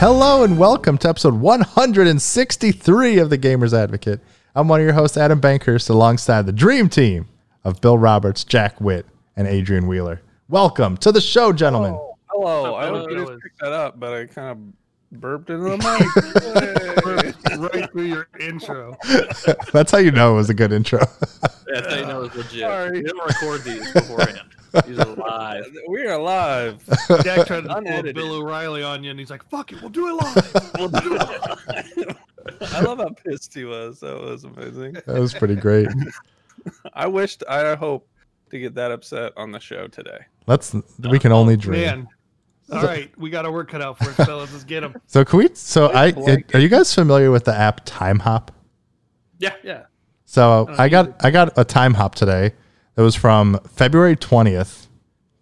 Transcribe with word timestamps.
Hello 0.00 0.44
and 0.44 0.56
welcome 0.58 0.96
to 0.98 1.08
episode 1.08 1.34
163 1.34 3.18
of 3.18 3.30
the 3.30 3.38
Gamers 3.38 3.72
Advocate. 3.76 4.20
I'm 4.54 4.68
one 4.68 4.78
of 4.80 4.84
your 4.84 4.92
hosts, 4.94 5.16
Adam 5.16 5.40
Bankhurst, 5.40 5.90
alongside 5.90 6.46
the 6.46 6.52
dream 6.52 6.88
team 6.88 7.26
of 7.64 7.80
Bill 7.80 7.98
Roberts, 7.98 8.44
Jack 8.44 8.80
Witt, 8.80 9.06
and 9.36 9.48
Adrian 9.48 9.88
Wheeler. 9.88 10.22
Welcome 10.48 10.96
to 10.98 11.10
the 11.10 11.20
show, 11.20 11.52
gentlemen. 11.52 11.94
Oh, 11.94 12.14
hello. 12.30 12.74
I 12.76 12.86
Hello. 12.86 13.00
hope 13.00 13.10
you 13.10 13.26
just 13.26 13.42
picked 13.42 13.58
that 13.60 13.72
up, 13.72 13.98
but 13.98 14.12
I 14.14 14.26
kind 14.26 14.50
of 14.50 15.20
burped 15.20 15.50
into 15.50 15.64
the 15.64 15.76
mic. 17.50 17.72
right 17.72 17.90
through 17.90 18.02
your 18.04 18.28
intro. 18.38 18.96
That's 19.72 19.90
how 19.90 19.98
you 19.98 20.12
know 20.12 20.34
it 20.34 20.36
was 20.36 20.48
a 20.50 20.54
good 20.54 20.72
intro. 20.72 21.00
Yeah, 21.00 21.80
that's 21.80 21.86
how 21.92 21.98
you 22.00 22.06
know 22.06 22.22
it's 22.22 22.36
legit. 22.36 22.60
Sorry. 22.60 22.90
We 22.92 23.02
don't 23.02 23.26
record 23.26 23.62
these 23.62 23.92
beforehand. 23.92 24.48
These 24.86 24.98
are 24.98 25.06
live. 25.14 25.66
we 25.88 26.06
are 26.06 26.14
alive. 26.14 26.82
Jack 27.22 27.46
tried 27.46 27.64
to 27.64 27.74
pull. 27.82 28.12
Bill 28.12 28.34
O'Reilly 28.34 28.82
on 28.82 29.02
you, 29.04 29.10
and 29.10 29.18
he's 29.18 29.30
like, 29.30 29.42
"Fuck 29.44 29.72
it, 29.72 29.80
we'll 29.80 29.90
do 29.90 30.08
it 30.08 30.22
live." 30.22 30.72
We'll 30.78 30.88
do 30.88 31.16
it. 31.20 32.16
I 32.72 32.80
love 32.80 32.98
how 32.98 33.10
pissed 33.10 33.54
he 33.54 33.64
was. 33.64 34.00
That 34.00 34.20
was 34.20 34.44
amazing. 34.44 34.94
that 34.94 35.06
was 35.06 35.34
pretty 35.34 35.54
great. 35.56 35.88
I 36.94 37.06
wished, 37.06 37.42
I 37.48 37.74
hope 37.74 38.08
to 38.50 38.58
get 38.58 38.74
that 38.74 38.90
upset 38.90 39.32
on 39.36 39.52
the 39.52 39.60
show 39.60 39.86
today. 39.88 40.18
Let's 40.46 40.74
we 40.98 41.18
can 41.18 41.32
only 41.32 41.56
dream. 41.56 41.80
Man, 41.82 42.08
all 42.70 42.82
right, 42.82 43.10
we 43.18 43.30
got 43.30 43.44
our 43.44 43.52
work 43.52 43.70
cut 43.70 43.82
out 43.82 43.98
for 43.98 44.10
us, 44.10 44.16
fellas. 44.26 44.52
Let's 44.52 44.64
get 44.64 44.82
him. 44.82 45.00
So 45.06 45.24
can 45.24 45.38
we 45.38 45.48
so 45.54 45.90
I 45.92 46.12
blanket. 46.12 46.54
are 46.54 46.60
you 46.60 46.68
guys 46.68 46.94
familiar 46.94 47.30
with 47.30 47.44
the 47.44 47.54
app 47.54 47.86
Timehop? 47.86 48.48
Yeah. 49.38 49.54
Yeah, 49.62 49.84
So 50.24 50.66
I 50.70 50.84
I 50.84 50.88
got 50.88 51.24
I 51.24 51.30
got 51.30 51.56
a 51.56 51.64
time 51.64 51.94
hop 51.94 52.14
today. 52.14 52.52
It 52.98 53.02
was 53.02 53.14
from 53.14 53.58
February 53.68 54.16
twentieth, 54.16 54.88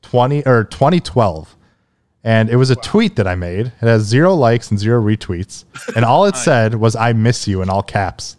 twenty 0.02 0.44
or 0.46 0.64
twenty 0.64 1.00
twelve, 1.00 1.56
and 2.22 2.50
it 2.50 2.56
was 2.56 2.68
a 2.70 2.76
tweet 2.76 3.16
that 3.16 3.26
I 3.26 3.34
made. 3.34 3.66
It 3.66 3.72
has 3.80 4.02
zero 4.02 4.34
likes 4.34 4.70
and 4.70 4.78
zero 4.78 5.02
retweets, 5.02 5.64
and 5.96 6.04
all 6.04 6.26
it 6.26 6.36
said 6.48 6.74
was 6.74 6.94
"I 6.94 7.12
miss 7.14 7.48
you" 7.48 7.62
in 7.62 7.70
all 7.70 7.82
caps, 7.82 8.36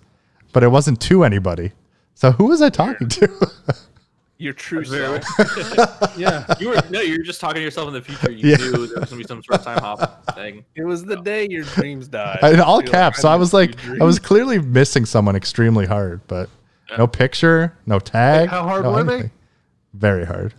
but 0.53 0.61
it 0.63 0.67
wasn't 0.69 1.01
to 1.01 1.23
anybody. 1.23 1.71
So 2.13 2.31
who 2.31 2.45
was 2.45 2.61
I 2.61 2.69
talking 2.69 3.09
to? 3.09 3.51
Your 4.39 4.53
true 4.53 4.85
self. 4.85 5.23
yeah. 6.15 6.45
You 6.59 6.69
were 6.69 6.79
no, 6.91 7.01
you 7.01 7.17
were 7.17 7.23
just 7.23 7.41
talking 7.41 7.55
to 7.55 7.61
yourself 7.63 7.87
in 7.87 7.95
the 7.95 8.01
future. 8.03 8.31
You 8.31 8.51
Yeah. 8.51 8.57
knew 8.57 8.71
there 8.71 8.99
was 8.99 9.09
gonna 9.09 9.19
be 9.23 9.27
some 9.27 9.41
sort 9.41 9.59
of 9.61 9.65
time 9.65 9.79
hop 9.79 10.35
thing. 10.35 10.63
It 10.75 10.83
was 10.83 11.03
the 11.03 11.15
day 11.15 11.47
your 11.49 11.63
dreams 11.63 12.07
died. 12.07 12.37
in 12.43 12.59
all 12.59 12.75
You're 12.75 12.83
like, 12.83 12.91
caps. 12.91 13.21
So 13.21 13.29
I 13.29 13.35
was 13.35 13.51
like, 13.51 13.83
I 13.99 14.03
was 14.03 14.19
clearly 14.19 14.59
missing 14.59 15.05
someone 15.05 15.35
extremely 15.35 15.87
hard, 15.87 16.21
but 16.27 16.51
no 16.97 17.07
picture, 17.07 17.77
no 17.85 17.99
tag. 17.99 18.49
how 18.49 18.63
hard 18.63 18.83
no 18.83 18.91
were 18.91 19.03
they? 19.03 19.31
Very 19.93 20.25
hard. 20.25 20.53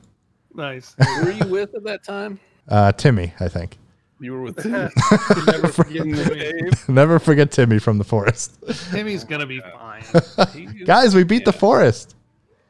Nice. 0.54 0.94
Were 1.22 1.30
you 1.30 1.46
with 1.46 1.74
at 1.74 1.84
that 1.84 2.02
time? 2.02 2.40
Uh, 2.68 2.90
Timmy, 2.92 3.32
I 3.40 3.48
think. 3.48 3.78
You 4.20 4.32
were 4.32 4.42
with 4.42 4.56
Tim. 4.62 4.90
Could 5.28 5.46
never 5.46 5.68
forget 5.68 6.02
Timmy. 6.02 6.70
Never 6.88 7.18
forget 7.20 7.52
Timmy 7.52 7.78
from 7.78 7.98
the 7.98 8.04
forest. 8.04 8.58
Timmy's 8.90 9.22
gonna 9.22 9.46
be 9.46 9.60
fine. 9.60 10.02
Guys, 10.84 11.14
we 11.14 11.22
beat 11.22 11.44
the 11.44 11.52
forest. 11.52 12.16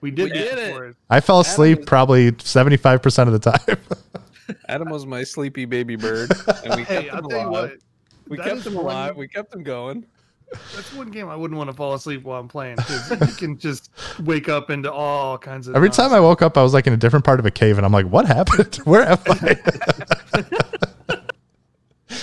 We 0.03 0.11
did, 0.11 0.25
We 0.25 0.31
did 0.31 0.59
it. 0.59 0.75
for. 0.77 0.95
I 1.09 1.21
fell 1.21 1.41
asleep 1.41 1.81
is- 1.81 1.85
probably 1.87 2.33
75% 2.33 3.27
of 3.27 3.33
the 3.33 3.39
time. 3.51 3.79
Adam 4.69 4.91
was 4.91 5.07
my 5.07 5.25
sleepy 5.25 5.65
baby 5.65 5.97
bird, 5.97 6.31
and 6.65 6.77
we 6.77 6.85
Hey, 6.85 7.05
kept 7.05 7.15
I'll 7.15 7.29
him 7.31 7.47
alive. 7.47 7.49
what. 7.51 7.73
We 8.29 8.37
kept 8.37 8.67
him 8.67 8.75
one- 8.75 8.85
alive. 8.85 9.17
We 9.17 9.27
kept 9.29 9.55
him 9.55 9.63
going. 9.63 10.05
That's 10.51 10.93
one 10.95 11.11
game 11.11 11.29
I 11.29 11.37
wouldn't 11.37 11.59
want 11.59 11.69
to 11.69 11.75
fall 11.77 11.95
asleep 11.95 12.23
while 12.23 12.41
I'm 12.41 12.49
playing 12.49 12.77
because 12.77 13.11
you 13.11 13.35
can 13.37 13.59
just 13.59 13.91
wake 14.21 14.49
up 14.49 14.71
into 14.71 14.91
all 14.93 15.37
kinds 15.37 15.69
of. 15.69 15.77
Every 15.77 15.91
time 15.91 16.13
I 16.13 16.21
woke 16.21 16.43
up, 16.43 16.57
I 16.57 16.63
was 16.63 16.73
like 16.73 16.87
in 16.87 16.93
a 16.93 16.97
different 16.97 17.25
part 17.25 17.39
of 17.39 17.47
a 17.47 17.51
cave, 17.51 17.77
and 17.77 17.85
I'm 17.85 17.93
like, 17.93 18.07
what 18.07 18.27
happened? 18.27 18.77
Where 18.85 19.03
am 19.03 19.19
I? 19.27 19.57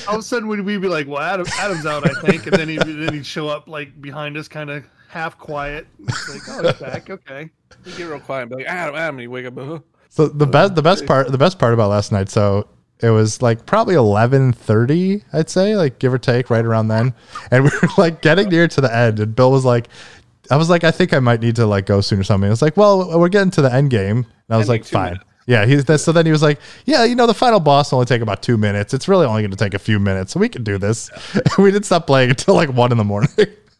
all 0.08 0.16
of 0.16 0.20
a 0.20 0.24
sudden 0.24 0.48
we'd, 0.48 0.62
we'd 0.62 0.82
be 0.82 0.88
like, 0.88 1.08
"Well, 1.08 1.22
Adam, 1.22 1.46
Adam's 1.60 1.86
out, 1.86 2.08
I 2.10 2.22
think," 2.22 2.48
and 2.48 2.56
then 2.56 2.70
he 2.70 2.78
then 2.78 3.14
he'd 3.14 3.26
show 3.26 3.48
up 3.48 3.68
like 3.68 4.02
behind 4.02 4.38
us, 4.38 4.48
kind 4.48 4.70
of 4.70 4.86
half 5.10 5.38
quiet. 5.38 5.88
It's 6.00 6.30
like, 6.30 6.42
"Oh, 6.48 6.68
he's 6.68 6.80
back. 6.80 7.10
Okay." 7.10 7.50
You 7.86 7.96
get 7.96 8.06
real 8.06 8.20
quiet 8.20 8.44
and 8.44 8.50
be 8.52 8.56
like, 8.58 8.68
Adam, 8.68 8.96
Adam, 8.96 9.16
and 9.16 9.24
you 9.24 9.32
wake 9.32 9.46
up. 9.46 9.58
"Uh-huh." 9.58 9.80
so 10.10 10.28
the 10.28 10.48
best, 10.48 10.76
the 10.76 10.82
best 10.82 11.06
part, 11.06 11.32
the 11.32 11.38
best 11.38 11.60
part 11.60 11.74
about 11.74 11.90
last 11.90 12.12
night. 12.12 12.30
So 12.30 12.68
it 13.02 13.10
was 13.10 13.42
like 13.42 13.66
probably 13.66 13.96
11:30, 13.96 15.24
I'd 15.34 15.50
say, 15.50 15.76
like 15.76 16.00
give 16.00 16.14
or 16.14 16.18
take, 16.18 16.50
right 16.50 16.66
around 16.66 16.88
then. 16.88 17.14
And 17.52 17.64
we 17.66 17.70
were 17.82 17.90
like 17.98 18.22
getting 18.22 18.50
near 18.50 18.68
to 18.68 18.82
the 18.82 18.96
end, 18.96 19.20
and 19.20 19.36
Bill 19.36 19.52
was 19.52 19.66
like, 19.66 19.88
I 20.50 20.58
was 20.58 20.70
like, 20.70 20.84
I 20.84 20.92
think 20.92 21.14
I 21.14 21.20
might 21.20 21.42
need 21.42 21.56
to 21.58 21.66
like 21.66 21.86
go 21.86 22.02
soon 22.02 22.20
or 22.20 22.24
something. 22.24 22.52
It's 22.52 22.62
like, 22.62 22.78
well, 22.78 23.20
we're 23.20 23.30
getting 23.30 23.52
to 23.52 23.62
the 23.62 23.74
end 23.74 23.90
game, 23.90 24.18
and 24.18 24.26
I 24.50 24.58
was 24.58 24.70
like, 24.70 24.86
fine. 24.86 25.14
minutes. 25.14 25.26
Yeah, 25.48 25.66
he's 25.66 25.86
so 26.02 26.12
then 26.12 26.26
he 26.26 26.32
was 26.32 26.42
like, 26.42 26.60
yeah, 26.86 27.04
you 27.04 27.14
know, 27.14 27.28
the 27.28 27.34
final 27.34 27.60
boss 27.60 27.92
will 27.92 28.00
only 28.00 28.08
take 28.08 28.22
about 28.22 28.42
two 28.42 28.58
minutes. 28.58 28.96
It's 28.96 29.08
really 29.08 29.28
only 29.28 29.44
going 29.44 29.52
to 29.52 29.58
take 29.58 29.76
a 29.76 29.80
few 29.80 30.00
minutes, 30.00 30.32
so 30.32 30.40
we 30.40 30.50
can 30.50 30.64
do 30.64 30.80
this. 30.80 31.12
And 31.36 31.44
we 31.60 31.72
didn't 31.72 31.86
stop 31.86 32.08
playing 32.08 32.32
until 32.32 32.56
like 32.56 32.70
one 32.70 32.92
in 32.92 32.98
the 32.98 33.04
morning. 33.04 33.30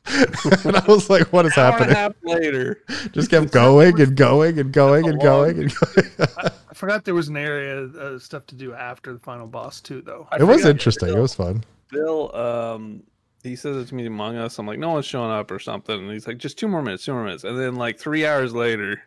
and 0.66 0.76
I 0.76 0.86
was 0.88 1.10
like, 1.10 1.34
what 1.34 1.46
is 1.46 1.58
Hour 1.58 1.78
and 1.82 1.92
a 1.92 1.96
happening? 1.96 2.34
half 2.34 2.42
later, 2.42 2.84
Just 3.12 3.30
kept 3.30 3.52
going 3.52 4.00
and 4.00 4.16
going 4.16 4.60
and 4.60 4.72
going 4.72 5.08
and 5.08 5.20
going 5.22 5.60
and 5.60 5.74
going. 5.74 6.12
I 6.40 6.74
forgot 6.74 7.06
there 7.06 7.16
was 7.16 7.28
an 7.30 7.38
area 7.38 7.78
of 7.78 8.22
stuff 8.22 8.46
to 8.48 8.56
do 8.56 8.74
after 8.74 9.14
the 9.14 9.20
final 9.20 9.48
boss 9.48 9.82
too, 9.82 10.02
though. 10.02 10.28
I 10.32 10.38
it 10.38 10.44
was 10.44 10.58
forgot 10.58 10.70
interesting. 10.72 11.10
It 11.10 11.20
was 11.20 11.34
fun. 11.34 11.64
Bill, 11.90 12.36
um, 12.36 13.04
he 13.44 13.56
says 13.56 13.78
it 13.78 13.88
to 13.88 13.96
me 13.96 14.06
among 14.06 14.38
us. 14.38 14.60
I'm 14.60 14.68
like, 14.68 14.80
no 14.80 14.92
one's 14.92 15.06
showing 15.06 15.32
up 15.32 15.50
or 15.52 15.60
something. 15.60 15.98
And 16.00 16.12
he's 16.12 16.28
like, 16.28 16.38
just 16.38 16.58
two 16.58 16.68
more 16.68 16.82
minutes, 16.82 17.06
two 17.06 17.14
more 17.14 17.24
minutes. 17.24 17.44
And 17.44 17.60
then 17.60 17.76
like 17.76 17.98
three 18.00 18.26
hours 18.26 18.54
later, 18.54 19.02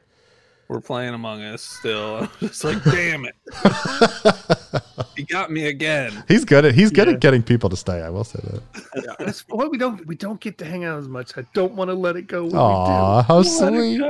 we're 0.68 0.80
playing 0.80 1.14
Among 1.14 1.42
Us 1.42 1.62
still. 1.62 2.16
I'm 2.16 2.30
just 2.40 2.62
like, 2.64 2.82
damn 2.84 3.24
it. 3.24 4.82
He 5.16 5.22
got 5.24 5.50
me 5.50 5.66
again. 5.68 6.24
He's 6.28 6.44
good 6.44 6.64
at 6.64 6.74
he's 6.74 6.90
good 6.90 7.08
Yeah. 7.08 7.14
at 7.14 7.20
getting 7.20 7.42
people 7.42 7.68
to 7.70 7.76
stay. 7.76 8.02
I 8.02 8.10
will 8.10 8.24
say 8.24 8.40
that. 8.44 9.16
That's 9.18 9.40
why 9.48 9.66
we 9.66 9.78
don't 9.78 10.06
we 10.06 10.14
don't 10.14 10.40
get 10.40 10.58
to 10.58 10.64
hang 10.64 10.84
out 10.84 10.98
as 10.98 11.08
much. 11.08 11.36
I 11.36 11.44
don't 11.54 11.74
want 11.74 11.88
to 11.90 11.94
let 11.94 12.16
it 12.16 12.26
go. 12.26 12.44
When 12.44 12.56
Aw, 12.56 13.22
how 13.22 13.36
Let 13.38 13.46
it 13.46 13.50
sweet. 13.50 14.00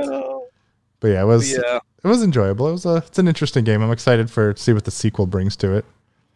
But 0.99 1.07
yeah, 1.09 1.21
it 1.21 1.25
was 1.25 1.51
Yeah, 1.51 1.79
it 2.03 2.07
was 2.07 2.23
enjoyable. 2.23 2.67
It 2.69 2.73
was 2.73 2.85
a 2.85 2.95
it's 2.97 3.19
an 3.19 3.27
interesting 3.27 3.63
game. 3.63 3.81
I'm 3.81 3.91
excited 3.91 4.29
for 4.29 4.53
see 4.57 4.73
what 4.73 4.85
the 4.85 4.91
sequel 4.91 5.25
brings 5.27 5.55
to 5.57 5.73
it. 5.75 5.85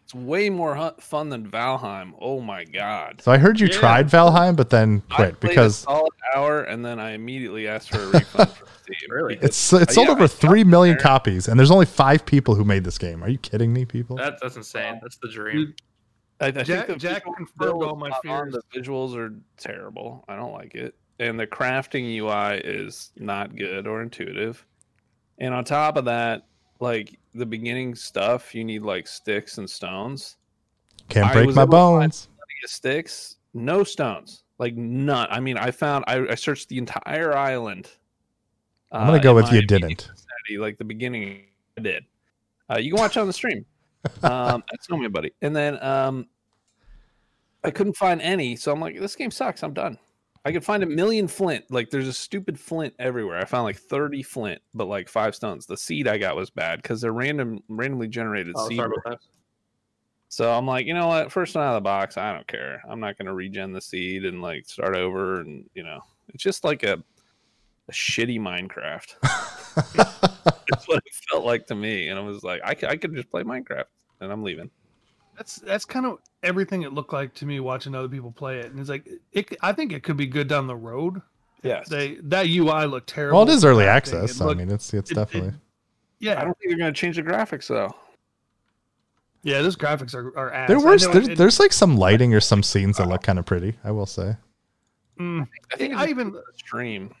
It's 0.04 0.14
way 0.14 0.50
more 0.50 0.76
hu- 0.76 1.00
fun 1.00 1.30
than 1.30 1.50
Valheim. 1.50 2.12
Oh 2.20 2.40
my 2.40 2.64
god. 2.64 3.20
So 3.22 3.32
I 3.32 3.38
heard 3.38 3.58
you 3.58 3.66
Yeah. 3.68 3.72
tried 3.78 4.06
Valheim, 4.08 4.54
but 4.56 4.70
then 4.70 5.00
quit 5.10 5.40
played 5.40 5.40
because 5.40 5.80
a 5.82 5.84
solid 5.86 6.12
hour 6.34 6.62
and 6.62 6.84
then 6.84 7.00
I 7.00 7.12
immediately 7.12 7.66
asked 7.66 7.90
for 7.90 8.02
a 8.02 8.06
refund 8.08 8.50
from 8.50 8.68
Steam. 8.82 8.96
Really? 9.10 9.34
because- 9.36 9.48
it's 9.50 9.72
it's 9.72 9.90
Uh, 9.92 9.94
sold 9.94 10.06
yeah, 10.08 10.12
over 10.12 10.24
I 10.24 10.26
three 10.28 10.62
there. 10.62 10.96
copies, 10.96 11.48
and 11.48 11.58
there's 11.58 11.70
only 11.70 11.86
five 11.86 12.26
people 12.26 12.54
who 12.54 12.64
made 12.64 12.84
this 12.84 12.98
game. 12.98 13.24
Are 13.24 13.28
you 13.30 13.38
kidding 13.38 13.72
me, 13.72 13.84
people? 13.86 14.16
That, 14.16 14.38
that's 14.42 14.56
insane. 14.56 14.98
That's 15.02 15.16
the 15.16 15.28
dream. 15.28 15.74
I, 16.40 16.46
I 16.48 16.50
Jack- 16.50 16.66
think 16.66 16.86
the 16.88 16.96
Jack 16.96 17.14
visual 17.22 17.34
confirmed 17.34 17.82
all 17.84 17.96
my 17.96 18.08
not 18.10 18.22
fears. 18.22 18.54
The 18.72 18.80
visuals 18.80 19.16
are 19.16 19.32
terrible. 19.56 20.24
I 20.28 20.36
don't 20.36 20.52
like 20.52 20.74
it, 20.74 20.94
and 21.18 21.40
the 21.40 21.46
crafting 21.46 22.14
UI 22.16 22.58
is 22.62 23.10
not 23.16 23.56
good 23.56 23.86
or 23.86 24.02
intuitive. 24.02 24.66
And 25.38 25.54
on 25.54 25.64
top 25.64 25.96
of 25.96 26.04
that, 26.06 26.42
like 26.80 27.18
the 27.34 27.46
beginning 27.46 27.94
stuff, 27.94 28.54
you 28.54 28.64
need 28.64 28.82
like 28.82 29.06
sticks 29.06 29.58
and 29.58 29.68
stones. 29.68 30.36
Can't 31.08 31.26
I 31.26 31.32
break 31.32 31.46
my 31.46 31.50
able 31.50 31.52
to 31.52 31.54
find- 31.56 31.70
bones. 31.70 32.28
Sticks, 32.66 33.36
no 33.52 33.84
stones, 33.84 34.44
like 34.58 34.74
none. 34.74 35.26
I 35.30 35.38
mean, 35.38 35.58
I 35.58 35.70
found 35.70 36.04
I, 36.06 36.26
I 36.30 36.34
searched 36.34 36.70
the 36.70 36.78
entire 36.78 37.36
island. 37.36 37.90
I'm 38.90 39.06
gonna 39.06 39.18
uh, 39.18 39.22
go 39.22 39.34
with 39.34 39.52
you 39.52 39.60
didn't. 39.66 40.08
Like 40.56 40.78
the 40.78 40.84
beginning, 40.84 41.42
I 41.76 41.82
did. 41.82 42.04
Uh, 42.70 42.78
you 42.78 42.92
can 42.92 43.00
watch 43.00 43.16
on 43.16 43.26
the 43.26 43.32
stream. 43.32 43.64
Um, 44.22 44.62
that's 44.70 44.90
no 44.90 44.98
me, 44.98 45.08
buddy. 45.08 45.32
And 45.40 45.56
then 45.56 45.82
um, 45.82 46.26
I 47.64 47.70
couldn't 47.70 47.96
find 47.96 48.20
any, 48.20 48.54
so 48.54 48.70
I'm 48.70 48.78
like, 48.78 49.00
this 49.00 49.16
game 49.16 49.30
sucks. 49.30 49.62
I'm 49.62 49.72
done. 49.72 49.98
I 50.46 50.52
could 50.52 50.64
find 50.64 50.82
a 50.82 50.86
million 50.86 51.26
flint. 51.26 51.64
Like 51.70 51.90
there's 51.90 52.08
a 52.08 52.12
stupid 52.12 52.60
flint 52.60 52.92
everywhere. 52.98 53.38
I 53.38 53.44
found 53.46 53.64
like 53.64 53.78
30 53.78 54.22
flint, 54.22 54.60
but 54.74 54.86
like 54.86 55.08
five 55.08 55.34
stones. 55.34 55.64
The 55.66 55.76
seed 55.76 56.06
I 56.06 56.18
got 56.18 56.36
was 56.36 56.50
bad 56.50 56.82
because 56.82 57.00
they're 57.00 57.12
random, 57.12 57.60
randomly 57.68 58.08
generated 58.08 58.54
Oh, 58.56 58.68
seed. 58.68 58.76
sorry 58.76 58.92
about 58.94 59.10
that. 59.12 59.26
So 60.28 60.52
I'm 60.52 60.66
like, 60.66 60.86
you 60.86 60.94
know 60.94 61.06
what? 61.06 61.32
First 61.32 61.54
one 61.54 61.64
out 61.64 61.70
of 61.70 61.76
the 61.76 61.80
box, 61.80 62.18
I 62.18 62.32
don't 62.32 62.46
care. 62.46 62.82
I'm 62.88 63.00
not 63.00 63.16
going 63.16 63.26
to 63.26 63.34
regen 63.34 63.72
the 63.72 63.80
seed 63.80 64.24
and 64.24 64.42
like 64.42 64.66
start 64.66 64.96
over. 64.96 65.40
And 65.40 65.68
you 65.74 65.82
know, 65.82 66.00
it's 66.28 66.42
just 66.42 66.64
like 66.64 66.82
a, 66.82 67.02
a 67.88 67.92
shitty 67.92 68.38
Minecraft. 68.38 69.14
That's 70.68 70.88
what 70.88 70.98
it 70.98 71.14
felt 71.30 71.44
like 71.44 71.66
to 71.66 71.74
me. 71.74 72.08
And 72.08 72.18
I 72.18 72.22
was 72.22 72.42
like, 72.42 72.60
I 72.64 72.74
could, 72.74 72.88
I 72.90 72.96
could 72.96 73.14
just 73.14 73.30
play 73.30 73.42
Minecraft 73.42 73.84
and 74.20 74.32
I'm 74.32 74.42
leaving. 74.42 74.70
That's 75.36 75.56
that's 75.56 75.84
kind 75.84 76.06
of 76.06 76.18
everything 76.42 76.82
it 76.82 76.92
looked 76.92 77.12
like 77.12 77.34
to 77.34 77.46
me 77.46 77.58
watching 77.60 77.94
other 77.94 78.08
people 78.08 78.30
play 78.32 78.60
it, 78.60 78.66
and 78.66 78.78
it's 78.78 78.88
like 78.88 79.08
it. 79.32 79.56
I 79.62 79.72
think 79.72 79.92
it 79.92 80.02
could 80.02 80.16
be 80.16 80.26
good 80.26 80.48
down 80.48 80.66
the 80.66 80.76
road. 80.76 81.20
Yes. 81.62 81.88
They 81.88 82.16
that 82.24 82.46
UI 82.46 82.86
looked 82.86 83.08
terrible. 83.08 83.38
Well, 83.40 83.48
it 83.48 83.52
is 83.54 83.64
early 83.64 83.84
access. 83.86 84.30
It 84.30 84.34
So, 84.34 84.50
I 84.50 84.54
mean, 84.54 84.70
it's 84.70 84.92
it's 84.94 85.10
it- 85.10 85.14
definitely. 85.14 85.48
it- 85.50 85.54
yeah, 86.20 86.40
I 86.40 86.44
don't 86.44 86.56
think 86.58 86.70
they're 86.70 86.78
going 86.78 86.92
to 86.94 86.98
change 86.98 87.16
the 87.16 87.22
graphics 87.22 87.66
though. 87.68 87.94
yeah. 89.42 89.60
Those 89.62 89.76
graphics 89.76 90.14
are 90.14 90.36
are 90.38 90.52
ass. 90.52 90.68
There 90.68 90.78
I 90.78 90.82
was 90.82 91.08
there's, 91.08 91.28
it- 91.28 91.38
there's 91.38 91.58
like 91.60 91.72
some 91.72 91.96
lighting 91.96 92.32
or 92.34 92.40
some 92.40 92.62
scenes 92.62 92.96
that 92.98 93.08
look 93.08 93.22
kind 93.22 93.38
of 93.38 93.44
pretty. 93.46 93.74
I 93.82 93.90
will 93.90 94.06
say. 94.06 94.36
mm, 95.18 95.46
I 95.72 95.76
think 95.76 95.94
I 95.94 96.02
it's 96.04 96.10
even 96.10 96.36
stream. 96.56 97.14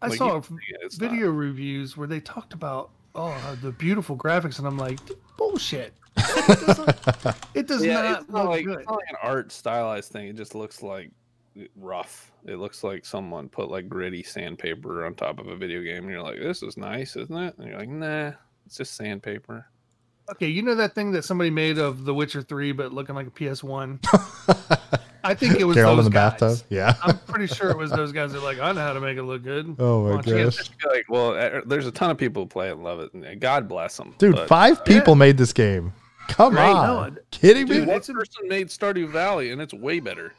I 0.00 0.08
Like, 0.08 0.18
saw 0.18 0.36
you- 0.36 0.42
it's 0.82 1.00
not- 1.00 1.10
video 1.10 1.30
reviews 1.30 1.96
where 1.96 2.06
they 2.08 2.20
talked 2.20 2.52
about 2.54 2.90
oh, 3.14 3.28
uh, 3.30 3.56
the 3.62 3.72
beautiful 3.72 4.16
graphics, 4.16 4.58
and 4.58 4.66
I'm 4.66 4.78
like, 4.78 4.98
bullshit. 5.36 5.92
It, 6.48 6.66
doesn't- 6.66 7.36
it 7.54 7.66
does 7.66 7.84
yeah, 7.84 7.94
not 8.02 8.20
it's 8.20 8.30
look 8.30 8.44
not 8.44 8.48
like 8.50 8.64
good. 8.64 8.78
it's 8.80 8.86
not 8.88 8.96
like 8.96 9.10
an 9.10 9.16
art 9.22 9.52
stylized 9.52 10.10
thing. 10.12 10.28
It 10.28 10.36
just 10.36 10.54
looks 10.54 10.82
like 10.82 11.10
rough. 11.76 12.32
It 12.46 12.56
looks 12.56 12.82
like 12.84 13.04
someone 13.04 13.48
put 13.48 13.70
like 13.70 13.88
gritty 13.88 14.22
sandpaper 14.22 15.04
on 15.06 15.14
top 15.14 15.38
of 15.40 15.46
a 15.48 15.56
video 15.56 15.82
game, 15.82 16.04
and 16.04 16.10
you're 16.10 16.22
like, 16.22 16.38
"This 16.38 16.62
is 16.62 16.76
nice, 16.76 17.16
isn't 17.16 17.36
it?" 17.36 17.54
And 17.58 17.68
you're 17.68 17.78
like, 17.78 17.88
"Nah, 17.88 18.32
it's 18.66 18.76
just 18.76 18.94
sandpaper." 18.96 19.66
Okay, 20.30 20.48
you 20.48 20.62
know 20.62 20.74
that 20.74 20.94
thing 20.94 21.12
that 21.12 21.24
somebody 21.24 21.50
made 21.50 21.78
of 21.78 22.04
The 22.04 22.12
Witcher 22.14 22.42
3, 22.42 22.72
but 22.72 22.92
looking 22.92 23.14
like 23.14 23.26
a 23.26 23.30
PS1? 23.30 23.98
I 25.28 25.34
think 25.34 25.60
it 25.60 25.64
was 25.64 25.76
Carol 25.76 25.90
in 25.90 25.96
those 25.98 26.04
the 26.06 26.10
guys. 26.10 26.40
bathtub. 26.40 26.66
Yeah. 26.70 26.94
I'm 27.02 27.18
pretty 27.18 27.52
sure 27.52 27.70
it 27.70 27.76
was 27.76 27.90
those 27.90 28.12
guys 28.12 28.32
that 28.32 28.38
are 28.38 28.42
like, 28.42 28.58
I 28.60 28.72
know 28.72 28.80
how 28.80 28.94
to 28.94 29.00
make 29.00 29.18
it 29.18 29.24
look 29.24 29.42
good. 29.42 29.76
Oh 29.78 30.04
my 30.04 30.16
Watch 30.16 30.24
gosh. 30.24 30.56
Just 30.56 30.70
like, 30.88 31.04
well, 31.10 31.34
uh, 31.36 31.60
there's 31.66 31.86
a 31.86 31.92
ton 31.92 32.10
of 32.10 32.16
people 32.16 32.44
who 32.44 32.46
play 32.48 32.68
it 32.68 32.72
and 32.72 32.82
love 32.82 33.00
it, 33.00 33.12
and 33.12 33.38
God 33.38 33.68
bless 33.68 33.96
them. 33.98 34.14
Dude, 34.16 34.36
but, 34.36 34.48
five 34.48 34.84
people 34.86 35.16
made 35.16 35.36
this 35.36 35.52
game. 35.52 35.92
Come 36.28 36.54
Great. 36.54 36.62
on. 36.64 37.14
No, 37.14 37.20
Kidding 37.30 37.68
me? 37.68 37.76
Dude, 37.76 37.88
one 37.88 38.00
person 38.00 38.48
made 38.48 38.68
Stardew 38.68 39.10
Valley, 39.10 39.50
and 39.50 39.60
it's 39.60 39.74
way 39.74 40.00
better. 40.00 40.32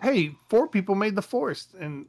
Hey, 0.00 0.36
four 0.48 0.68
people 0.68 0.94
made 0.94 1.16
The 1.16 1.22
Forest, 1.22 1.74
and 1.80 2.06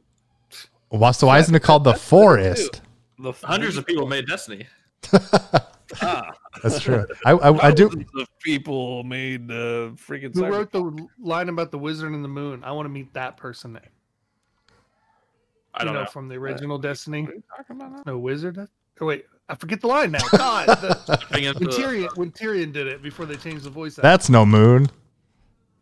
Why, 0.90 1.10
so 1.10 1.26
why 1.26 1.40
isn't 1.40 1.54
it 1.54 1.62
called 1.62 1.84
the 1.84 1.94
forest? 1.94 2.82
The 3.18 3.32
Hundreds 3.32 3.76
of 3.76 3.84
people 3.84 4.06
made 4.06 4.26
Destiny. 4.28 4.66
Ah, 6.02 6.30
That's 6.62 6.80
true. 6.80 7.06
I, 7.24 7.32
I, 7.32 7.68
I 7.68 7.70
do. 7.70 7.88
thousands 7.88 8.28
people 8.42 9.02
made 9.04 9.50
uh, 9.50 9.90
freaking. 9.96 10.34
who 10.34 10.42
Cyberpunk. 10.42 10.50
wrote 10.50 10.72
the 10.72 11.06
line 11.18 11.48
about 11.48 11.70
the 11.70 11.78
wizard 11.78 12.12
and 12.12 12.22
the 12.24 12.28
moon? 12.28 12.62
I 12.64 12.72
want 12.72 12.86
to 12.86 12.90
meet 12.90 13.14
that 13.14 13.36
person. 13.36 13.78
I 15.74 15.82
you 15.82 15.84
don't 15.84 15.94
know, 15.94 16.00
know. 16.02 16.06
from 16.06 16.28
the 16.28 16.34
original 16.36 16.78
Destiny. 16.78 17.22
What 17.22 17.30
are 17.30 17.34
you 17.34 17.42
talking 17.56 17.76
about 17.76 17.92
now? 17.92 18.02
No 18.06 18.18
wizard. 18.18 18.68
Oh 19.00 19.06
wait, 19.06 19.26
I 19.48 19.54
forget 19.54 19.80
the 19.80 19.86
line 19.86 20.10
now. 20.10 20.18
God, 20.36 20.66
the, 20.66 21.18
when 21.30 21.68
Tyrion 21.70 22.16
when 22.16 22.32
Tyrion 22.32 22.72
did 22.72 22.86
it 22.86 23.02
before 23.02 23.26
they 23.26 23.36
changed 23.36 23.64
the 23.64 23.70
voice. 23.70 23.98
Out. 23.98 24.02
That's 24.02 24.28
no 24.28 24.44
moon. 24.44 24.88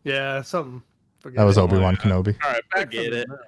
yeah, 0.03 0.41
something. 0.41 0.83
Forget 1.19 1.37
That 1.37 1.43
was. 1.45 1.57
Obi 1.57 1.77
Wan 1.79 1.95
Kenobi. 1.95 2.35
All 2.43 2.51
right, 2.51 2.61
I 2.73 2.79
back 2.79 2.91
get 2.91 3.13
it. 3.13 3.27
the- 3.27 3.39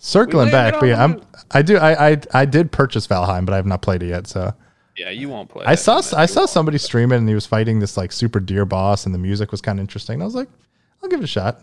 Circling 0.00 0.50
back, 0.52 0.74
but 0.78 0.86
yeah, 0.86 1.02
I'm. 1.02 1.20
I 1.50 1.62
do. 1.62 1.76
I, 1.76 2.10
I 2.10 2.20
I 2.32 2.44
did 2.44 2.70
purchase 2.70 3.04
Valheim, 3.08 3.44
but 3.44 3.52
I 3.52 3.56
have 3.56 3.66
not 3.66 3.82
played 3.82 4.02
it 4.04 4.08
yet. 4.08 4.28
So 4.28 4.54
Yeah, 4.98 5.10
you 5.10 5.28
won't 5.28 5.48
play. 5.48 5.64
I 5.66 5.74
saw 5.74 6.00
then 6.00 6.18
I 6.20 6.26
saw 6.26 6.46
somebody 6.46 6.78
stream 6.78 7.12
it, 7.12 7.16
and 7.18 7.28
he 7.28 7.34
was 7.34 7.46
fighting 7.46 7.78
this 7.80 7.96
like 7.96 8.10
super 8.12 8.40
deer 8.40 8.64
boss, 8.64 9.06
and 9.06 9.14
the 9.14 9.18
music 9.18 9.50
was 9.52 9.60
kind 9.60 9.78
of 9.78 9.82
interesting. 9.82 10.14
And 10.14 10.22
I 10.22 10.26
was 10.26 10.34
like, 10.34 10.48
I'll 11.02 11.08
give 11.08 11.20
it 11.20 11.24
a 11.24 11.28
shot. 11.28 11.60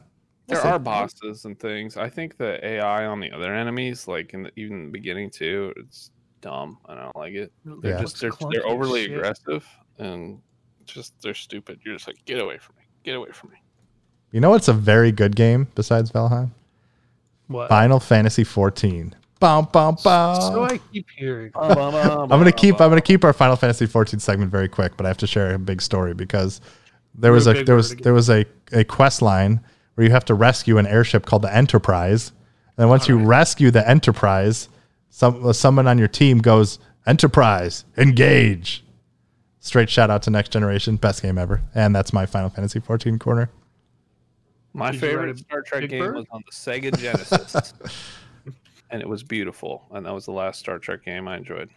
There 0.48 0.58
We'll 0.58 0.62
see. 0.64 0.70
are 0.70 0.80
bosses 0.80 1.46
and 1.46 1.60
things. 1.60 1.98
I 1.98 2.08
think 2.10 2.38
the 2.38 2.64
AI 2.66 3.06
on 3.08 3.20
the 3.20 3.32
other 3.32 3.54
enemies, 3.54 4.08
like 4.08 4.34
in 4.34 4.44
the, 4.44 4.52
even 4.56 4.78
in 4.78 4.86
the 4.86 4.92
beginning 4.92 5.32
too, 5.32 5.74
it's 5.78 6.12
dumb. 6.42 6.78
I 6.86 6.94
don't 6.96 7.16
like 7.16 7.34
it. 7.34 7.52
They're 7.66 7.94
Yeah. 7.94 8.02
just 8.02 8.20
they're, 8.22 8.32
they're 8.52 8.66
overly 8.68 9.06
shit. 9.08 9.18
aggressive 9.18 9.68
and 9.98 10.40
just 10.86 11.14
they're 11.22 11.34
stupid. 11.34 11.80
You're 11.84 11.96
just 11.96 12.08
like 12.08 12.24
get 12.26 12.40
away 12.40 12.60
from 12.60 12.76
me, 12.78 12.84
get 13.04 13.16
away 13.16 13.32
from 13.32 13.50
me. 13.50 13.58
You 14.32 14.40
know 14.40 14.52
what's 14.52 14.68
a 14.68 14.74
very 14.74 15.12
good 15.12 15.36
game 15.36 15.68
besides 15.76 16.12
Valheim? 16.12 16.52
What? 17.48 17.70
Final 17.70 18.00
Fantasy 18.00 18.44
14. 18.44 19.16
Bum, 19.40 19.68
bum, 19.72 19.98
bum. 20.04 20.42
So 20.42 20.64
I 20.64 20.80
keep 20.92 21.08
hearing. 21.16 21.52
I'm 21.56 22.30
gonna 22.30 22.52
keep 22.52 22.80
I'm 22.80 22.90
gonna 22.90 23.02
keep 23.02 23.24
our 23.24 23.34
Final 23.34 23.56
Fantasy 23.56 23.86
14 23.86 24.20
segment 24.20 24.50
very 24.52 24.70
quick, 24.70 24.96
but 24.98 25.06
I 25.06 25.10
have 25.10 25.18
to 25.18 25.28
share 25.28 25.54
a 25.54 25.60
big 25.60 25.82
story 25.82 26.14
because 26.14 26.62
there 27.14 27.32
was 27.32 27.48
Real 27.48 27.58
a 27.60 27.64
there 27.64 27.76
was 27.76 27.92
again. 27.92 28.04
there 28.04 28.14
was 28.14 28.30
a, 28.30 28.46
a 28.72 28.84
quest 28.84 29.22
line 29.22 29.60
where 29.96 30.06
you 30.06 30.12
have 30.12 30.26
to 30.26 30.34
rescue 30.34 30.78
an 30.78 30.88
airship 30.88 31.26
called 31.26 31.42
the 31.42 31.54
Enterprise. 31.54 32.32
And 32.78 32.90
once 32.90 33.08
you 33.08 33.18
rescue 33.18 33.72
the 33.72 33.88
Enterprise, 33.88 34.70
some 35.10 35.52
someone 35.54 35.88
on 35.88 35.98
your 35.98 36.08
team 36.10 36.40
goes, 36.40 36.80
Enterprise, 37.08 37.86
engage. 37.98 38.84
Straight 39.60 39.90
shout 39.90 40.10
out 40.10 40.22
to 40.24 40.30
Next 40.30 40.52
Generation, 40.52 40.96
best 40.98 41.22
game 41.22 41.38
ever. 41.38 41.62
And 41.74 41.96
that's 41.96 42.14
my 42.14 42.26
Final 42.26 42.50
Fantasy 42.50 42.80
14 42.80 43.18
corner. 43.18 43.50
My 44.74 44.92
Did 44.92 45.02
favorite 45.02 45.38
Star 45.40 45.62
Trek 45.62 45.82
Big 45.82 45.90
game 45.92 46.04
Bird? 46.04 46.16
was 46.16 46.26
on 46.32 46.44
the 46.46 46.52
Sega 46.52 46.96
Genesis, 46.98 47.74
and 48.90 49.02
it 49.02 49.08
was 49.10 49.24
beautiful. 49.24 49.86
And 49.92 50.06
that 50.06 50.14
was 50.14 50.26
the 50.26 50.32
last 50.32 50.60
Star 50.60 50.80
Trek 50.80 51.04
game 51.06 51.28
I 51.28 51.38
enjoyed. 51.38 51.70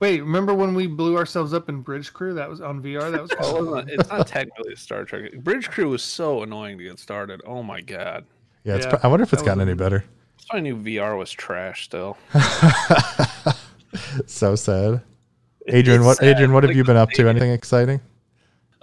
Wait, 0.00 0.20
remember 0.20 0.52
when 0.54 0.74
we 0.74 0.86
blew 0.86 1.16
ourselves 1.16 1.52
up 1.54 1.68
in 1.68 1.80
Bridge 1.80 2.12
Crew? 2.12 2.34
That 2.34 2.48
was 2.50 2.60
on 2.60 2.82
VR. 2.82 3.10
That 3.12 3.22
was 3.22 3.30
cool. 3.40 3.66
wasn't- 3.66 3.90
it's 3.90 4.08
not 4.08 4.26
technically 4.26 4.72
a 4.72 4.76
Star 4.76 5.04
Trek. 5.04 5.32
Bridge 5.44 5.70
Crew 5.70 5.90
was 5.90 6.02
so 6.02 6.42
annoying 6.42 6.78
to 6.78 6.84
get 6.84 6.98
started. 6.98 7.40
Oh 7.46 7.62
my 7.62 7.80
god! 7.80 8.24
Yeah, 8.64 8.76
it's 8.76 8.86
Yeah, 8.86 8.90
pro- 8.96 9.00
I 9.02 9.06
wonder 9.08 9.22
if 9.24 9.32
it's 9.32 9.42
that 9.42 9.46
was 9.46 9.56
gotten 9.56 9.68
any 9.68 9.76
better. 9.76 10.04
I 10.50 10.60
knew 10.60 10.76
VR 10.76 11.16
was 11.18 11.30
trash 11.30 11.84
still. 11.84 12.16
so 14.26 14.54
sad. 14.56 15.02
Adrian, 15.68 16.04
what 16.04 16.16
sad. 16.18 16.26
Adrian, 16.34 16.52
what 16.52 16.64
have 16.64 16.70
Like, 16.70 16.76
you 16.76 16.84
been 16.84 16.96
up 16.96 17.10
to? 17.10 17.28
Anything 17.28 17.52
exciting? 17.52 18.00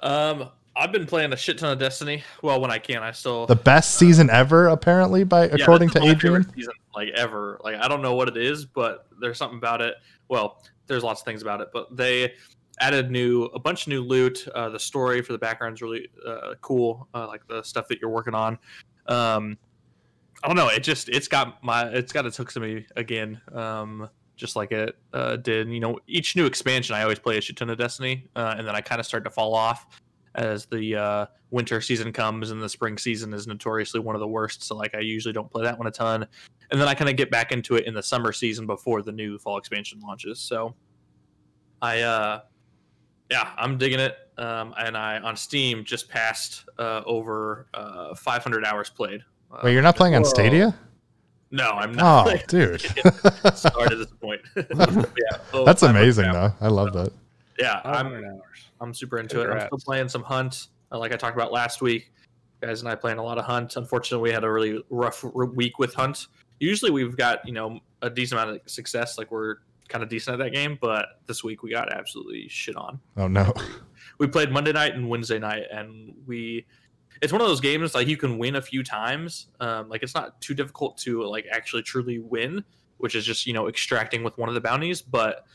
Um, 0.02 0.50
I've 0.80 0.94
been 0.94 1.06
playing 1.06 1.34
a 1.34 1.38
shit 1.38 1.58
ton 1.58 1.74
of 1.74 1.78
Destiny. 1.78 2.24
Well, 2.42 2.62
when 2.62 2.72
I 2.72 2.80
can, 2.80 3.04
I 3.04 3.12
still. 3.12 3.46
The 3.46 3.56
best 3.56 3.96
season 3.96 4.30
ever, 4.30 4.68
apparently, 4.68 5.26
by 5.26 5.48
Yeah, 5.48 5.56
according 5.60 5.90
to 5.90 6.04
Adrian. 6.04 6.50
season, 6.54 6.72
like 6.96 7.10
ever. 7.10 7.60
Like 7.62 7.76
I 7.76 7.90
don't 7.90 8.02
know 8.02 8.16
what 8.16 8.30
it 8.30 8.38
is, 8.38 8.66
but 8.66 9.06
there's 9.20 9.38
something 9.38 9.58
about 9.58 9.82
it. 9.82 9.96
Well, 10.30 10.64
there's 10.88 11.04
lots 11.04 11.20
of 11.20 11.26
things 11.26 11.42
about 11.42 11.60
it, 11.60 11.68
but 11.74 11.96
they 11.98 12.34
added 12.80 13.12
new 13.12 13.44
a 13.48 13.60
bunch 13.60 13.84
of 13.84 13.88
new 13.90 14.02
loot. 14.02 14.48
Uh, 14.56 14.70
the 14.70 14.80
story 14.80 15.22
for 15.22 15.34
the 15.34 15.38
background's 15.38 15.82
really 15.82 16.08
uh, 16.26 16.54
cool. 16.62 17.10
Uh, 17.14 17.28
like 17.28 17.46
the 17.48 17.62
stuff 17.62 17.90
that 17.90 18.00
you're 18.00 18.10
working 18.10 18.34
on. 18.34 18.58
Um, 19.08 19.58
I 20.42 20.48
don't 20.48 20.56
know. 20.56 20.70
It 20.70 20.82
just 20.82 21.10
it's 21.10 21.28
got 21.28 21.62
my 21.62 21.88
it's 21.90 22.14
got 22.14 22.26
its 22.26 22.38
hooks 22.38 22.54
to 22.54 22.62
me 22.62 22.86
again. 22.96 23.42
Um, 23.52 24.10
just 24.38 24.56
like 24.56 24.72
it 24.72 24.96
uh, 25.14 25.36
did. 25.36 25.68
You 25.68 25.82
know, 25.82 26.00
each 26.08 26.38
new 26.38 26.46
expansion, 26.46 26.96
I 26.96 27.02
always 27.02 27.20
play 27.20 27.38
a 27.38 27.42
shit 27.42 27.58
ton 27.58 27.70
of 27.70 27.78
Destiny, 27.78 28.30
uh, 28.38 28.56
and 28.58 28.66
then 28.66 28.78
I 28.78 28.80
kind 28.80 29.02
of 29.02 29.06
start 29.06 29.26
to 29.26 29.30
fall 29.30 29.54
off 29.54 29.86
as 30.36 30.66
the 30.66 30.96
uh, 30.96 31.26
winter 31.52 31.82
season 31.82 32.14
comes 32.14 32.52
and 32.52 32.62
the 32.62 32.70
spring 32.70 32.98
season 32.98 33.34
is 33.34 33.48
notoriously 33.48 34.00
one 34.00 34.16
of 34.16 34.22
the 34.22 34.28
worst. 34.28 34.64
So 34.64 34.76
like 34.76 34.96
I 34.96 35.00
usually 35.00 35.34
don't 35.34 35.50
play 35.50 35.64
that 35.64 35.78
one 35.78 35.88
a 35.88 35.92
ton, 35.92 36.26
and 36.72 36.80
then 36.80 36.88
I 36.88 36.94
kind 36.94 37.10
of 37.10 37.16
get 37.16 37.32
back 37.32 37.52
into 37.52 37.76
it 37.76 37.86
in 37.86 37.94
the 37.94 38.04
summer 38.04 38.32
season 38.32 38.66
before 38.66 39.02
the 39.02 39.12
new 39.12 39.38
fall 39.38 39.58
expansion 39.58 40.00
launches. 40.00 40.40
So 40.40 40.76
I 41.82 42.02
uh, 42.02 42.42
yeah, 43.30 43.52
I'm 43.58 43.78
digging 43.78 44.00
it. 44.00 44.18
Um, 44.38 44.74
and 44.78 44.96
I 44.96 45.20
on 45.20 45.36
Steam 45.36 45.84
just 45.84 46.10
passed 46.10 46.64
uh, 46.78 47.02
over 47.06 47.68
uh, 47.74 48.16
500 48.16 48.66
hours 48.66 48.90
played. 48.90 49.22
Uh, 49.52 49.60
Wait, 49.64 49.74
you're 49.74 49.82
not 49.82 49.96
playing 49.96 50.16
on 50.16 50.24
Whoa. 50.24 50.30
Stadia? 50.30 50.76
no, 51.52 51.72
I'm 51.72 51.94
not. 51.94 52.22
Oh, 52.22 52.24
playing. 52.30 52.44
dude, 52.48 52.82
Started 53.56 53.94
at 53.94 53.98
this 53.98 54.12
point. 54.22 54.42
yeah, 54.56 55.38
oh, 55.54 55.66
that's 55.66 55.84
amazing, 55.84 56.32
though. 56.32 56.54
I 56.62 56.68
love 56.68 56.94
that. 56.94 57.12
Yeah, 57.58 57.82
I'm 57.84 58.08
hours. 58.08 58.69
I'm 58.82 58.94
super 58.94 59.20
into 59.20 59.42
it. 59.42 59.50
I'm 59.50 59.68
still 59.68 59.80
playing 59.80 60.10
some 60.10 60.24
Hunt, 60.24 60.68
uh, 60.92 60.98
like 60.98 61.12
I 61.14 61.16
talked 61.16 61.36
about 61.36 61.52
last 61.52 61.82
week. 61.82 62.12
Guys 62.62 62.82
and 62.82 62.90
I 62.90 62.96
playing 62.96 63.20
a 63.20 63.24
lot 63.24 63.38
of 63.38 63.46
Hunt. 63.46 63.78
Unfortunately, 63.78 64.30
we 64.30 64.34
had 64.34 64.44
a 64.44 64.52
really 64.52 64.84
rough 64.90 65.24
week 65.24 65.80
with 65.80 65.94
Hunt. 65.94 66.28
Usually, 66.60 66.92
we've 66.92 67.16
got 67.16 67.46
you 67.48 67.54
know 67.54 67.80
a 68.02 68.10
decent 68.10 68.40
amount 68.40 68.62
of 68.62 68.70
success. 68.70 69.18
Like 69.18 69.32
we're 69.32 69.58
kind 69.88 70.04
of 70.04 70.10
decent 70.10 70.34
at 70.40 70.44
that 70.44 70.52
game, 70.52 70.78
but 70.80 71.06
this 71.26 71.44
week 71.44 71.64
we 71.64 71.72
got 71.72 71.92
absolutely 71.92 72.48
shit 72.48 72.76
on. 72.76 73.00
Oh 73.18 73.28
no, 73.28 73.54
We 74.20 74.28
played 74.28 74.52
Monday 74.52 74.74
night 74.74 74.96
and 74.96 75.10
Wednesday 75.10 75.40
night, 75.40 75.64
and 75.72 76.14
we. 76.28 76.66
It's 77.22 77.34
one 77.34 77.42
of 77.42 77.48
those 77.48 77.60
games 77.60 77.96
like 77.96 78.08
you 78.08 78.16
can 78.16 78.38
win 78.38 78.56
a 78.56 78.62
few 78.62 78.84
times. 78.84 79.48
Um, 79.60 79.90
like 79.90 80.04
it's 80.04 80.16
not 80.16 80.40
too 80.40 80.54
difficult 80.54 80.98
to 81.00 81.24
like 81.24 81.46
actually 81.52 81.82
truly 81.82 82.20
win, 82.20 82.64
which 82.98 83.16
is 83.16 83.26
just 83.26 83.46
you 83.46 83.54
know 83.54 83.68
extracting 83.68 84.24
with 84.24 84.38
one 84.38 84.48
of 84.48 84.56
the 84.56 84.62
bounties. 84.62 85.02
But 85.02 85.46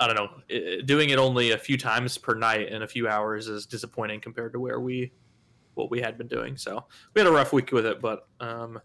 I 0.00 0.06
don't 0.06 0.16
know, 0.16 0.82
doing 0.84 1.10
it 1.10 1.18
only 1.18 1.52
a 1.52 1.58
few 1.58 1.78
times 1.78 2.18
per 2.18 2.34
night 2.34 2.68
in 2.68 2.82
a 2.82 2.88
few 2.88 3.08
hours 3.08 3.48
is 3.48 3.66
disappointing 3.66 4.20
compared 4.20 4.52
to 4.54 4.60
where 4.60 4.80
we 4.80 5.12
what 5.74 5.90
we 5.90 6.00
had 6.00 6.18
been 6.18 6.28
doing. 6.28 6.56
So 6.56 6.84
we 7.14 7.20
had 7.20 7.28
a 7.28 7.32
rough 7.32 7.52
week 7.52 7.72
with 7.72 7.86
it, 7.86 8.00
but 8.00 8.26
um, 8.40 8.80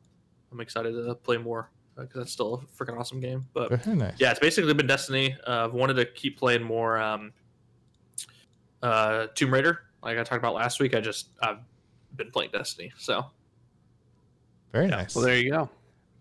I'm 0.51 0.59
excited 0.59 0.91
to 0.91 1.15
play 1.15 1.37
more 1.37 1.71
because 1.95 2.19
that's 2.21 2.31
still 2.31 2.63
a 2.63 2.83
freaking 2.83 2.97
awesome 2.97 3.19
game. 3.19 3.45
But 3.53 3.85
nice. 3.87 4.13
yeah, 4.19 4.31
it's 4.31 4.39
basically 4.39 4.73
been 4.73 4.87
Destiny. 4.87 5.35
Uh, 5.45 5.65
I've 5.65 5.73
wanted 5.73 5.95
to 5.95 6.05
keep 6.05 6.37
playing 6.37 6.63
more 6.63 6.97
um, 6.97 7.33
uh, 8.83 9.27
Tomb 9.33 9.53
Raider, 9.53 9.81
like 10.03 10.17
I 10.17 10.23
talked 10.23 10.39
about 10.39 10.53
last 10.53 10.79
week. 10.79 10.95
I 10.95 10.99
just 10.99 11.29
I've 11.41 11.59
been 12.15 12.31
playing 12.31 12.51
Destiny, 12.51 12.93
so 12.97 13.25
very 14.71 14.85
yeah. 14.85 14.95
nice. 14.97 15.15
Well, 15.15 15.25
there 15.25 15.37
you 15.37 15.51
go. 15.51 15.69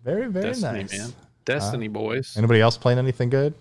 very 0.05 0.27
very 0.29 0.47
Destiny, 0.47 0.81
nice. 0.81 0.99
man. 0.99 1.13
Destiny 1.45 1.89
boys. 1.89 2.37
Anybody 2.37 2.61
else 2.61 2.77
playing 2.77 2.99
anything 2.99 3.31
good? 3.31 3.55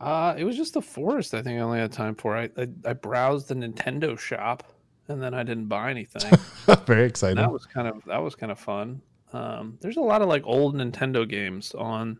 Uh, 0.00 0.34
it 0.36 0.44
was 0.44 0.56
just 0.56 0.74
the 0.74 0.82
forest. 0.82 1.34
I 1.34 1.42
think 1.42 1.58
I 1.58 1.62
only 1.62 1.78
had 1.78 1.92
time 1.92 2.14
for. 2.14 2.36
I 2.36 2.48
I, 2.56 2.68
I 2.84 2.92
browsed 2.94 3.48
the 3.48 3.54
Nintendo 3.54 4.18
shop, 4.18 4.62
and 5.08 5.22
then 5.22 5.34
I 5.34 5.42
didn't 5.42 5.66
buy 5.66 5.90
anything. 5.90 6.38
very 6.86 7.04
exciting. 7.04 7.36
that 7.36 7.52
was 7.52 7.66
kind 7.66 7.86
of 7.86 8.02
that 8.06 8.22
was 8.22 8.34
kind 8.34 8.50
of 8.50 8.58
fun. 8.58 9.02
Um, 9.32 9.78
there's 9.80 9.96
a 9.96 10.02
lot 10.02 10.22
of 10.22 10.28
like 10.28 10.42
old 10.44 10.74
Nintendo 10.74 11.28
games 11.28 11.74
on 11.74 12.18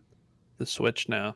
the 0.57 0.65
Switch 0.65 1.09
now. 1.09 1.35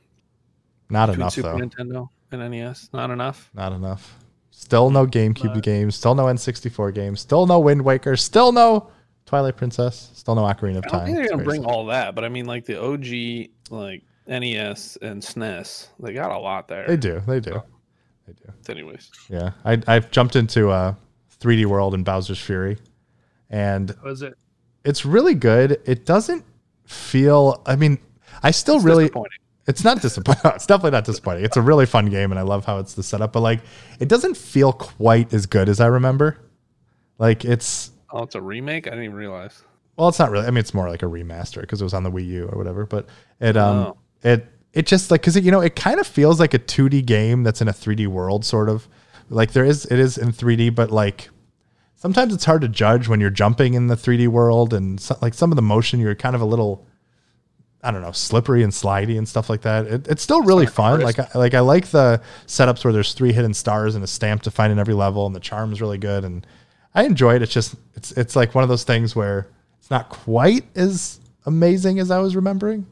Not 0.89 1.07
Between 1.07 1.21
enough 1.21 1.33
Super 1.33 1.49
though. 1.49 1.57
Nintendo 1.57 2.09
and 2.31 2.51
NES, 2.51 2.89
not 2.93 3.09
enough. 3.09 3.49
Not 3.53 3.73
enough. 3.73 4.19
Still 4.51 4.89
no 4.89 5.05
GameCube 5.05 5.61
games. 5.63 5.95
Still 5.95 6.15
no 6.15 6.25
N64 6.25 6.93
games. 6.93 7.19
Still 7.19 7.45
no 7.45 7.59
Wind 7.59 7.83
Waker. 7.83 8.15
Still 8.15 8.51
no 8.51 8.89
Twilight 9.25 9.57
Princess. 9.57 10.11
Still 10.13 10.35
no 10.35 10.43
Ocarina 10.43 10.77
of 10.77 10.87
Time. 10.87 10.93
I 10.93 10.97
don't 10.97 11.05
think 11.07 11.17
they're 11.17 11.29
gonna 11.29 11.43
bring 11.43 11.65
all 11.65 11.87
that, 11.87 12.15
but 12.15 12.23
I 12.23 12.29
mean, 12.29 12.45
like 12.45 12.65
the 12.65 12.81
OG, 12.81 13.49
like 13.69 14.03
NES 14.27 14.97
and 15.01 15.21
SNES. 15.21 15.87
They 15.99 16.13
got 16.13 16.31
a 16.31 16.37
lot 16.39 16.67
there. 16.67 16.87
They 16.87 16.97
do. 16.97 17.21
They 17.27 17.39
do. 17.39 17.61
They 18.27 18.33
do. 18.33 18.71
Anyways, 18.71 19.11
Yeah. 19.29 19.51
I 19.63 19.81
I've 19.87 20.09
jumped 20.11 20.35
into 20.35 20.69
uh 20.71 20.95
3D 21.39 21.65
World 21.65 21.93
and 21.93 22.03
Bowser's 22.05 22.39
Fury, 22.39 22.77
and 23.49 23.95
Was 24.03 24.21
it? 24.21 24.35
it's 24.83 25.05
really 25.05 25.35
good. 25.35 25.79
It 25.85 26.05
doesn't 26.05 26.43
feel. 26.85 27.61
I 27.65 27.75
mean, 27.75 27.99
I 28.41 28.51
still 28.51 28.79
really. 28.79 29.11
It's 29.67 29.83
not 29.83 30.01
disappointing. 30.01 30.41
it's 30.55 30.65
definitely 30.65 30.91
not 30.91 31.05
disappointing. 31.05 31.43
It's 31.45 31.57
a 31.57 31.61
really 31.61 31.85
fun 31.85 32.07
game, 32.07 32.31
and 32.31 32.39
I 32.39 32.43
love 32.43 32.65
how 32.65 32.79
it's 32.79 32.93
the 32.93 33.03
setup. 33.03 33.33
But 33.33 33.41
like, 33.41 33.61
it 33.99 34.07
doesn't 34.07 34.37
feel 34.37 34.71
quite 34.73 35.33
as 35.33 35.45
good 35.47 35.69
as 35.69 35.79
I 35.79 35.87
remember. 35.87 36.37
Like 37.17 37.45
it's 37.45 37.91
Oh, 38.11 38.23
it's 38.23 38.35
a 38.35 38.41
remake. 38.41 38.87
I 38.87 38.91
didn't 38.91 39.05
even 39.05 39.15
realize. 39.15 39.61
well, 39.97 40.07
it's 40.09 40.19
not 40.19 40.31
really. 40.31 40.45
I 40.47 40.49
mean, 40.51 40.59
it's 40.59 40.73
more 40.73 40.89
like 40.89 41.03
a 41.03 41.07
remaster 41.07 41.61
because 41.61 41.81
it 41.81 41.83
was 41.83 41.93
on 41.93 42.03
the 42.03 42.11
Wii 42.11 42.25
U 42.27 42.47
or 42.51 42.57
whatever. 42.57 42.85
But 42.85 43.07
it 43.39 43.55
um 43.57 43.77
Oh. 43.77 43.97
It 44.25 44.47
it 44.73 44.87
just 44.87 45.09
like 45.09 45.21
because 45.21 45.37
you 45.37 45.51
know 45.51 45.61
it 45.61 45.75
kind 45.75 45.99
of 45.99 46.07
feels 46.07 46.39
like 46.39 46.53
a 46.53 46.59
2D 46.59 47.05
game 47.05 47.43
that's 47.43 47.61
in 47.61 47.67
a 47.67 47.73
3D 47.73 48.07
world, 48.07 48.43
sort 48.43 48.67
of. 48.67 48.87
Like 49.29 49.53
there 49.53 49.65
is 49.65 49.85
it 49.85 49.97
is 49.97 50.17
in 50.17 50.31
3D, 50.31 50.75
but 50.75 50.91
like 50.91 51.29
sometimes 51.95 52.33
it's 52.33 52.45
hard 52.45 52.61
to 52.61 52.67
judge 52.67 53.07
when 53.07 53.19
you're 53.19 53.29
jumping 53.29 53.73
in 53.73 53.87
the 53.87 53.95
3D 53.95 54.27
world 54.27 54.73
and 54.73 54.99
so, 54.99 55.17
like 55.21 55.33
some 55.33 55.51
of 55.51 55.55
the 55.55 55.61
motion 55.61 55.99
you're 55.99 56.13
kind 56.13 56.35
of 56.35 56.41
a 56.41 56.45
little 56.45 56.85
I 57.81 57.91
don't 57.91 58.01
know, 58.01 58.11
slippery 58.11 58.63
and 58.63 58.73
slidey 58.73 59.15
and 59.15 59.29
stuff 59.29 59.47
like 59.47 59.61
that. 59.61 59.85
It, 59.85 60.07
it's 60.07 60.23
still 60.23 60.41
really 60.41 60.65
fun. 60.65 61.01
Like 61.01 61.19
I, 61.19 61.27
like 61.35 61.53
I 61.53 61.59
like 61.59 61.87
the 61.87 62.19
setups 62.47 62.83
where 62.83 62.91
there's 62.91 63.13
three 63.13 63.31
hidden 63.31 63.53
stars 63.53 63.93
and 63.93 64.03
a 64.03 64.07
stamp 64.07 64.41
to 64.43 64.51
find 64.51 64.73
in 64.73 64.79
every 64.79 64.95
level, 64.95 65.27
and 65.27 65.35
the 65.35 65.39
charm 65.39 65.71
is 65.71 65.81
really 65.81 65.99
good, 65.99 66.23
and 66.23 66.47
I 66.95 67.03
enjoy 67.03 67.35
it. 67.35 67.43
It's 67.43 67.53
just 67.53 67.75
it's 67.93 68.11
it's 68.13 68.35
like 68.35 68.55
one 68.55 68.63
of 68.63 68.69
those 68.69 68.85
things 68.85 69.15
where 69.15 69.47
it's 69.79 69.91
not 69.91 70.09
quite 70.09 70.65
as 70.75 71.19
amazing 71.45 71.99
as 71.99 72.09
I 72.09 72.17
was 72.17 72.35
remembering. 72.35 72.87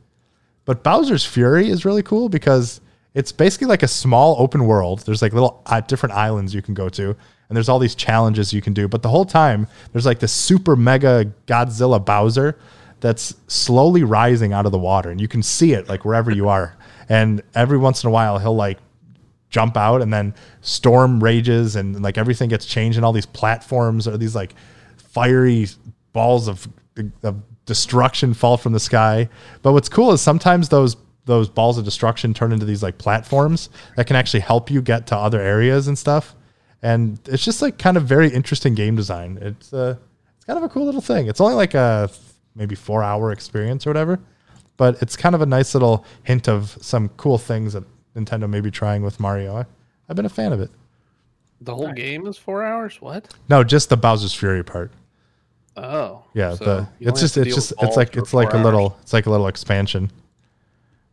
But 0.66 0.84
Bowser's 0.84 1.26
Fury 1.26 1.70
is 1.70 1.86
really 1.86 2.04
cool 2.04 2.30
because 2.30 2.80
it's 3.14 3.32
basically 3.32 3.68
like 3.68 3.84
a 3.84 3.88
small 3.88 4.36
open 4.40 4.66
world. 4.66 5.00
There's 5.00 5.22
like 5.22 5.34
little 5.34 5.62
uh, 5.66 5.82
different 5.82 6.16
islands 6.16 6.54
you 6.54 6.62
can 6.62 6.74
go 6.74 6.90
to, 6.90 7.10
and 7.10 7.56
there's 7.56 7.70
all 7.70 7.80
these 7.80 7.96
challenges 7.96 8.54
you 8.54 8.62
can 8.62 8.74
do. 8.74 8.88
But 8.88 9.02
the 9.02 9.10
whole 9.10 9.26
time, 9.26 9.68
there's 9.92 10.06
like 10.06 10.20
this 10.20 10.32
super 10.32 10.76
mega 10.76 11.32
Godzilla 11.46 12.04
Bowser 12.04 12.58
that's 13.02 13.36
slowly 13.48 14.04
rising 14.04 14.54
out 14.54 14.66
of 14.66 14.72
the 14.72 14.80
water, 14.80 15.12
and 15.12 15.20
you 15.20 15.28
can 15.28 15.44
see 15.44 15.74
it 15.74 15.90
like 15.90 16.06
wherever 16.06 16.32
you 16.32 16.48
are. 16.48 16.76
And 17.10 17.44
every 17.54 17.78
once 17.78 18.04
in 18.04 18.08
a 18.08 18.12
while, 18.12 18.40
he'll 18.40 18.56
like 18.56 18.80
jump 19.50 19.78
out, 19.78 20.02
and 20.02 20.12
then 20.12 20.34
storm 20.62 21.22
rages, 21.22 21.76
and 21.76 22.02
like 22.02 22.18
everything 22.18 22.50
gets 22.50 22.66
changed, 22.66 22.98
and 22.98 23.06
all 23.06 23.12
these 23.12 23.26
platforms 23.26 24.08
are 24.08 24.18
these 24.18 24.36
like 24.36 24.56
fiery 24.98 25.68
balls 26.14 26.48
of, 26.48 26.68
of 27.22 27.42
destruction 27.66 28.34
fall 28.34 28.58
from 28.58 28.74
the 28.74 28.80
sky. 28.80 29.30
But 29.62 29.74
what's 29.74 29.90
cool 29.90 30.12
is 30.12 30.22
sometimes 30.22 30.70
those 30.70 30.98
those 31.26 31.48
balls 31.48 31.78
of 31.78 31.86
destruction 31.86 32.34
turn 32.34 32.52
into 32.52 32.66
these 32.66 32.84
like 32.84 32.98
platforms 32.98 33.70
that 33.96 34.08
can 34.08 34.18
actually 34.18 34.42
help 34.42 34.70
you 34.70 34.82
get 34.82 35.08
to 35.08 35.16
other 35.16 35.40
areas 35.40 35.88
and 35.88 35.98
stuff. 35.98 36.36
And 36.82 37.18
it's 37.30 37.46
just 37.46 37.62
like 37.62 37.78
kind 37.78 37.96
of 37.96 38.04
very 38.04 38.28
interesting 38.28 38.76
game 38.76 38.96
design. 38.96 39.38
It's 39.42 39.74
uh 39.74 39.96
it's 40.36 40.46
kind 40.46 40.58
of 40.58 40.64
a 40.64 40.70
cool 40.70 40.86
little 40.86 41.02
thing. 41.02 41.28
It's 41.28 41.40
only 41.40 41.56
like 41.56 41.74
a 41.74 42.10
maybe 42.56 42.76
four 42.76 43.04
hour 43.04 43.32
experience 43.32 43.88
or 43.88 43.92
whatever, 43.92 44.20
but 44.78 45.02
it's 45.02 45.16
kind 45.16 45.34
of 45.34 45.42
a 45.42 45.46
nice 45.46 45.74
little 45.74 46.06
hint 46.24 46.50
of 46.50 46.78
some 46.82 47.10
cool 47.10 47.38
things 47.38 47.74
that 47.74 47.84
Nintendo 48.16 48.50
may 48.50 48.60
be 48.60 48.70
trying 48.70 49.02
with 49.02 49.20
Mario. 49.20 49.56
I, 49.56 49.66
I've 50.10 50.16
been 50.16 50.26
a 50.26 50.30
fan 50.30 50.52
of 50.52 50.60
it. 50.60 50.70
The 51.62 51.74
whole 51.74 51.94
game 51.94 52.28
is 52.28 52.38
four 52.38 52.64
hours. 52.64 53.02
What? 53.02 53.34
No, 53.48 53.64
just 53.64 53.88
the 53.88 53.96
Bowser's 53.96 54.34
Fury 54.34 54.64
part. 54.64 54.92
Oh, 55.76 56.24
Yeah, 56.34 56.56
so 56.56 56.64
the 56.66 56.88
it's 57.00 57.20
just 57.20 57.38
it's 57.38 57.56
just 57.56 57.74
it's 57.82 57.98
like 57.98 58.16
it's 58.16 58.34
like 58.34 58.54
a 58.54 58.58
little 58.58 58.92
hours. 58.92 59.00
it's 59.02 59.14
like 59.14 59.26
a 59.26 59.30
little 59.32 59.48
expansion. 59.48 60.12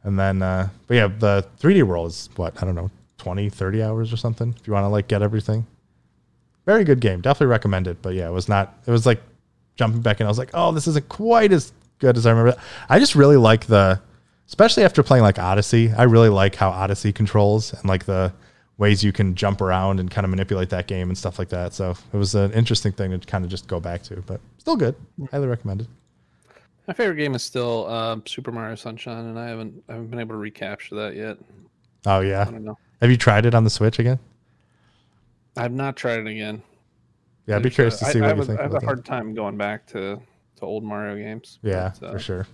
And 0.03 0.19
then 0.19 0.43
uh 0.43 0.69
but 0.87 0.95
yeah, 0.95 1.07
the 1.09 1.47
3D 1.61 1.83
world 1.83 2.09
is 2.09 2.29
what, 2.37 2.61
I 2.63 2.67
don't 2.67 2.75
know, 2.75 2.91
20, 3.19 3.49
30 3.51 3.83
hours 3.83 4.13
or 4.13 4.17
something 4.17 4.55
if 4.59 4.67
you 4.67 4.73
want 4.73 4.85
to 4.85 4.89
like 4.89 5.09
get 5.09 5.23
everything. 5.23 5.67
Very 6.67 6.85
good 6.85 7.01
game. 7.01 7.21
Definitely 7.21 7.47
recommend 7.49 7.87
it, 7.87 8.03
but 8.03 8.15
yeah, 8.15 8.29
it 8.29 8.33
was 8.33 8.49
not 8.49 8.75
it 8.87 8.91
was 8.91 9.07
like 9.07 9.23
jumping 9.77 10.03
back 10.03 10.21
in. 10.21 10.27
I 10.27 10.29
was 10.29 10.39
like, 10.39 10.51
"Oh, 10.53 10.73
this 10.73 10.87
isn't 10.87 11.09
quite 11.09 11.53
as 11.53 11.73
good 11.99 12.17
as 12.19 12.27
I 12.27 12.31
remember." 12.31 12.61
I 12.89 12.99
just 12.99 13.15
really 13.15 13.37
like 13.39 13.67
the 13.67 14.01
especially 14.47 14.85
after 14.85 15.03
playing 15.03 15.23
like 15.23 15.39
Odyssey. 15.39 15.91
I 15.91 16.03
really 16.03 16.29
like 16.29 16.55
how 16.55 16.69
Odyssey 16.71 17.13
controls 17.13 17.73
and 17.73 17.85
like 17.87 18.05
the 18.05 18.33
ways 18.81 19.05
you 19.05 19.13
can 19.13 19.37
jump 19.37 19.61
around 19.61 20.01
and 20.01 20.11
kind 20.11 20.25
of 20.25 20.31
manipulate 20.31 20.71
that 20.71 20.89
game 20.89 21.09
and 21.09 21.17
stuff 21.17 21.39
like 21.39 21.51
that. 21.51 21.73
So, 21.73 21.95
it 22.13 22.17
was 22.17 22.35
an 22.35 22.51
interesting 22.53 22.91
thing 22.91 23.13
to 23.13 23.25
kind 23.25 23.45
of 23.45 23.51
just 23.51 23.69
go 23.69 23.79
back 23.79 24.03
to, 24.05 24.17
but 24.23 24.41
still 24.59 24.77
good. 24.77 24.97
Highly 25.31 25.47
recommended. 25.47 25.87
My 26.89 26.95
favorite 26.95 27.17
game 27.17 27.37
is 27.37 27.45
still 27.45 27.87
um, 27.89 28.25
Super 28.27 28.51
Mario 28.51 28.75
Sunshine, 28.75 29.27
and 29.27 29.39
I 29.39 29.47
haven't 29.47 29.81
I 29.89 29.93
haven't 29.93 30.09
been 30.09 30.19
able 30.19 30.35
to 30.35 30.39
recapture 30.39 30.97
that 30.97 31.15
yet. 31.15 31.39
Oh 32.05 32.19
I 32.19 32.25
yeah. 32.25 32.45
don't 32.45 32.65
know. 32.65 32.77
Have 33.01 33.11
you 33.11 33.17
tried 33.17 33.47
it 33.47 33.55
on 33.55 33.63
the 33.63 33.71
Switch 33.71 34.01
again? 34.01 34.19
I've 35.57 35.73
not 35.73 35.95
tried 35.95 36.19
it 36.19 36.27
again. 36.27 36.63
Yeah, 37.47 37.57
I'd 37.57 37.63
be 37.63 37.71
curious 37.71 38.03
uh, 38.03 38.07
to 38.07 38.13
see 38.13 38.19
I, 38.19 38.23
what 38.23 38.31
I 38.31 38.35
you 38.35 38.45
think 38.45 38.59
I 38.59 38.63
have 38.63 38.73
a 38.73 38.75
that. 38.75 38.85
hard 38.85 39.05
time 39.05 39.35
going 39.35 39.57
back 39.57 39.87
to 39.89 40.21
to 40.57 40.63
old 40.63 40.83
Mario 40.83 41.17
games. 41.17 41.61
Yeah, 41.63 41.93
but, 42.01 42.09
uh, 42.09 42.13
for 42.13 42.19
sure. 42.19 42.47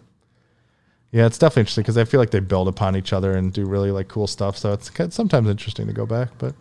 Yeah, 1.13 1.27
it's 1.27 1.39
definitely 1.39 1.61
interesting 1.63 1.83
because 1.83 1.97
I 1.99 2.05
feel 2.05 2.21
like 2.21 2.31
they 2.31 2.41
build 2.41 2.69
upon 2.69 2.97
each 2.97 3.13
other 3.13 3.37
and 3.37 3.53
do 3.53 3.65
really 3.65 3.91
like 3.91 4.09
cool 4.09 4.27
stuff. 4.27 4.59
So 4.59 4.73
it's 4.73 4.91
kind- 4.91 5.13
sometimes 5.13 5.49
interesting 5.49 5.87
to 5.87 5.93
go 5.93 6.05
back. 6.07 6.31
But 6.39 6.55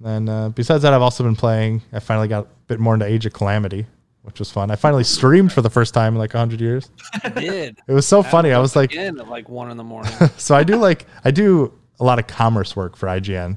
then 0.00 0.28
uh, 0.28 0.48
besides 0.50 0.82
that, 0.82 0.92
I've 0.92 1.02
also 1.02 1.24
been 1.24 1.36
playing. 1.36 1.82
I 1.92 2.00
finally 2.00 2.28
got 2.28 2.44
a 2.44 2.48
bit 2.66 2.80
more 2.80 2.94
into 2.94 3.06
Age 3.06 3.24
of 3.26 3.32
Calamity, 3.32 3.86
which 4.22 4.38
was 4.40 4.50
fun. 4.50 4.70
I 4.70 4.76
finally 4.76 5.04
streamed 5.04 5.52
for 5.52 5.62
the 5.62 5.70
first 5.70 5.94
time 5.94 6.14
in 6.14 6.18
like 6.18 6.32
hundred 6.32 6.60
years. 6.60 6.90
I 7.22 7.28
did. 7.30 7.78
It 7.86 7.92
was 7.92 8.06
so 8.06 8.22
funny. 8.22 8.52
I 8.52 8.58
was 8.58 8.76
like, 8.76 8.92
again 8.92 9.18
at 9.20 9.28
like 9.28 9.48
one 9.48 9.70
in 9.70 9.76
the 9.76 9.84
morning. 9.84 10.12
so 10.36 10.54
I 10.54 10.64
do 10.64 10.76
like 10.76 11.06
I 11.24 11.30
do 11.30 11.72
a 12.00 12.04
lot 12.04 12.18
of 12.18 12.26
commerce 12.26 12.76
work 12.76 12.96
for 12.96 13.06
IGN, 13.06 13.56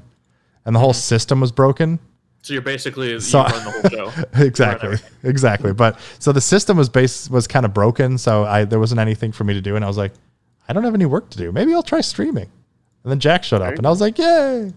and 0.64 0.74
the 0.74 0.80
whole 0.80 0.92
system 0.94 1.40
was 1.40 1.52
broken. 1.52 1.98
So 2.42 2.52
you're 2.52 2.62
basically 2.62 3.18
So- 3.20 3.38
you 3.38 3.44
run 3.44 3.64
the 3.64 3.70
whole 3.70 4.10
show. 4.10 4.26
exactly 4.44 4.96
exactly 5.22 5.72
but 5.72 5.98
so 6.18 6.32
the 6.32 6.40
system 6.40 6.76
was 6.76 6.88
base 6.88 7.30
was 7.30 7.46
kind 7.46 7.64
of 7.64 7.72
broken 7.72 8.18
so 8.18 8.44
i 8.44 8.64
there 8.64 8.78
wasn't 8.80 9.00
anything 9.00 9.32
for 9.32 9.44
me 9.44 9.54
to 9.54 9.60
do 9.60 9.76
and 9.76 9.84
i 9.84 9.88
was 9.88 9.96
like 9.96 10.12
i 10.68 10.72
don't 10.72 10.84
have 10.84 10.94
any 10.94 11.06
work 11.06 11.30
to 11.30 11.38
do 11.38 11.52
maybe 11.52 11.72
i'll 11.72 11.82
try 11.82 12.00
streaming 12.00 12.50
and 13.04 13.10
then 13.10 13.20
jack 13.20 13.44
showed 13.44 13.62
up 13.62 13.74
and 13.74 13.86
i 13.86 13.90
was 13.90 14.00
like 14.00 14.18
yay 14.18 14.72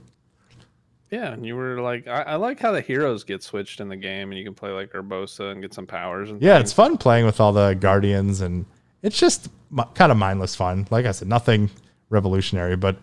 yeah, 1.11 1.31
and 1.31 1.45
you 1.45 1.55
were 1.55 1.79
like, 1.81 2.07
I, 2.07 2.23
I 2.23 2.35
like 2.35 2.59
how 2.59 2.71
the 2.71 2.81
heroes 2.81 3.23
get 3.23 3.43
switched 3.43 3.79
in 3.79 3.87
the 3.87 3.95
game, 3.95 4.31
and 4.31 4.39
you 4.39 4.43
can 4.43 4.55
play 4.55 4.71
like 4.71 4.91
Urbosa 4.91 5.51
and 5.51 5.61
get 5.61 5.73
some 5.73 5.85
powers. 5.85 6.31
And 6.31 6.41
yeah 6.41 6.55
things. 6.55 6.63
it's 6.63 6.73
fun 6.73 6.97
playing 6.97 7.25
with 7.25 7.39
all 7.39 7.53
the 7.53 7.73
guardians 7.75 8.41
and 8.41 8.65
it's 9.03 9.17
just 9.17 9.47
m- 9.71 9.85
kind 9.93 10.11
of 10.11 10.17
mindless 10.17 10.55
fun 10.55 10.87
like 10.89 11.05
i 11.05 11.11
said 11.11 11.27
nothing 11.27 11.69
revolutionary 12.09 12.75
but 12.75 12.97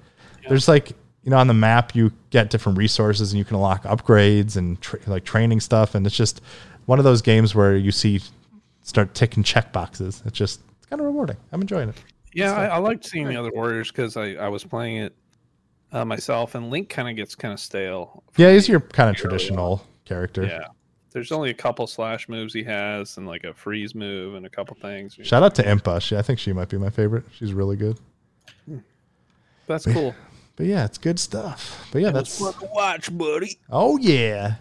there's 0.48 0.66
like 0.68 0.92
you 1.24 1.30
know 1.30 1.38
on 1.38 1.46
the 1.46 1.54
map 1.54 1.94
you 1.94 2.12
get 2.30 2.50
different 2.50 2.76
resources 2.78 3.32
and 3.32 3.38
you 3.38 3.44
can 3.44 3.56
unlock 3.56 3.82
upgrades 3.84 4.56
and 4.56 4.80
tra- 4.80 4.98
like 5.06 5.24
training 5.24 5.60
stuff 5.60 5.94
and 5.94 6.06
it's 6.06 6.16
just 6.16 6.40
one 6.86 6.98
of 6.98 7.04
those 7.04 7.22
games 7.22 7.54
where 7.54 7.76
you 7.76 7.92
see 7.92 8.20
start 8.82 9.14
ticking 9.14 9.42
check 9.42 9.72
boxes 9.72 10.22
it's 10.26 10.36
just 10.36 10.60
it's 10.76 10.86
kind 10.86 11.00
of 11.00 11.06
rewarding 11.06 11.36
i'm 11.52 11.60
enjoying 11.60 11.88
it 11.88 11.96
Yeah, 12.34 12.54
I, 12.54 12.66
I 12.66 12.78
liked 12.78 13.04
seeing 13.04 13.28
the 13.28 13.36
other 13.36 13.50
warriors 13.54 13.90
because 13.90 14.16
I, 14.16 14.32
I 14.34 14.48
was 14.48 14.64
playing 14.64 14.96
it 14.96 15.14
uh, 15.92 16.04
myself, 16.06 16.54
and 16.54 16.70
Link 16.70 16.88
kind 16.88 17.06
of 17.10 17.14
gets 17.14 17.34
kind 17.34 17.52
of 17.52 17.60
stale. 17.60 18.22
Yeah, 18.38 18.50
he's 18.52 18.66
your 18.66 18.80
kind 18.80 19.10
of 19.10 19.16
early 19.16 19.24
on. 19.24 19.30
traditional 19.30 19.86
character. 20.06 20.46
Yeah, 20.46 20.68
there's 21.10 21.30
only 21.30 21.50
a 21.50 21.54
couple 21.54 21.86
slash 21.86 22.30
moves 22.30 22.54
he 22.54 22.64
has, 22.64 23.18
and 23.18 23.26
like 23.26 23.44
a 23.44 23.52
freeze 23.52 23.94
move, 23.94 24.34
and 24.34 24.46
a 24.46 24.48
couple 24.48 24.74
things. 24.80 25.18
Shout 25.22 25.42
out 25.42 25.54
to 25.56 25.62
Impa. 25.62 26.00
She, 26.00 26.16
I 26.16 26.22
think 26.22 26.38
she 26.38 26.54
might 26.54 26.70
be 26.70 26.78
my 26.78 26.88
favorite. 26.88 27.24
She's 27.32 27.52
really 27.52 27.76
good. 27.76 28.00
That's 29.66 29.84
cool. 29.92 30.14
But 30.56 30.66
yeah, 30.66 30.84
it's 30.84 30.98
good 30.98 31.18
stuff. 31.18 31.88
But 31.92 32.02
yeah, 32.02 32.10
that's 32.10 32.38
to 32.38 32.52
watch, 32.72 33.16
buddy. 33.16 33.58
oh 33.70 33.96
yeah. 33.98 34.54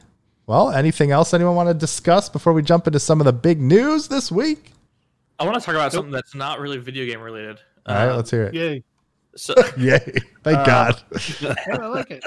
Well, 0.47 0.71
anything 0.71 1.11
else 1.11 1.33
anyone 1.33 1.55
want 1.55 1.69
to 1.69 1.73
discuss 1.73 2.27
before 2.29 2.53
we 2.53 2.61
jump 2.61 2.87
into 2.87 2.99
some 2.99 3.21
of 3.21 3.25
the 3.25 3.33
big 3.33 3.61
news 3.61 4.07
this 4.07 4.31
week? 4.31 4.71
I 5.39 5.45
want 5.45 5.55
to 5.55 5.61
talk 5.61 5.75
about 5.75 5.91
something 5.91 6.11
that's 6.11 6.35
not 6.35 6.59
really 6.59 6.77
video 6.77 7.05
game 7.05 7.21
related. 7.21 7.59
All 7.85 7.95
right, 7.95 8.09
Um, 8.09 8.15
let's 8.17 8.31
hear 8.31 8.43
it. 8.43 8.53
Yay. 8.53 8.83
So, 9.35 9.53
Yay! 9.77 9.99
Thank 10.43 10.57
Uh, 10.59 10.65
God. 10.65 11.01
Yeah, 11.41 11.55
I 11.71 11.87
like 11.87 12.11
it. 12.11 12.23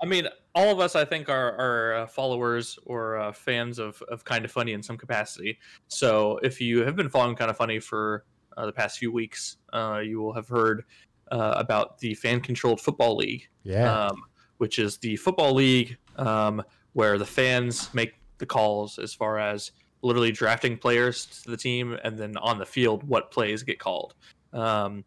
I 0.00 0.06
mean, 0.06 0.28
all 0.54 0.70
of 0.70 0.78
us, 0.78 0.94
I 0.94 1.04
think, 1.04 1.28
are, 1.28 1.52
are 1.56 1.94
uh, 2.02 2.06
followers 2.06 2.78
or 2.86 3.18
uh, 3.18 3.32
fans 3.32 3.78
of, 3.80 4.00
of 4.02 4.24
Kind 4.24 4.44
of 4.44 4.52
Funny 4.52 4.72
in 4.72 4.82
some 4.82 4.96
capacity. 4.96 5.58
So 5.88 6.38
if 6.44 6.60
you 6.60 6.84
have 6.84 6.94
been 6.94 7.08
following 7.08 7.34
Kind 7.34 7.50
of 7.50 7.56
Funny 7.56 7.80
for 7.80 8.24
uh, 8.56 8.66
the 8.66 8.72
past 8.72 8.98
few 8.98 9.10
weeks, 9.10 9.56
uh, 9.72 10.00
you 10.04 10.20
will 10.20 10.32
have 10.32 10.46
heard 10.46 10.84
uh, 11.30 11.54
about 11.56 11.98
the 11.98 12.14
fan 12.14 12.40
controlled 12.40 12.80
football 12.80 13.16
league, 13.16 13.48
Yeah. 13.62 14.06
um, 14.08 14.22
which 14.58 14.78
is 14.78 14.98
the 14.98 15.16
football 15.16 15.54
league 15.54 15.96
um, 16.16 16.62
where 16.92 17.18
the 17.18 17.26
fans 17.26 17.92
make 17.94 18.14
the 18.38 18.46
calls 18.46 18.98
as 18.98 19.12
far 19.14 19.38
as 19.38 19.72
literally 20.02 20.30
drafting 20.32 20.76
players 20.76 21.26
to 21.42 21.50
the 21.50 21.56
team 21.56 21.96
and 22.04 22.18
then 22.18 22.36
on 22.36 22.58
the 22.58 22.66
field 22.66 23.02
what 23.04 23.30
plays 23.30 23.62
get 23.62 23.78
called. 23.78 24.14
Um, 24.52 25.04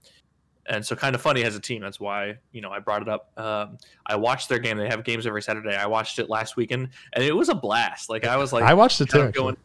and 0.69 0.85
so 0.85 0.95
kind 0.97 1.15
of 1.15 1.21
funny 1.21 1.43
as 1.43 1.55
a 1.55 1.59
team. 1.61 1.81
That's 1.81 1.99
why 1.99 2.37
you 2.51 2.59
know 2.59 2.71
I 2.71 2.79
brought 2.79 3.01
it 3.01 3.07
up. 3.07 3.31
Um, 3.37 3.77
I 4.05 4.15
watched 4.17 4.49
their 4.49 4.59
game. 4.59 4.77
They 4.77 4.87
have 4.89 5.05
games 5.05 5.25
every 5.25 5.41
Saturday. 5.41 5.73
I 5.75 5.85
watched 5.85 6.19
it 6.19 6.29
last 6.29 6.57
weekend, 6.57 6.89
and 7.13 7.23
it 7.23 7.33
was 7.33 7.47
a 7.47 7.55
blast. 7.55 8.09
Like 8.09 8.25
I 8.25 8.35
was 8.35 8.51
like, 8.51 8.63
I 8.65 8.73
watched 8.73 8.99
it 8.99 9.05
too. 9.05 9.11
kind 9.11 9.21
of 9.23 9.27
actually. 9.29 9.41
going. 9.43 9.57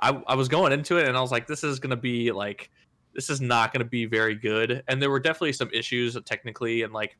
I, 0.00 0.22
I 0.26 0.34
was 0.34 0.48
going 0.48 0.72
into 0.72 0.96
it, 0.96 1.06
and 1.06 1.16
I 1.16 1.20
was 1.20 1.30
like, 1.30 1.46
this 1.46 1.62
is 1.62 1.78
gonna 1.78 1.94
be 1.96 2.32
like 2.32 2.68
this 3.14 3.30
is 3.30 3.40
not 3.40 3.72
going 3.72 3.84
to 3.84 3.88
be 3.88 4.06
very 4.06 4.34
good. 4.34 4.82
And 4.88 5.00
there 5.00 5.10
were 5.10 5.20
definitely 5.20 5.52
some 5.52 5.70
issues 5.72 6.16
technically, 6.24 6.82
and 6.82 6.92
like 6.92 7.16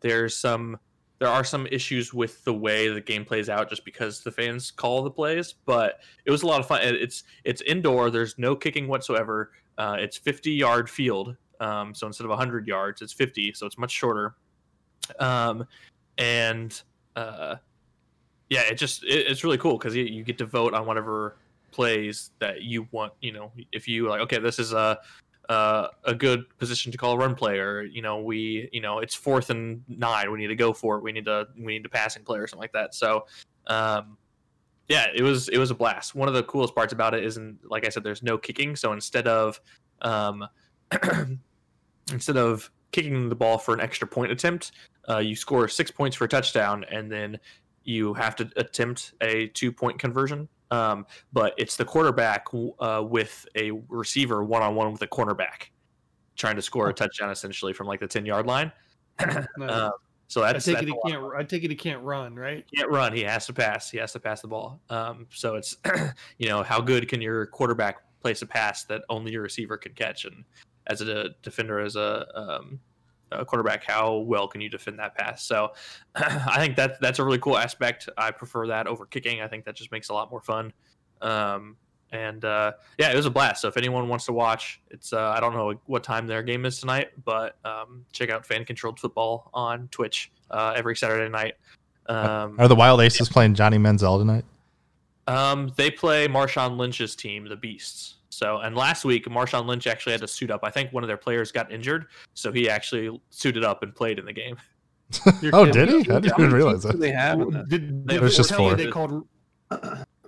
there's 0.00 0.36
some 0.36 0.78
there 1.18 1.30
are 1.30 1.44
some 1.44 1.68
issues 1.70 2.12
with 2.12 2.42
the 2.42 2.52
way 2.52 2.88
the 2.88 3.00
game 3.00 3.24
plays 3.24 3.48
out 3.48 3.68
just 3.68 3.84
because 3.84 4.22
the 4.22 4.32
fans 4.32 4.72
call 4.72 5.02
the 5.02 5.10
plays. 5.10 5.54
But 5.64 6.00
it 6.24 6.32
was 6.32 6.42
a 6.42 6.46
lot 6.46 6.60
of 6.60 6.66
fun. 6.66 6.80
It's 6.82 7.22
it's 7.44 7.62
indoor. 7.62 8.10
There's 8.10 8.38
no 8.38 8.56
kicking 8.56 8.88
whatsoever. 8.88 9.52
Uh, 9.78 9.96
it's 9.98 10.16
50 10.16 10.50
yard 10.50 10.90
field. 10.90 11.36
Um, 11.60 11.94
so 11.94 12.08
instead 12.08 12.24
of 12.24 12.30
100 12.30 12.66
yards, 12.66 13.02
it's 13.02 13.12
50. 13.12 13.52
So 13.52 13.66
it's 13.66 13.78
much 13.78 13.92
shorter. 13.92 14.34
Um, 15.20 15.64
and 16.18 16.82
uh, 17.14 17.56
yeah, 18.50 18.62
it 18.62 18.74
just 18.74 19.04
it, 19.04 19.28
it's 19.28 19.44
really 19.44 19.58
cool 19.58 19.78
because 19.78 19.94
you, 19.94 20.04
you 20.04 20.24
get 20.24 20.38
to 20.38 20.46
vote 20.46 20.74
on 20.74 20.86
whatever 20.86 21.36
plays 21.72 22.30
that 22.38 22.62
you 22.62 22.86
want. 22.90 23.12
You 23.20 23.32
know, 23.32 23.52
if 23.72 23.88
you 23.88 24.08
like, 24.08 24.20
okay, 24.22 24.38
this 24.38 24.58
is 24.58 24.72
a 24.72 24.98
uh, 25.48 25.88
a 26.04 26.14
good 26.14 26.44
position 26.58 26.92
to 26.92 26.98
call 26.98 27.14
a 27.14 27.16
run 27.16 27.34
play, 27.34 27.58
or 27.58 27.82
you 27.82 28.02
know, 28.02 28.20
we 28.20 28.68
you 28.72 28.80
know 28.80 28.98
it's 28.98 29.14
fourth 29.14 29.50
and 29.50 29.82
nine, 29.88 30.30
we 30.30 30.38
need 30.38 30.48
to 30.48 30.56
go 30.56 30.72
for 30.72 30.98
it. 30.98 31.02
We 31.02 31.12
need 31.12 31.24
to 31.24 31.48
we 31.58 31.72
need 31.72 31.82
to 31.82 31.88
passing 31.88 32.22
play 32.22 32.38
or 32.38 32.46
something 32.46 32.62
like 32.62 32.72
that. 32.72 32.94
So. 32.94 33.26
Um, 33.66 34.16
yeah, 34.88 35.06
it 35.14 35.22
was 35.22 35.48
it 35.48 35.58
was 35.58 35.70
a 35.70 35.74
blast. 35.74 36.14
One 36.14 36.28
of 36.28 36.34
the 36.34 36.42
coolest 36.42 36.74
parts 36.74 36.92
about 36.92 37.14
it 37.14 37.24
isn't 37.24 37.58
like 37.70 37.86
I 37.86 37.88
said, 37.88 38.02
there's 38.02 38.22
no 38.22 38.36
kicking. 38.36 38.76
So 38.76 38.92
instead 38.92 39.28
of 39.28 39.60
um, 40.02 40.46
instead 42.12 42.36
of 42.36 42.70
kicking 42.90 43.28
the 43.28 43.34
ball 43.34 43.58
for 43.58 43.74
an 43.74 43.80
extra 43.80 44.06
point 44.06 44.32
attempt, 44.32 44.72
uh, 45.08 45.18
you 45.18 45.34
score 45.34 45.66
six 45.68 45.90
points 45.90 46.16
for 46.16 46.24
a 46.24 46.28
touchdown, 46.28 46.84
and 46.90 47.10
then 47.10 47.38
you 47.84 48.14
have 48.14 48.36
to 48.36 48.50
attempt 48.56 49.14
a 49.20 49.48
two 49.48 49.72
point 49.72 49.98
conversion. 49.98 50.48
Um, 50.72 51.06
but 51.32 51.54
it's 51.58 51.76
the 51.76 51.84
quarterback 51.84 52.46
uh, 52.80 53.04
with 53.06 53.46
a 53.56 53.72
receiver 53.88 54.42
one 54.42 54.62
on 54.62 54.74
one 54.74 54.90
with 54.90 55.02
a 55.02 55.06
cornerback 55.06 55.68
trying 56.34 56.56
to 56.56 56.62
score 56.62 56.88
a 56.88 56.94
touchdown 56.94 57.30
essentially 57.30 57.74
from 57.74 57.86
like 57.86 58.00
the 58.00 58.06
10 58.06 58.26
yard 58.26 58.46
line. 58.46 58.72
No. 59.58 59.66
Uh, 59.66 59.90
so 60.28 60.42
I 60.42 60.54
take 60.54 60.64
that's 60.64 60.68
it 60.68 60.88
he 60.88 61.10
can't. 61.10 61.22
I 61.36 61.44
take 61.44 61.62
it 61.62 61.70
he 61.70 61.76
can't 61.76 62.02
run, 62.02 62.34
right? 62.34 62.64
He 62.70 62.78
can't 62.78 62.90
run. 62.90 63.12
He 63.12 63.20
has 63.20 63.44
to 63.46 63.52
pass. 63.52 63.90
He 63.90 63.98
has 63.98 64.12
to 64.12 64.18
pass 64.18 64.40
the 64.40 64.48
ball. 64.48 64.80
Um, 64.88 65.26
so 65.30 65.56
it's, 65.56 65.76
you 66.38 66.48
know, 66.48 66.62
how 66.62 66.80
good 66.80 67.06
can 67.06 67.20
your 67.20 67.44
quarterback 67.44 67.98
place 68.22 68.40
a 68.40 68.46
pass 68.46 68.84
that 68.84 69.02
only 69.10 69.30
your 69.30 69.42
receiver 69.42 69.76
can 69.76 69.92
catch? 69.92 70.24
And 70.24 70.42
as 70.86 71.02
a 71.02 71.34
defender, 71.42 71.80
as 71.80 71.96
a, 71.96 72.26
um, 72.34 72.80
a 73.38 73.44
quarterback, 73.44 73.84
how 73.84 74.16
well 74.18 74.46
can 74.48 74.60
you 74.60 74.68
defend 74.68 74.98
that 74.98 75.16
pass? 75.16 75.44
So 75.44 75.72
I 76.14 76.56
think 76.58 76.76
that 76.76 77.00
that's 77.00 77.18
a 77.18 77.24
really 77.24 77.38
cool 77.38 77.56
aspect. 77.56 78.08
I 78.16 78.30
prefer 78.30 78.66
that 78.68 78.86
over 78.86 79.06
kicking. 79.06 79.40
I 79.40 79.48
think 79.48 79.64
that 79.64 79.76
just 79.76 79.92
makes 79.92 80.08
a 80.08 80.14
lot 80.14 80.30
more 80.30 80.40
fun. 80.40 80.72
Um, 81.20 81.76
and 82.10 82.44
uh, 82.44 82.72
yeah, 82.98 83.10
it 83.10 83.16
was 83.16 83.26
a 83.26 83.30
blast. 83.30 83.62
So 83.62 83.68
if 83.68 83.76
anyone 83.76 84.08
wants 84.08 84.26
to 84.26 84.32
watch, 84.32 84.80
it's 84.90 85.12
uh, 85.12 85.30
I 85.30 85.40
don't 85.40 85.54
know 85.54 85.74
what 85.86 86.04
time 86.04 86.26
their 86.26 86.42
game 86.42 86.66
is 86.66 86.78
tonight, 86.78 87.10
but 87.24 87.56
um, 87.64 88.04
check 88.12 88.30
out 88.30 88.44
Fan 88.44 88.64
Controlled 88.64 89.00
Football 89.00 89.50
on 89.54 89.88
Twitch 89.90 90.30
uh, 90.50 90.74
every 90.76 90.94
Saturday 90.94 91.30
night. 91.30 91.54
Um, 92.06 92.56
Are 92.58 92.68
the 92.68 92.74
Wild 92.74 93.00
Aces 93.00 93.28
playing 93.28 93.54
Johnny 93.54 93.78
Manziel 93.78 94.18
tonight? 94.18 94.44
um, 95.26 95.72
they 95.76 95.90
play 95.90 96.28
Marshawn 96.28 96.76
Lynch's 96.76 97.14
team, 97.14 97.46
the 97.48 97.56
Beasts. 97.56 98.16
So, 98.42 98.58
and 98.58 98.74
last 98.74 99.04
week, 99.04 99.26
Marshawn 99.26 99.66
Lynch 99.66 99.86
actually 99.86 100.12
had 100.12 100.20
to 100.22 100.26
suit 100.28 100.50
up. 100.50 100.60
I 100.64 100.70
think 100.70 100.92
one 100.92 101.04
of 101.04 101.08
their 101.08 101.16
players 101.16 101.52
got 101.52 101.70
injured, 101.70 102.06
so 102.34 102.50
he 102.50 102.68
actually 102.68 103.20
suited 103.30 103.62
up 103.62 103.84
and 103.84 103.94
played 103.94 104.18
in 104.18 104.24
the 104.24 104.32
game. 104.32 104.56
Oh, 105.52 105.66
kidding. 105.66 105.72
did 105.72 105.88
he? 105.88 106.10
I 106.10 106.20
didn't 106.20 106.40
even 106.40 106.52
realize 106.52 106.82
that. 106.84 106.98
they 106.98 107.12
have? 107.12 107.38
in 107.38 107.52
Well, 107.52 107.64
Did, 107.68 107.82
It 107.84 108.06
did 108.06 108.20
was 108.22 108.34
just 108.34 108.48
tell 108.48 108.58
four. 108.60 108.74
They 108.74 108.86
called 108.86 109.28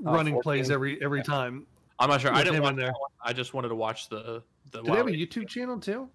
running 0.00 0.40
plays 0.42 0.66
14. 0.68 0.72
every 0.72 1.02
every 1.02 1.22
time. 1.22 1.66
I'm 1.98 2.10
not 2.10 2.20
sure. 2.20 2.32
I 2.32 2.44
didn't 2.44 2.56
him 2.56 2.62
watch 2.64 2.70
in 2.72 2.76
there. 2.76 2.92
I 3.24 3.32
just 3.32 3.54
wanted 3.54 3.68
to 3.70 3.74
watch 3.76 4.10
the 4.10 4.42
the. 4.72 4.82
Do 4.82 4.90
they 4.90 4.90
have 4.90 5.06
a 5.06 5.10
Wild- 5.10 5.16
YouTube 5.16 5.48
channel 5.48 5.80
too? 5.80 6.08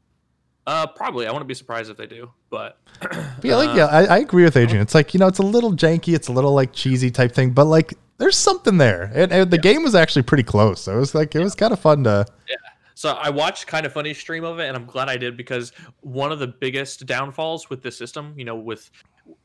Uh, 0.68 0.86
probably. 0.86 1.26
I 1.26 1.32
wouldn't 1.32 1.48
be 1.48 1.56
surprised 1.56 1.90
if 1.90 1.98
they 1.98 2.06
do, 2.06 2.30
but 2.52 2.78
But 3.02 3.26
yeah, 3.44 3.56
like 3.56 3.70
uh, 3.70 3.76
yeah, 3.76 3.86
I, 3.88 4.04
I 4.06 4.18
agree 4.20 4.44
with 4.44 4.56
Adrian. 4.56 4.84
It's 4.84 4.94
like 4.94 5.16
you 5.16 5.20
know, 5.20 5.28
it's 5.28 5.40
a 5.40 5.44
little 5.44 5.74
janky, 5.74 6.14
it's 6.14 6.28
a 6.28 6.32
little 6.32 6.54
like 6.54 6.72
cheesy 6.72 7.10
type 7.10 7.32
thing, 7.32 7.50
but 7.52 7.66
like 7.66 7.96
there's 8.20 8.38
something 8.38 8.78
there, 8.78 9.12
and, 9.16 9.32
and 9.32 9.50
the 9.50 9.58
game 9.58 9.82
was 9.82 9.96
actually 9.96 10.22
pretty 10.24 10.44
close. 10.44 10.84
So 10.84 10.96
it 10.96 11.00
was 11.00 11.16
like 11.16 11.34
it 11.34 11.40
was 11.40 11.56
kind 11.56 11.74
of 11.74 11.80
fun 11.80 12.04
to. 12.04 12.26
Yeah. 12.48 12.56
So 12.94 13.12
I 13.14 13.30
watched 13.30 13.66
kind 13.66 13.86
of 13.86 13.94
funny 13.94 14.14
stream 14.14 14.44
of 14.44 14.60
it, 14.60 14.68
and 14.68 14.76
I'm 14.78 14.86
glad 14.86 15.08
I 15.10 15.16
did 15.18 15.38
because 15.38 15.72
one 16.02 16.32
of 16.32 16.40
the 16.40 16.48
biggest 16.48 17.06
downfalls 17.06 17.70
with 17.70 17.82
this 17.82 17.98
system, 17.98 18.34
you 18.38 18.44
know, 18.44 18.58
with 18.58 18.92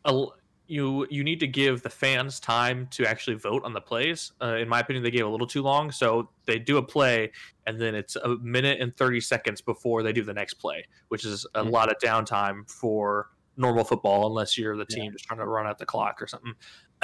a, 0.05 0.27
you 0.67 1.07
you 1.09 1.23
need 1.23 1.39
to 1.41 1.47
give 1.47 1.83
the 1.83 1.91
fans 1.91 2.41
time 2.41 2.89
to 2.91 3.07
actually 3.07 3.37
vote 3.37 3.63
on 3.65 3.73
the 3.73 3.81
plays. 3.81 4.33
Uh, 4.43 4.57
in 4.57 4.69
my 4.69 4.81
opinion, 4.81 5.05
they 5.05 5.11
gave 5.13 5.25
a 5.25 5.29
little 5.29 5.47
too 5.47 5.63
long. 5.63 5.93
So 5.93 6.29
they 6.47 6.59
do 6.59 6.79
a 6.79 6.83
play, 6.83 7.31
and 7.67 7.81
then 7.81 7.95
it's 7.95 8.17
a 8.17 8.31
minute 8.39 8.81
and 8.81 8.97
30 8.97 9.21
seconds 9.21 9.61
before 9.61 10.03
they 10.03 10.13
do 10.13 10.25
the 10.25 10.35
next 10.35 10.55
play, 10.55 10.85
which 11.09 11.25
is 11.25 11.47
a 11.55 11.63
Mhm. 11.63 11.71
lot 11.71 11.91
of 11.91 11.99
downtime 12.03 12.69
for 12.69 13.31
normal 13.57 13.85
football, 13.85 14.27
unless 14.27 14.59
you're 14.59 14.77
the 14.77 14.85
team 14.85 15.13
just 15.13 15.27
trying 15.27 15.39
to 15.39 15.47
run 15.47 15.65
out 15.65 15.79
the 15.79 15.87
clock 15.87 16.21
or 16.21 16.27
something. 16.27 16.55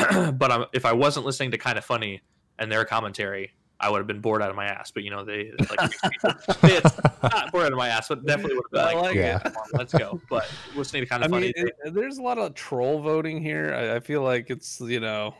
but 0.39 0.51
um, 0.51 0.67
if 0.73 0.85
I 0.85 0.93
wasn't 0.93 1.27
listening 1.27 1.51
to 1.53 1.59
kind 1.59 1.79
of 1.79 1.85
funny 1.85 2.21
and 2.59 2.71
their 2.71 2.85
commentary, 2.85 3.53
I 3.79 3.89
would 3.89 3.99
have 3.99 4.07
been 4.07 4.21
bored 4.21 4.43
out 4.43 4.51
of 4.51 4.57
my 4.57 4.67
ass. 4.67 4.91
But 4.91 5.03
you 5.05 5.11
know, 5.11 5.25
they 5.25 5.53
like 5.71 5.81
it's 6.65 6.99
not 7.23 7.51
bored 7.53 7.67
out 7.67 7.73
of 7.73 7.79
my 7.79 7.89
ass, 7.89 8.09
but 8.09 8.25
definitely 8.27 8.57
would 8.57 8.65
have 8.75 8.87
I 8.87 8.93
been 8.93 9.01
like, 9.03 9.09
like 9.09 9.17
Yeah. 9.17 9.41
on, 9.45 9.65
let's 9.75 9.93
go. 9.95 10.21
But 10.29 10.51
listening 10.77 11.03
to 11.03 11.09
kind 11.09 11.23
I 11.23 11.27
of 11.27 11.33
funny, 11.33 11.53
mean, 11.57 11.69
it, 11.85 11.95
there's 11.95 12.19
a 12.19 12.23
lot 12.23 12.39
of 12.39 12.55
troll 12.55 13.01
voting 13.01 13.41
here. 13.43 13.75
I, 13.75 13.97
I 13.97 14.01
feel 14.01 14.23
like 14.23 14.51
it's 14.51 14.81
you 14.81 15.01
know 15.01 15.35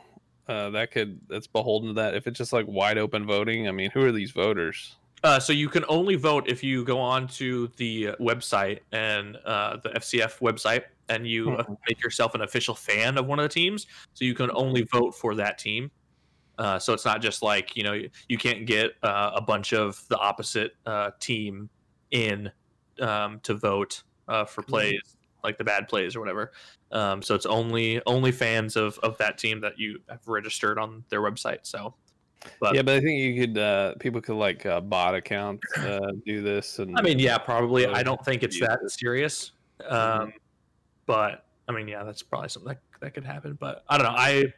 uh, 0.47 0.71
that 0.71 0.91
could 0.91 1.19
that's 1.27 1.47
beholden 1.47 1.89
to 1.89 1.93
that. 1.95 2.15
If 2.15 2.27
it's 2.27 2.37
just 2.37 2.53
like 2.53 2.65
wide 2.67 2.97
open 2.97 3.25
voting, 3.25 3.67
I 3.67 3.71
mean, 3.71 3.91
who 3.91 4.03
are 4.03 4.11
these 4.11 4.31
voters? 4.31 4.95
Uh, 5.23 5.39
so 5.39 5.53
you 5.53 5.69
can 5.69 5.85
only 5.87 6.15
vote 6.15 6.47
if 6.47 6.63
you 6.63 6.83
go 6.83 6.99
on 6.99 7.27
to 7.27 7.67
the 7.77 8.07
website 8.19 8.79
and 8.91 9.37
uh, 9.45 9.77
the 9.83 9.89
FCF 9.89 10.39
website, 10.39 10.85
and 11.09 11.27
you 11.27 11.45
Mhm. 11.47 11.77
make 11.87 12.01
yourself 12.03 12.33
an 12.35 12.41
official 12.41 12.73
fan 12.73 13.17
of 13.17 13.27
one 13.27 13.37
of 13.39 13.43
the 13.43 13.49
teams. 13.49 13.85
So 14.13 14.25
you 14.25 14.33
can 14.33 14.49
only 14.53 14.83
vote 14.83 15.11
for 15.13 15.35
that 15.35 15.57
team. 15.59 15.91
Uh, 16.57 16.79
so 16.79 16.93
it's 16.93 17.05
not 17.05 17.21
just 17.21 17.41
like 17.41 17.75
you 17.75 17.83
know 17.83 17.93
you, 17.93 18.09
you 18.29 18.37
can't 18.37 18.65
get 18.65 18.91
uh, 19.03 19.31
a 19.35 19.41
bunch 19.41 19.73
of 19.73 20.07
the 20.09 20.17
opposite 20.17 20.73
uh, 20.85 21.11
team 21.19 21.69
in 22.11 22.51
um, 22.99 23.39
to 23.41 23.53
vote 23.55 24.03
uh, 24.27 24.45
for 24.45 24.63
plays 24.63 25.17
like 25.43 25.57
the 25.57 25.63
bad 25.63 25.87
plays 25.87 26.15
or 26.15 26.19
whatever. 26.19 26.51
Um, 26.91 27.21
so 27.23 27.35
it's 27.35 27.45
only 27.47 28.01
only 28.05 28.31
fans 28.31 28.75
of 28.75 28.99
of 28.99 29.17
that 29.19 29.37
team 29.37 29.61
that 29.61 29.79
you 29.79 30.01
have 30.09 30.27
registered 30.27 30.77
on 30.79 31.03
their 31.09 31.21
website. 31.21 31.59
So, 31.63 31.95
but 32.59 32.75
yeah, 32.75 32.81
but 32.81 32.95
I 32.95 32.99
think 33.01 33.19
you 33.19 33.39
could 33.47 33.57
uh, 33.57 33.93
people 33.99 34.21
could 34.21 34.35
like 34.35 34.65
uh, 34.65 34.81
bot 34.81 35.15
accounts 35.15 35.65
uh, 35.77 36.11
do 36.25 36.41
this. 36.41 36.79
And 36.79 36.97
I 36.97 37.01
mean, 37.01 37.19
yeah, 37.19 37.37
probably. 37.37 37.85
I 37.87 38.03
don't 38.03 38.23
think 38.25 38.43
it's 38.43 38.59
that 38.59 38.79
it. 38.83 38.91
serious. 38.91 39.51
Um, 39.87 40.33
but 41.05 41.45
I 41.67 41.71
mean, 41.71 41.87
yeah, 41.87 42.03
that's 42.03 42.21
probably 42.23 42.49
something 42.49 42.69
that, 42.69 42.79
that 43.01 43.13
could 43.13 43.25
happen. 43.25 43.57
But 43.59 43.83
I 43.89 43.97
don't 43.97 44.05
know. 44.07 44.17
I 44.17 44.53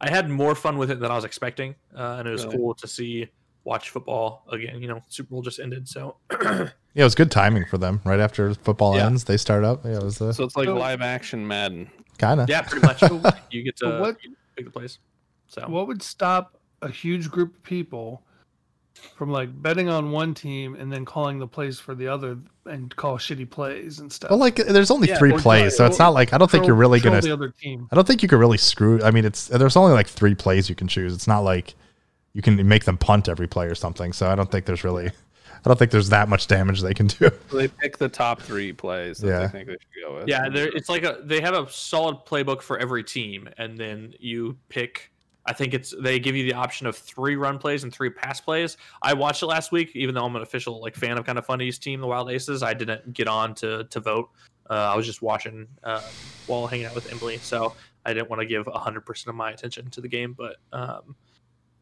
I 0.00 0.10
had 0.10 0.28
more 0.28 0.54
fun 0.54 0.76
with 0.78 0.90
it 0.90 1.00
than 1.00 1.10
I 1.10 1.14
was 1.14 1.24
expecting, 1.24 1.74
uh, 1.96 2.16
and 2.18 2.28
it 2.28 2.32
was 2.32 2.44
Really? 2.44 2.56
cool 2.58 2.74
to 2.74 2.86
see 2.88 3.28
watch 3.64 3.90
football 3.90 4.44
again. 4.50 4.82
You 4.82 4.88
know, 4.88 5.00
Super 5.08 5.30
Bowl 5.30 5.42
just 5.42 5.58
ended, 5.58 5.88
so 5.88 6.16
Yeah, 6.40 6.68
it 6.94 7.04
was 7.04 7.14
good 7.14 7.30
timing 7.30 7.64
for 7.64 7.78
them. 7.78 8.00
Right 8.04 8.20
after 8.20 8.52
football 8.54 8.96
Yeah. 8.96 9.06
ends, 9.06 9.24
they 9.24 9.36
start 9.36 9.64
up. 9.64 9.84
Yeah, 9.84 9.96
it 9.96 10.02
was 10.02 10.20
uh, 10.20 10.32
so 10.32 10.44
it's 10.44 10.56
like 10.56 10.66
So- 10.66 10.76
live 10.76 11.00
action 11.00 11.46
Madden. 11.46 11.90
kind 12.18 12.40
of. 12.40 12.48
yeah, 12.50 12.62
pretty 12.62 12.86
much. 12.86 13.02
you 13.50 13.62
get 13.62 13.76
to 13.78 13.86
But 13.86 14.00
what- 14.00 14.16
pick 14.56 14.66
the 14.66 14.70
place. 14.70 14.98
So 15.48 15.62
What 15.68 15.86
would 15.88 16.02
stop 16.02 16.58
a 16.84 16.90
huge 16.90 17.30
group 17.30 17.54
of 17.56 17.62
people 17.62 18.22
from 19.16 19.30
like 19.30 19.50
betting 19.62 19.88
on 19.88 20.12
one 20.12 20.34
team 20.34 20.76
and 20.76 20.92
then 20.92 21.04
calling 21.04 21.38
the 21.38 21.46
plays 21.46 21.80
for 21.80 21.94
the 21.94 22.06
other 22.06 22.38
and 22.66 22.94
call 22.96 23.18
shitty 23.18 23.48
plays 23.50 23.98
and 23.98 24.12
stuff? 24.12 24.30
Well, 24.30 24.38
like 24.38 24.56
there's 24.56 24.90
only 24.90 25.08
Yeah, 25.08 25.18
three 25.18 25.32
or 25.32 25.38
plays, 25.38 25.76
so 25.76 25.84
it's 25.86 25.98
not 25.98 26.14
like 26.14 26.32
I 26.32 26.38
don't 26.38 26.50
think 26.50 26.66
you're 26.66 26.76
really 26.76 27.00
gonna. 27.00 27.20
the 27.20 27.32
other 27.32 27.50
team. 27.50 27.88
I 27.90 27.94
don't 27.96 28.06
think 28.06 28.22
you 28.22 28.28
could 28.28 28.38
really 28.38 28.58
screw. 28.58 29.02
I 29.02 29.10
mean, 29.10 29.24
it's 29.24 29.48
there's 29.48 29.76
only 29.76 29.92
like 29.92 30.06
three 30.06 30.34
plays 30.34 30.68
you 30.68 30.74
can 30.74 30.86
choose. 30.88 31.12
It's 31.14 31.26
not 31.26 31.40
like 31.40 31.74
you 32.32 32.42
can 32.42 32.66
make 32.66 32.84
them 32.84 32.96
punt 32.98 33.28
every 33.28 33.46
play 33.48 33.66
or 33.66 33.74
something. 33.74 34.12
So 34.12 34.28
I 34.28 34.34
don't 34.34 34.50
think 34.50 34.66
there's 34.66 34.84
really. 34.84 35.08
I 35.66 35.70
don't 35.70 35.78
think 35.78 35.92
there's 35.92 36.10
that 36.10 36.28
much 36.28 36.46
damage 36.46 36.82
they 36.82 36.92
can 36.92 37.06
do. 37.06 37.30
So 37.48 37.56
they 37.56 37.68
pick 37.68 37.96
the 37.96 38.08
top 38.08 38.42
three 38.42 38.70
plays 38.74 39.16
that 39.18 39.28
Yeah. 39.28 39.38
they 39.40 39.48
think 39.48 39.66
they 39.68 39.72
should 39.72 40.08
go 40.08 40.16
with. 40.16 40.28
yeah, 40.28 40.46
there 40.50 40.68
it's 40.68 40.90
like 40.90 41.04
a 41.04 41.20
they 41.24 41.40
have 41.40 41.54
a 41.54 41.70
solid 41.70 42.16
playbook 42.26 42.60
for 42.60 42.78
every 42.78 43.02
team, 43.02 43.48
and 43.58 43.76
then 43.78 44.14
you 44.20 44.56
pick. 44.68 45.10
I 45.46 45.52
think 45.52 45.74
it's 45.74 45.94
they 46.00 46.18
give 46.18 46.34
you 46.34 46.44
the 46.44 46.54
option 46.54 46.86
of 46.86 46.96
three 46.96 47.36
run 47.36 47.58
plays 47.58 47.82
and 47.84 47.92
three 47.92 48.10
pass 48.10 48.40
plays. 48.40 48.76
I 49.02 49.12
watched 49.12 49.42
it 49.42 49.46
last 49.46 49.72
week, 49.72 49.94
even 49.94 50.14
though 50.14 50.24
I'm 50.24 50.34
an 50.36 50.42
official 50.42 50.80
like 50.80 50.94
fan 50.94 51.18
of 51.18 51.24
kind 51.24 51.38
of 51.38 51.44
funny's 51.44 51.78
team, 51.78 52.00
the 52.00 52.06
Wild 52.06 52.30
Aces. 52.30 52.62
I 52.62 52.74
didn't 52.74 53.12
get 53.12 53.28
on 53.28 53.54
to 53.56 53.84
to 53.84 54.00
vote. 54.00 54.30
Uh, 54.70 54.74
I 54.92 54.96
was 54.96 55.04
just 55.04 55.20
watching 55.20 55.66
uh, 55.82 56.02
while 56.46 56.66
hanging 56.66 56.86
out 56.86 56.94
with 56.94 57.12
Emily, 57.12 57.36
so 57.38 57.74
I 58.06 58.14
didn't 58.14 58.30
want 58.30 58.40
to 58.40 58.46
give 58.46 58.66
100 58.66 59.00
percent 59.02 59.28
of 59.28 59.34
my 59.34 59.50
attention 59.50 59.90
to 59.90 60.00
the 60.00 60.08
game. 60.08 60.34
But 60.36 60.56
um, 60.72 61.14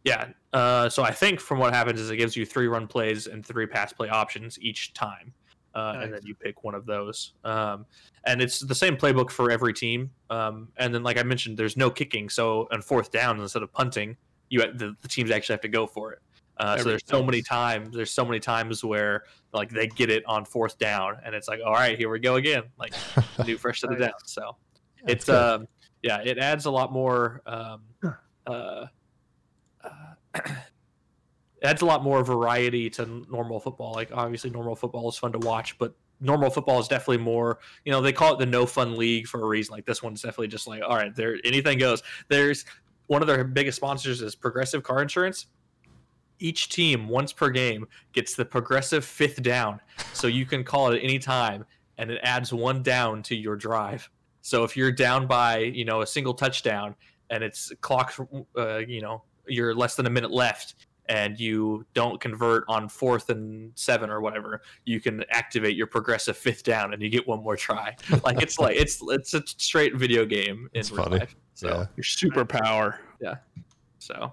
yeah, 0.04 0.28
uh, 0.52 0.88
so 0.88 1.04
I 1.04 1.12
think 1.12 1.38
from 1.40 1.58
what 1.58 1.72
happens 1.72 2.00
is 2.00 2.10
it 2.10 2.16
gives 2.16 2.36
you 2.36 2.44
three 2.44 2.66
run 2.66 2.88
plays 2.88 3.28
and 3.28 3.46
three 3.46 3.66
pass 3.66 3.92
play 3.92 4.08
options 4.08 4.58
each 4.60 4.92
time, 4.94 5.32
uh, 5.74 5.98
and 6.00 6.12
then 6.12 6.20
you 6.24 6.34
pick 6.34 6.64
one 6.64 6.74
of 6.74 6.86
those. 6.86 7.32
Um, 7.44 7.86
and 8.26 8.40
it's 8.40 8.60
the 8.60 8.74
same 8.74 8.96
playbook 8.96 9.30
for 9.30 9.50
every 9.50 9.72
team. 9.72 10.10
Um, 10.30 10.68
and 10.76 10.94
then, 10.94 11.02
like 11.02 11.18
I 11.18 11.22
mentioned, 11.22 11.56
there's 11.56 11.76
no 11.76 11.90
kicking, 11.90 12.28
so 12.28 12.68
on 12.72 12.82
fourth 12.82 13.10
down 13.10 13.40
instead 13.40 13.62
of 13.62 13.72
punting, 13.72 14.16
you 14.48 14.60
the, 14.60 14.94
the 15.00 15.08
teams 15.08 15.30
actually 15.30 15.54
have 15.54 15.62
to 15.62 15.68
go 15.68 15.86
for 15.86 16.12
it. 16.12 16.20
Uh, 16.58 16.76
so 16.76 16.84
there's 16.84 17.02
so 17.06 17.22
many 17.22 17.42
times. 17.42 17.94
There's 17.94 18.10
so 18.10 18.24
many 18.24 18.38
times 18.38 18.84
where 18.84 19.24
like 19.52 19.70
they 19.70 19.86
get 19.88 20.10
it 20.10 20.22
on 20.26 20.44
fourth 20.44 20.78
down, 20.78 21.16
and 21.24 21.34
it's 21.34 21.48
like, 21.48 21.60
all 21.64 21.72
right, 21.72 21.98
here 21.98 22.10
we 22.10 22.20
go 22.20 22.36
again, 22.36 22.64
like 22.78 22.92
new 23.46 23.56
fresh 23.56 23.80
to 23.80 23.86
the 23.86 23.94
Nice. 23.94 24.00
down. 24.00 24.12
So 24.24 24.56
That's 25.04 25.28
it's 25.28 25.28
um 25.28 25.66
yeah, 26.02 26.18
it 26.18 26.38
adds 26.38 26.66
a 26.66 26.70
lot 26.70 26.92
more 26.92 27.42
um 27.46 27.80
uh, 28.46 28.86
uh 29.84 30.54
adds 31.62 31.82
a 31.82 31.86
lot 31.86 32.02
more 32.02 32.24
variety 32.24 32.90
to 32.90 33.24
normal 33.30 33.60
football. 33.60 33.92
Like 33.92 34.10
obviously 34.12 34.50
normal 34.50 34.76
football 34.76 35.08
is 35.08 35.16
fun 35.16 35.32
to 35.32 35.38
watch, 35.38 35.78
but 35.78 35.94
normal 36.20 36.50
football 36.50 36.78
is 36.78 36.86
definitely 36.86 37.18
more 37.18 37.58
you 37.84 37.90
know 37.90 38.00
they 38.00 38.12
call 38.12 38.32
it 38.32 38.38
the 38.38 38.46
no 38.46 38.64
fun 38.64 38.96
league 38.96 39.26
for 39.26 39.42
a 39.42 39.46
reason. 39.46 39.72
Like 39.72 39.86
this 39.86 40.02
one's 40.02 40.22
definitely 40.22 40.48
just 40.48 40.66
like 40.66 40.82
all 40.82 40.96
right 40.96 41.14
there 41.14 41.36
anything 41.44 41.78
goes. 41.78 42.02
There's 42.28 42.64
one 43.06 43.22
of 43.22 43.28
their 43.28 43.44
biggest 43.44 43.76
sponsors 43.76 44.22
is 44.22 44.34
progressive 44.34 44.82
car 44.82 45.02
insurance. 45.02 45.46
Each 46.38 46.68
team 46.68 47.08
once 47.08 47.32
per 47.32 47.50
game 47.50 47.86
gets 48.12 48.34
the 48.34 48.44
progressive 48.44 49.04
fifth 49.04 49.42
down. 49.42 49.80
So 50.12 50.26
you 50.26 50.46
can 50.46 50.64
call 50.64 50.90
it 50.90 50.96
at 50.96 51.04
any 51.04 51.18
time 51.18 51.64
and 51.98 52.10
it 52.10 52.20
adds 52.22 52.52
one 52.52 52.82
down 52.82 53.22
to 53.24 53.36
your 53.36 53.54
drive. 53.54 54.08
So 54.40 54.64
if 54.64 54.76
you're 54.76 54.92
down 54.92 55.26
by 55.26 55.58
you 55.58 55.84
know 55.84 56.02
a 56.02 56.06
single 56.06 56.34
touchdown 56.34 56.94
and 57.30 57.44
it's 57.44 57.72
clock 57.80 58.14
uh, 58.56 58.78
you 58.78 59.00
know 59.00 59.22
you're 59.46 59.74
less 59.74 59.96
than 59.96 60.06
a 60.06 60.10
minute 60.10 60.30
left 60.30 60.74
and 61.08 61.38
you 61.38 61.84
don't 61.94 62.20
convert 62.20 62.64
on 62.68 62.88
fourth 62.88 63.28
and 63.30 63.72
seven 63.74 64.08
or 64.08 64.20
whatever 64.20 64.62
you 64.84 65.00
can 65.00 65.24
activate 65.30 65.76
your 65.76 65.86
progressive 65.86 66.36
fifth 66.36 66.62
down 66.62 66.92
and 66.94 67.02
you 67.02 67.08
get 67.08 67.26
one 67.26 67.42
more 67.42 67.56
try 67.56 67.94
like 68.24 68.40
it's 68.40 68.58
like 68.58 68.76
it's 68.76 69.02
it's 69.08 69.34
a 69.34 69.42
straight 69.46 69.96
video 69.96 70.24
game 70.24 70.68
in 70.74 70.80
It's 70.80 70.90
real 70.92 71.04
funny. 71.04 71.18
life 71.18 71.34
so 71.54 71.68
Yeah. 71.68 71.86
Your 71.96 72.04
superpower. 72.04 72.98
Yeah. 73.20 73.34
So 73.98 74.32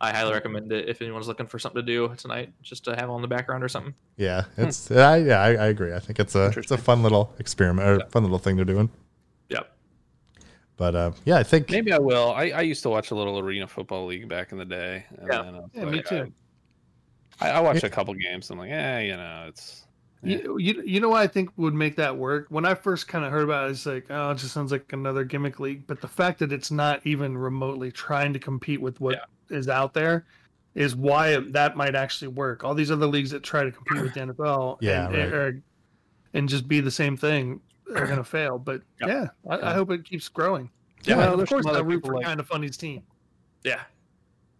I 0.00 0.12
highly 0.12 0.32
recommend 0.32 0.70
it 0.70 0.88
if 0.88 1.02
anyone's 1.02 1.26
looking 1.26 1.46
for 1.46 1.58
something 1.58 1.84
to 1.84 1.86
do 1.86 2.14
tonight, 2.16 2.52
just 2.62 2.84
to 2.84 2.94
have 2.94 3.10
on 3.10 3.20
the 3.20 3.26
background 3.26 3.64
or 3.64 3.68
something. 3.68 3.94
Yeah, 4.16 4.44
it's 4.56 4.90
I, 4.92 5.16
yeah, 5.16 5.40
I, 5.40 5.48
I 5.54 5.66
agree. 5.66 5.92
I 5.92 5.98
think 5.98 6.20
it's 6.20 6.36
a 6.36 6.52
it's 6.56 6.70
a 6.70 6.78
fun 6.78 7.02
little 7.02 7.34
experiment 7.40 7.88
or 7.88 7.94
Yeah. 7.98 8.08
fun 8.10 8.22
little 8.22 8.38
thing 8.38 8.54
they're 8.54 8.64
doing. 8.64 8.90
Yep. 10.78 10.92
But 10.92 10.94
uh, 10.94 11.12
yeah, 11.24 11.36
I 11.38 11.42
think 11.42 11.70
Maybe 11.70 11.92
I 11.92 11.98
will. 11.98 12.32
I, 12.32 12.50
I 12.50 12.60
used 12.62 12.82
to 12.84 12.90
watch 12.90 13.10
a 13.10 13.14
little 13.14 13.38
arena 13.38 13.66
football 13.66 14.06
league 14.06 14.28
back 14.28 14.52
in 14.52 14.58
the 14.58 14.64
day. 14.64 15.04
And 15.18 15.28
Yeah. 15.30 15.42
then 15.42 15.54
I 15.54 15.84
was 15.84 15.92
me 15.94 16.02
too. 16.02 16.32
I, 17.40 17.50
I 17.50 17.60
watched 17.60 17.84
a 17.84 17.90
couple 17.90 18.14
games. 18.14 18.50
I'm 18.50 18.58
like, 18.58 18.70
yeah, 18.70 18.98
you 19.00 19.16
know, 19.16 19.46
it's 19.48 19.84
You, 20.22 20.58
you, 20.58 20.82
you 20.84 21.00
know 21.00 21.08
what 21.08 21.20
I 21.20 21.26
think 21.28 21.50
would 21.56 21.74
make 21.74 21.94
that 21.96 22.16
work? 22.16 22.46
When 22.48 22.64
I 22.64 22.74
first 22.74 23.06
kind 23.08 23.24
of 23.24 23.30
heard 23.30 23.44
about 23.44 23.68
it, 23.68 23.72
it's 23.72 23.86
like, 23.86 24.06
oh, 24.10 24.30
it 24.30 24.38
just 24.38 24.52
sounds 24.54 24.72
like 24.72 24.92
another 24.92 25.24
gimmick 25.24 25.60
league. 25.60 25.86
But 25.86 26.00
the 26.00 26.08
fact 26.08 26.38
that 26.40 26.52
it's 26.52 26.70
not 26.70 27.00
even 27.06 27.36
remotely 27.38 27.92
trying 27.92 28.32
to 28.32 28.38
compete 28.38 28.80
with 28.80 29.00
what 29.00 29.20
is 29.50 29.68
out 29.68 29.94
there 29.94 30.26
is 30.74 30.94
why 30.96 31.28
it, 31.34 31.52
that 31.52 31.76
might 31.76 31.94
actually 31.94 32.28
work. 32.28 32.62
All 32.64 32.74
these 32.74 32.90
other 32.90 33.06
leagues 33.06 33.30
that 33.30 33.42
try 33.42 33.64
to 33.64 33.70
compete 33.72 34.02
with 34.02 34.14
the 34.14 34.20
NFL 34.20 34.78
Yeah, 34.80 35.06
and, 35.06 35.16
right. 35.16 35.32
or- 35.32 35.62
and 36.34 36.48
just 36.48 36.68
be 36.68 36.80
the 36.80 36.90
same 36.90 37.16
thing 37.16 37.60
are 37.94 38.06
going 38.06 38.18
to 38.18 38.24
fail. 38.24 38.58
But 38.58 38.82
Yep. 39.00 39.08
yeah, 39.08 39.26
I, 39.48 39.70
I 39.70 39.74
hope 39.74 39.90
it 39.90 40.04
keeps 40.04 40.28
growing. 40.28 40.70
Yeah, 41.04 41.16
well, 41.16 41.32
of 41.32 41.38
there's 41.38 41.48
course, 41.48 41.64
some 41.64 41.74
I 41.74 41.78
other 41.78 41.84
root 41.84 42.04
for 42.04 42.14
like- 42.14 42.24
kind 42.26 42.40
of 42.40 42.46
funny's 42.46 42.76
team. 42.76 43.02
Yeah. 43.64 43.80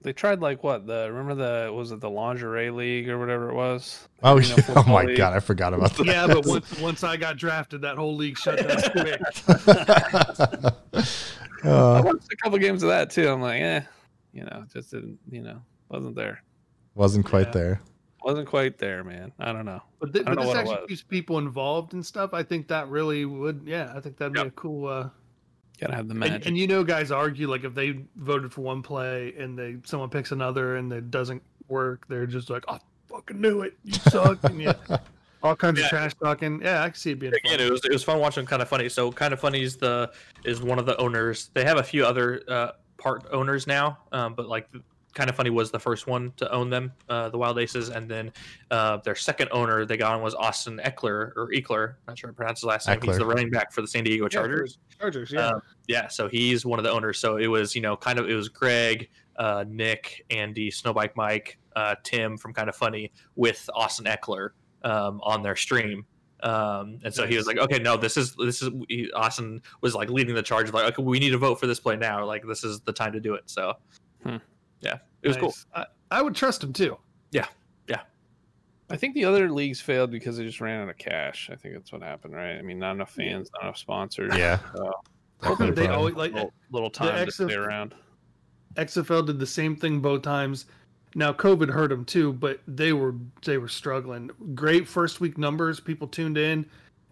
they 0.03 0.12
tried 0.12 0.41
like 0.41 0.62
what 0.62 0.87
the 0.87 1.11
remember 1.12 1.35
the 1.35 1.73
was 1.73 1.91
it 1.93 2.01
the 2.01 2.09
lingerie 2.11 2.71
league 2.71 3.09
or 3.09 3.19
whatever 3.19 3.51
it 3.51 3.55
was? 3.55 4.09
oh, 4.23 4.37
Arena 4.38 4.55
yeah, 4.57 4.64
oh 4.77 4.83
my 4.85 5.03
league. 5.05 5.17
god, 5.17 5.33
I 5.35 5.41
forgot 5.41 5.75
about 5.75 5.95
that. 5.97 6.07
Yeah, 6.07 6.27
but 6.27 6.47
once 6.47 6.79
once 6.81 7.03
I 7.05 7.17
got 7.17 7.37
drafted, 7.37 7.81
that 7.83 7.97
whole 7.97 8.14
league 8.17 8.38
shut 8.38 8.59
down 8.59 8.81
quick. 8.93 9.21
I 11.64 11.69
uh, 11.69 12.03
watched 12.05 12.33
a 12.33 12.37
couple 12.43 12.59
games 12.59 12.83
of 12.83 12.88
that 12.91 13.11
too. 13.11 13.29
I'm 13.29 13.41
like, 13.43 13.61
eh, 13.61 13.81
you 14.33 14.45
know, 14.45 14.64
just 14.73 14.91
didn't, 14.93 15.19
you 15.31 15.43
know, 15.43 15.61
wasn't 15.88 16.14
there. 16.14 16.43
wasn't 16.95 17.27
quite 17.27 17.47
Yeah. 17.49 17.53
there. 17.53 17.81
Wasn't 18.24 18.48
quite 18.48 18.78
there, 18.78 19.04
man. 19.04 19.33
I 19.38 19.52
don't 19.52 19.64
know. 19.64 19.81
But, 20.00 20.12
th- 20.12 20.26
I 20.26 20.31
don't 20.31 20.37
but 20.37 20.42
know 20.42 20.46
this 20.48 20.54
what 20.66 20.72
actually 20.74 20.88
keeps 20.88 21.02
people 21.02 21.38
involved 21.38 21.92
and 21.94 22.04
stuff. 22.04 22.35
I 22.35 22.42
think 22.42 22.68
that 22.68 22.88
really 22.88 23.24
would. 23.24 23.62
Yeah, 23.64 23.92
I 23.94 24.00
think 24.00 24.16
that'd 24.16 24.33
be 24.33 24.40
a 24.40 24.50
cool. 24.50 24.87
Uh, 24.88 25.09
Gotta 25.81 25.94
have 25.94 26.09
the 26.09 26.12
and, 26.12 26.20
magic. 26.20 26.46
and 26.46 26.59
you 26.59 26.66
know, 26.66 26.83
guys 26.83 27.12
argue 27.12 27.48
like 27.48 27.62
if 27.62 27.74
they 27.74 28.00
voted 28.16 28.52
for 28.52 28.62
one 28.62 28.83
play 28.83 29.33
and 29.38 29.57
they 29.57 29.76
someone 29.85 30.11
picks 30.11 30.33
another 30.33 30.76
and 30.76 30.92
it 30.92 31.11
doesn't 31.12 31.40
work, 31.68 32.07
they're 32.09 32.26
just 32.26 32.50
like, 32.50 32.64
"I 32.66 32.81
fucking 33.09 33.40
knew 33.40 33.62
it, 33.62 33.74
you 33.85 33.92
suck," 33.94 34.42
and 34.42 34.61
yeah, 34.61 34.72
all 35.44 35.54
kinds 35.54 35.78
Yeah. 35.78 35.85
of 35.85 35.90
trash 35.90 36.14
talking. 36.20 36.61
Yeah, 36.61 36.83
I 36.83 36.87
can 36.88 36.94
see 36.96 37.12
it 37.12 37.20
being 37.20 37.33
Again, 37.33 37.59
fun. 37.59 37.66
it 37.68 37.70
was 37.70 37.85
it 37.85 37.92
was 37.92 38.02
fun 38.02 38.18
watching 38.18 38.44
kind 38.44 38.61
of 38.61 38.68
funny. 38.68 38.88
So 38.88 39.12
kind 39.12 39.33
of 39.33 39.38
funny 39.38 39.62
is 39.62 39.76
the 39.76 40.11
is 40.44 40.61
one 40.61 40.81
of 40.81 40.87
the 40.87 40.96
owners. 40.96 41.50
They 41.54 41.62
have 41.64 41.78
a 41.78 41.85
few 41.85 42.04
other 42.04 42.42
uh, 42.48 42.72
part 42.96 43.24
owners 43.31 43.68
now, 43.68 43.98
um, 44.11 44.35
but 44.35 44.48
like 44.48 44.68
kind 45.18 45.28
of 45.28 45.35
funny 45.35 45.50
was 45.50 45.72
the 45.72 45.81
first 45.81 46.07
one 46.07 46.33
to 46.37 46.48
own 46.52 46.70
them, 46.70 46.92
uh, 47.09 47.28
the 47.28 47.37
Wild 47.37 47.59
Aces, 47.59 47.90
and 47.90 48.09
then 48.09 48.33
uh, 48.70 48.98
their 48.98 49.16
second 49.16 49.48
owner 49.50 49.85
they 49.85 49.96
got 49.96 50.14
on 50.14 50.22
was 50.22 50.33
Austin 50.37 50.81
Ekeler 50.85 51.33
or 51.37 51.50
Ekeler. 51.52 51.96
Not 52.07 52.16
sure 52.16 52.28
how 52.28 52.33
to 52.33 52.37
pronounce 52.37 52.61
his 52.61 52.64
last 52.66 52.87
name. 52.87 53.00
He's 53.02 53.18
the 53.18 53.26
running 53.26 53.50
back 53.50 53.72
for 53.72 53.83
the 53.83 53.88
San 53.88 54.04
Diego 54.04 54.24
Yeah, 54.24 54.28
Chargers. 54.28 54.78
Chargers, 55.00 55.33
yeah. 55.33 55.48
Um, 55.48 55.61
yeah, 55.88 56.07
so 56.07 56.28
he's 56.28 56.64
one 56.64 56.78
of 56.78 56.85
the 56.85 56.92
owners. 56.92 57.18
So 57.18 57.37
it 57.37 57.48
was, 57.48 57.74
you 57.74 57.83
know, 57.83 57.96
kind 57.96 58.20
of 58.20 58.31
it 58.31 58.35
was 58.35 58.48
Greg, 58.48 59.11
uh, 59.37 59.64
Nick, 59.68 60.24
Andy, 60.31 60.70
Snowbike 60.70 61.16
Mike, 61.16 61.59
uh, 61.74 61.96
Tim 62.04 62.38
from 62.38 62.54
Kind 62.54 62.68
of 62.68 62.76
Funny 62.76 63.11
with 63.35 63.68
Austin 63.74 64.07
Ekeler 64.07 64.50
um, 64.85 65.20
on 65.24 65.42
their 65.42 65.57
stream. 65.57 66.07
Um, 66.44 67.00
and 67.02 67.12
so 67.12 67.26
he 67.26 67.37
was 67.37 67.48
like, 67.48 67.59
okay, 67.59 67.81
no, 67.81 67.96
this 67.96 68.16
is 68.16 68.37
this 68.37 68.62
is 68.62 68.70
he, 68.88 69.11
Austin 69.11 69.61
was 69.81 69.96
like 69.96 70.11
leading 70.11 70.37
the 70.37 70.42
charge 70.42 70.68
of 70.68 70.74
like, 70.74 70.85
okay, 70.92 71.02
we 71.02 71.18
need 71.18 71.31
to 71.31 71.38
vote 71.38 71.59
for 71.59 71.66
this 71.66 71.81
play 71.81 71.96
now. 71.96 72.24
Like 72.24 72.46
this 72.46 72.62
is 72.62 72.81
the 72.83 72.92
time 72.92 73.12
to 73.14 73.20
do 73.20 73.35
it. 73.35 73.42
So 73.46 73.74
Hmm. 74.22 74.37
yeah, 74.81 74.98
it 75.22 75.28
was 75.28 75.37
cool. 75.37 75.54
I, 75.74 75.87
I 76.11 76.22
would 76.22 76.35
trust 76.35 76.62
him 76.62 76.72
too. 76.72 76.96
Yeah. 77.31 77.46
Yeah. 77.88 78.00
I 78.90 78.96
think 78.96 79.14
the 79.14 79.24
other 79.24 79.50
leagues 79.50 79.81
failed 79.81 80.11
because 80.11 80.37
they 80.37 80.44
just 80.44 80.61
ran 80.61 80.83
out 80.83 80.88
of 80.88 80.96
cash. 80.98 81.50
I 81.52 81.57
think 81.57 81.74
that's 81.74 81.92
what 81.92 82.02
happened, 82.02 82.35
right? 82.35 82.57
I 82.57 82.62
mean, 82.62 82.78
not 82.78 82.92
enough 82.92 83.11
fans, 83.11 83.50
not 83.54 83.64
enough 83.64 83.76
sponsors. 83.76 84.35
Yeah, 84.37 84.59
So, 84.74 84.92
definitely 85.42 85.70
They 85.72 85.83
problem. 85.87 85.98
always 85.98 86.14
like 86.14 86.33
little, 86.33 86.52
little 86.70 86.90
time 86.90 87.26
to 87.26 87.31
XF 87.31 87.50
stay 87.50 87.54
around. 87.54 87.94
XFL 88.76 89.26
did 89.26 89.38
the 89.38 89.46
same 89.46 89.76
thing 89.76 90.00
both 90.00 90.22
times. 90.22 90.66
Now 91.14 91.33
COVID 91.33 91.70
hurt 91.70 91.88
them 91.88 92.04
too, 92.04 92.33
but 92.35 92.61
they 92.68 92.92
were 92.92 93.14
they 93.44 93.59
were 93.59 93.68
struggling. 93.68 94.31
Great 94.54 94.87
first 94.87 95.20
week 95.20 95.38
numbers, 95.38 95.81
people 95.81 96.07
tuned 96.07 96.38
in, 96.38 96.66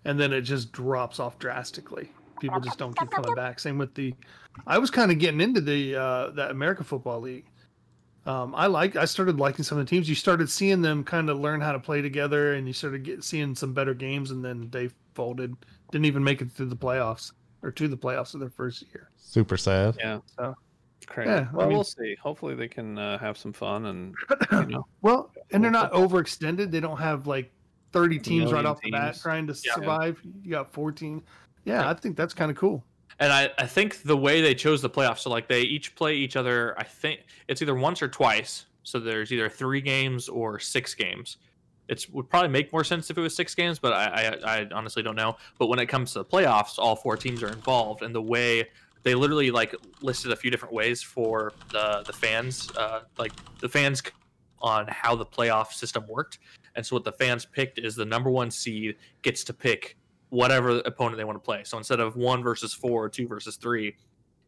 and 0.04 0.20
then 0.20 0.32
it 0.32 0.42
just 0.42 0.70
drops 0.70 1.18
off 1.18 1.38
drastically. 1.38 2.10
People 2.40 2.60
just 2.60 2.78
don't 2.78 2.96
keep 2.98 3.10
coming 3.10 3.34
back. 3.34 3.58
Same 3.58 3.78
with 3.78 3.94
the, 3.94 4.14
I 4.66 4.76
was 4.76 4.90
kind 4.90 5.10
of 5.10 5.18
getting 5.18 5.40
into 5.40 5.60
the 5.62 5.96
uh, 5.96 6.30
that 6.32 6.50
American 6.50 6.84
Football 6.84 7.22
League. 7.22 7.46
Um, 8.26 8.54
I 8.56 8.66
like 8.66 8.96
I 8.96 9.04
started 9.04 9.38
liking 9.38 9.64
some 9.64 9.78
of 9.78 9.86
the 9.86 9.88
teams. 9.90 10.08
You 10.08 10.14
started 10.16 10.50
seeing 10.50 10.82
them 10.82 11.04
kind 11.04 11.30
of 11.30 11.38
learn 11.38 11.60
how 11.60 11.72
to 11.72 11.78
play 11.78 12.02
together, 12.02 12.54
and 12.54 12.66
you 12.66 12.72
started 12.72 13.04
get, 13.04 13.22
seeing 13.24 13.54
some 13.54 13.72
better 13.72 13.94
games. 13.94 14.32
And 14.32 14.44
then 14.44 14.68
they 14.70 14.90
folded, 15.14 15.56
didn't 15.92 16.06
even 16.06 16.24
make 16.24 16.42
it 16.42 16.50
through 16.50 16.66
the 16.66 16.76
playoffs 16.76 17.32
or 17.62 17.70
to 17.70 17.88
the 17.88 17.96
playoffs 17.96 18.34
of 18.34 18.40
their 18.40 18.50
first 18.50 18.82
year. 18.92 19.10
super 19.16 19.56
sad. 19.56 19.96
Yeah. 19.98 20.18
So 20.38 20.54
crazy. 21.06 21.30
Yeah, 21.30 21.46
I 21.52 21.56
well, 21.56 21.66
mean- 21.68 21.76
we'll 21.76 21.84
see. 21.84 22.16
Hopefully, 22.20 22.54
they 22.56 22.68
can 22.68 22.98
uh, 22.98 23.16
have 23.18 23.38
some 23.38 23.52
fun 23.52 23.86
and 23.86 24.14
you 24.52 24.66
know. 24.66 24.86
Well, 25.02 25.30
and 25.52 25.62
they're 25.62 25.70
not 25.70 25.92
overextended. 25.92 26.72
They 26.72 26.80
don't 26.80 26.98
have 26.98 27.28
like 27.28 27.52
30 27.92 28.18
teams 28.18 28.44
right 28.52 28.62
Million 28.62 28.66
off 28.66 28.80
the 28.82 28.90
bat 28.90 29.16
trying 29.22 29.46
to 29.46 29.56
Yeah. 29.64 29.74
survive. 29.74 30.20
You 30.42 30.50
got 30.50 30.72
14. 30.72 31.22
Yeah, 31.64 31.88
I 31.88 31.94
think 31.94 32.16
that's 32.16 32.34
kind 32.34 32.50
of 32.50 32.56
cool. 32.56 32.82
And 33.18 33.32
I, 33.32 33.50
I 33.58 33.66
think 33.66 34.02
the 34.02 34.16
way 34.16 34.40
they 34.40 34.54
chose 34.54 34.82
the 34.82 34.90
playoffs, 34.90 35.20
so 35.20 35.30
like 35.30 35.48
they 35.48 35.62
each 35.62 35.94
play 35.94 36.14
each 36.14 36.36
other, 36.36 36.78
I 36.78 36.84
think 36.84 37.20
it's 37.48 37.62
either 37.62 37.74
once 37.74 38.02
or 38.02 38.08
twice. 38.08 38.66
So 38.82 39.00
there's 39.00 39.32
either 39.32 39.48
three 39.48 39.80
games 39.80 40.28
or 40.28 40.58
six 40.58 40.94
games. 40.94 41.38
It 41.88 42.06
would 42.12 42.28
probably 42.28 42.48
make 42.48 42.72
more 42.72 42.84
sense 42.84 43.10
if 43.10 43.16
it 43.16 43.20
was 43.20 43.34
six 43.34 43.54
games, 43.54 43.78
but 43.78 43.92
I, 43.92 44.38
I, 44.44 44.58
I 44.58 44.68
honestly 44.72 45.02
don't 45.02 45.16
know. 45.16 45.36
But 45.58 45.68
when 45.68 45.78
it 45.78 45.86
comes 45.86 46.12
to 46.12 46.20
the 46.20 46.24
playoffs, 46.24 46.78
all 46.78 46.96
four 46.96 47.16
teams 47.16 47.42
are 47.42 47.48
involved, 47.48 48.02
and 48.02 48.14
the 48.14 48.22
way 48.22 48.68
they 49.02 49.14
literally 49.14 49.52
like 49.52 49.74
listed 50.02 50.32
a 50.32 50.36
few 50.36 50.50
different 50.50 50.74
ways 50.74 51.00
for 51.00 51.52
the 51.70 52.02
the 52.06 52.12
fans, 52.12 52.70
uh, 52.76 53.02
like 53.18 53.32
the 53.60 53.68
fans 53.68 54.02
on 54.60 54.86
how 54.88 55.14
the 55.14 55.24
playoff 55.24 55.72
system 55.72 56.04
worked. 56.08 56.38
And 56.74 56.84
so 56.84 56.96
what 56.96 57.04
the 57.04 57.12
fans 57.12 57.44
picked 57.44 57.78
is 57.78 57.94
the 57.94 58.04
number 58.04 58.30
one 58.30 58.50
seed 58.50 58.96
gets 59.22 59.44
to 59.44 59.52
pick 59.52 59.96
whatever 60.30 60.78
opponent 60.80 61.16
they 61.18 61.24
want 61.24 61.36
to 61.36 61.44
play. 61.44 61.62
So 61.64 61.78
instead 61.78 62.00
of 62.00 62.16
one 62.16 62.42
versus 62.42 62.72
four 62.74 63.04
or 63.04 63.08
two 63.08 63.26
versus 63.28 63.56
three, 63.56 63.96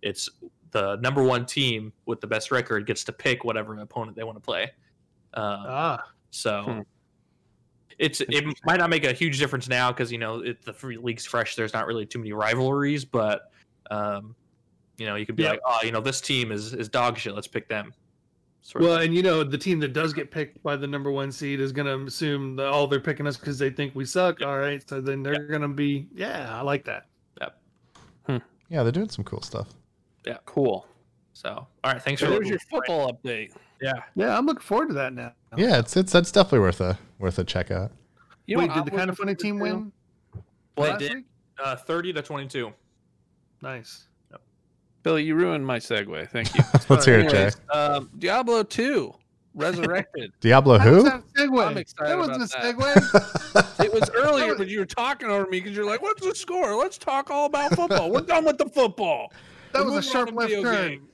it's 0.03 0.29
the 0.71 0.97
number 0.97 1.23
one 1.23 1.47
team 1.47 1.93
with 2.07 2.21
the 2.21 2.27
best 2.27 2.51
record 2.51 2.87
gets 2.87 3.05
to 3.05 3.13
pick 3.13 3.45
whatever 3.45 3.79
opponent 3.79 4.17
they 4.17 4.25
want 4.25 4.37
to 4.37 4.41
play. 4.43 4.71
Uh, 5.35 5.65
Ah, 5.67 6.03
so 6.31 6.63
Hmm. 6.63 6.81
it's 7.99 8.21
it 8.21 8.45
might 8.65 8.79
not 8.79 8.91
make 8.91 9.05
a 9.05 9.13
huge 9.13 9.39
difference 9.39 9.69
now 9.69 9.91
because 9.93 10.11
you 10.13 10.19
know 10.19 10.41
it, 10.41 10.63
the 10.65 10.73
free 10.73 10.97
league's 10.97 11.25
fresh. 11.27 11.55
There's 11.55 11.73
not 11.73 11.87
really 11.87 12.07
too 12.07 12.19
many 12.19 12.33
rivalries, 12.33 13.05
but 13.05 13.51
um, 13.91 14.35
you 14.99 15.07
know 15.07 15.15
you 15.17 15.27
could 15.27 15.37
be 15.37 15.45
Yeah. 15.45 15.51
like, 15.51 15.61
oh, 15.67 15.81
you 15.85 15.93
know 15.93 16.01
this 16.01 16.21
team 16.21 16.53
is 16.53 16.75
is 16.75 16.89
dog 16.89 17.19
shit. 17.19 17.35
Let's 17.35 17.47
pick 17.49 17.69
them. 17.69 17.93
Sort 18.69 18.85
of 18.85 18.91
well, 18.91 18.99
and 19.01 19.15
you 19.15 19.23
know, 19.23 19.43
the 19.43 19.57
team 19.57 19.81
that 19.81 19.95
does 19.95 20.13
get 20.13 20.31
picked 20.31 20.63
by 20.63 20.77
the 20.77 20.87
number 20.87 21.11
one 21.11 21.33
seed 21.33 21.59
is 21.59 21.73
going 21.73 21.87
to 21.87 22.05
assume 22.07 22.55
that, 22.57 22.69
oh, 22.69 22.87
they're 22.87 23.01
picking 23.01 23.27
us 23.27 23.39
because 23.39 23.59
they 23.59 23.71
think 23.71 23.95
we 23.95 24.05
suck. 24.05 24.43
All 24.43 24.59
right. 24.59 24.87
So 24.87 25.01
then 25.01 25.23
they're 25.23 25.47
going 25.47 25.63
to 25.63 25.69
be, 25.69 26.07
yeah, 26.15 26.55
I 26.55 26.61
like 26.61 26.85
that. 26.85 27.07
Yep. 27.41 28.43
Yeah, 28.69 28.83
they're 28.83 28.93
doing 28.93 29.09
some 29.09 29.25
cool 29.25 29.41
stuff. 29.41 29.69
Yeah, 30.27 30.37
cool. 30.45 30.87
So, 31.33 31.49
all 31.49 31.67
right, 31.93 32.03
thanks 32.03 32.21
for 32.21 32.27
So 32.27 32.33
there's 32.33 32.43
the- 32.43 32.49
your 32.51 32.59
football 32.59 33.11
update. 33.11 33.53
Yeah, 33.81 33.93
Yeah, 34.15 34.37
I'm 34.37 34.45
looking 34.45 34.61
forward 34.61 34.89
to 34.89 34.95
that 34.95 35.15
now. 35.15 35.33
Yeah, 35.57 35.79
it's 35.79 35.97
it's 35.97 36.15
it's 36.15 36.31
definitely 36.31 36.59
worth 36.59 36.83
a 36.83 36.99
worth 37.19 37.39
a 37.39 37.45
check 37.45 37.71
out. 37.71 37.93
You 38.47 38.57
know 38.57 38.65
Wait, 38.65 38.75
did 38.75 38.85
the 38.85 38.91
kind 38.91 39.09
of 39.09 39.17
funny 39.17 39.35
team 39.35 39.59
win? 39.61 39.93
Well, 40.77 40.99
they 40.99 41.09
did. 41.09 41.25
uh, 41.65 41.77
thirty 41.77 42.13
to 42.13 42.21
twenty-two. 42.21 42.75
Nice. 43.63 44.09
Billy, 45.09 45.25
you 45.25 45.37
ruined 45.37 45.67
my 45.67 45.79
segue. 45.79 46.29
Thank 46.29 46.55
you. 46.55 46.63
Let's 46.91 47.07
hear 47.07 47.21
it, 47.21 47.31
Jay. 47.31 47.51
Um, 47.73 48.11
Diablo 48.19 48.63
2 48.63 49.15
Resurrected. 49.55 50.33
Diablo 50.41 50.79
who? 50.79 51.03
that 51.05 51.23
segue? 51.35 51.67
I'm 51.67 51.79
excited 51.79 52.11
that 52.11 52.19
wasn't 52.19 52.37
about 52.37 52.63
a 52.63 52.77
that. 52.77 53.75
segue. 53.75 53.81
it 53.87 53.91
was 53.95 54.11
earlier, 54.11 54.55
but 54.55 54.69
you 54.69 54.81
were 54.81 54.85
talking 54.85 55.31
over 55.31 55.45
me 55.49 55.61
because 55.61 55.75
you're 55.75 55.87
like, 55.87 56.03
"What's 56.03 56.21
the 56.21 56.35
score? 56.35 56.77
Let's 56.77 56.99
talk 56.99 57.31
all 57.31 57.47
about 57.47 57.75
football. 57.75 58.11
We're 58.11 58.21
done 58.21 58.45
with 58.45 58.59
the 58.59 58.67
football." 58.67 59.33
that 59.73 59.83
We're 59.83 59.93
was 59.93 59.93
a 59.93 59.97
moving 59.97 60.13
sharp 60.13 60.33
left 60.33 60.51
video 60.51 60.63
turn. 60.63 60.89
game. 60.91 61.09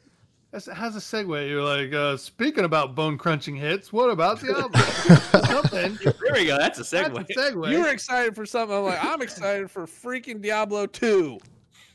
That's, 0.51 0.69
how's 0.73 0.97
a 0.97 0.99
segue? 0.99 1.49
You're 1.49 1.63
like, 1.63 1.95
uh, 1.95 2.17
speaking 2.17 2.65
about 2.65 2.97
bone 2.97 3.17
crunching 3.17 3.55
hits, 3.55 3.93
what 3.93 4.11
about 4.11 4.41
Diablo? 4.41 4.81
Something. 4.81 5.99
There 6.03 6.33
we 6.33 6.47
go. 6.47 6.59
That's 6.59 6.81
a 6.81 6.97
That's 6.97 7.11
segue. 7.11 7.31
a 7.31 7.53
segue. 7.53 7.71
You 7.71 7.79
were 7.79 7.91
excited 7.91 8.35
for 8.35 8.45
something. 8.45 8.77
I'm 8.77 8.83
like, 8.83 9.05
I'm 9.05 9.23
excited 9.23 9.71
for 9.71 9.87
freaking 9.87 10.43
Diablo 10.43 10.87
2. 10.87 11.39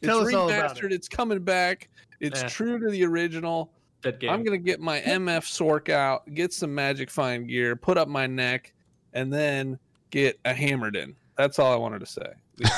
Tell 0.02 0.20
it's 0.22 0.30
us 0.30 0.34
all 0.36 0.50
about 0.50 0.76
remastered. 0.78 0.92
It's 0.92 1.08
coming 1.10 1.40
back. 1.40 1.90
It's 2.20 2.44
Eh. 2.44 2.48
true 2.50 2.80
to 2.80 2.90
the 2.90 3.04
original. 3.06 3.72
That 4.02 4.20
game. 4.20 4.30
I'm 4.30 4.44
gonna 4.44 4.58
get 4.58 4.80
my 4.80 5.02
MF 5.02 5.44
Sorc 5.46 5.90
out, 5.90 6.34
get 6.34 6.54
some 6.54 6.74
Magic 6.74 7.10
Find 7.10 7.48
gear, 7.48 7.76
put 7.76 7.98
up 7.98 8.08
my 8.08 8.28
neck, 8.28 8.72
and 9.14 9.32
then 9.34 9.78
get 10.10 10.40
a 10.46 10.54
Hammerdin. 10.54 11.16
That's 11.38 11.60
all 11.60 11.74
I 11.74 11.76
wanted 11.76 12.00
to 12.00 12.06
say. 12.06 12.34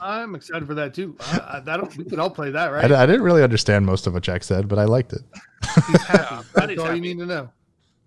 I'm 0.00 0.34
excited 0.34 0.66
for 0.66 0.74
that 0.74 0.94
too. 0.94 1.16
I, 1.20 1.54
I, 1.54 1.60
that 1.60 1.96
we 1.96 2.04
could 2.04 2.18
all 2.18 2.30
play 2.30 2.50
that, 2.50 2.68
I, 2.68 2.72
right? 2.72 2.88
d- 2.88 2.94
I 2.94 3.06
didn't 3.06 3.22
really 3.22 3.42
understand 3.42 3.86
most 3.86 4.06
of 4.06 4.14
what 4.14 4.22
Jack 4.22 4.42
said, 4.44 4.68
but 4.68 4.78
I 4.78 4.84
liked 4.84 5.12
it. 5.12 5.22
He's 5.86 6.02
happy. 6.02 6.46
That's 6.54 6.78
all 6.78 6.84
happy. 6.86 6.96
you 6.96 7.00
need 7.00 7.18
to 7.18 7.26
know. 7.26 7.50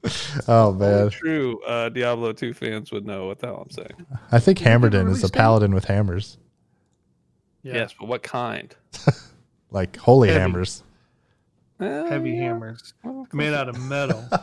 Oh 0.47 0.67
Only 0.69 0.85
man, 0.85 1.09
true 1.09 1.59
uh, 1.63 1.89
Diablo 1.89 2.31
2 2.31 2.53
fans 2.53 2.91
would 2.91 3.05
know 3.05 3.25
what 3.27 3.39
the 3.39 3.47
hell 3.47 3.63
I'm 3.65 3.71
saying. 3.71 4.05
I 4.31 4.39
think 4.39 4.59
Did 4.59 4.67
they 4.67 4.71
give 4.71 4.83
a 4.83 4.87
Hammerdin 4.89 5.09
is 5.11 5.23
a 5.23 5.27
date? 5.27 5.33
paladin 5.33 5.73
with 5.73 5.85
hammers, 5.85 6.37
Yeah. 7.67 7.73
Yes, 7.75 7.93
but 7.99 8.07
what 8.07 8.23
kind? 8.23 8.73
like 9.71 9.97
holy 9.97 10.29
Heavy. 10.29 10.39
hammers. 10.39 10.83
Uh, 11.79 12.05
Heavy 12.05 12.35
hammers 12.37 12.95
made 13.33 13.53
out 13.53 13.69
of 13.69 13.79
metal. 13.79 14.23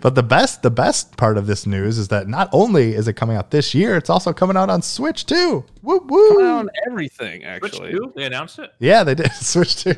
But 0.00 0.14
the 0.14 0.22
best, 0.22 0.62
the 0.62 0.70
best 0.70 1.18
part 1.18 1.36
of 1.36 1.46
this 1.46 1.66
news 1.66 1.98
is 1.98 2.08
that 2.08 2.28
not 2.28 2.48
only 2.50 2.94
is 2.94 3.06
it 3.08 3.12
coming 3.12 3.36
out 3.36 3.50
this 3.50 3.74
year, 3.74 3.94
it's 3.96 4.08
also 4.08 4.32
coming 4.32 4.56
out 4.56 4.70
on 4.70 4.80
Switch 4.80 5.26
too. 5.26 5.64
Woo 5.82 6.00
coming 6.00 6.10
woo! 6.36 6.42
out 6.46 6.58
on 6.60 6.70
everything 6.86 7.42
Switch 7.42 7.74
actually. 7.74 7.90
two? 7.92 8.10
They 8.16 8.24
announced 8.24 8.58
it. 8.58 8.72
Yeah, 8.78 9.04
they 9.04 9.14
did 9.14 9.30
Switch 9.32 9.76
too. 9.84 9.94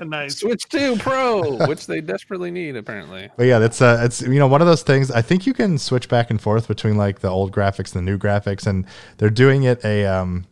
nice. 0.00 0.38
Switch 0.38 0.66
2 0.70 0.96
Pro, 0.96 1.66
which 1.66 1.86
they 1.86 2.00
desperately 2.00 2.50
need 2.50 2.74
apparently. 2.74 3.28
But 3.36 3.44
yeah, 3.46 3.58
that's 3.58 3.82
uh, 3.82 4.00
it's 4.02 4.22
you 4.22 4.38
know 4.38 4.46
one 4.48 4.62
of 4.62 4.66
those 4.66 4.82
things. 4.82 5.10
I 5.10 5.20
think 5.20 5.46
you 5.46 5.52
can 5.52 5.76
switch 5.76 6.08
back 6.08 6.30
and 6.30 6.40
forth 6.40 6.66
between 6.66 6.96
like 6.96 7.20
the 7.20 7.28
old 7.28 7.52
graphics 7.52 7.94
and 7.94 8.06
the 8.06 8.10
new 8.10 8.18
graphics, 8.18 8.66
and 8.66 8.86
they're 9.18 9.28
doing 9.30 9.64
it 9.64 9.84
a 9.84 10.06
um, 10.06 10.46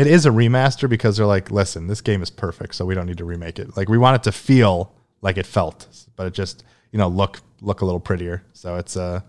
it 0.00 0.06
is 0.06 0.24
a 0.24 0.30
remaster 0.30 0.88
because 0.88 1.18
they're 1.18 1.26
like, 1.26 1.50
listen, 1.50 1.86
this 1.86 2.00
game 2.00 2.22
is 2.22 2.30
perfect, 2.30 2.74
so 2.74 2.86
we 2.86 2.94
don't 2.94 3.06
need 3.06 3.18
to 3.18 3.24
remake 3.24 3.58
it. 3.58 3.76
Like 3.76 3.88
we 3.88 3.98
want 3.98 4.16
it 4.16 4.22
to 4.22 4.32
feel 4.32 4.94
like 5.20 5.36
it 5.36 5.46
felt, 5.46 5.86
but 6.16 6.26
it 6.26 6.32
just 6.32 6.64
you 6.90 6.98
know 6.98 7.08
look 7.08 7.40
look 7.60 7.82
a 7.82 7.84
little 7.84 8.00
prettier. 8.00 8.42
So 8.54 8.76
it's 8.76 8.96
uh 8.96 9.20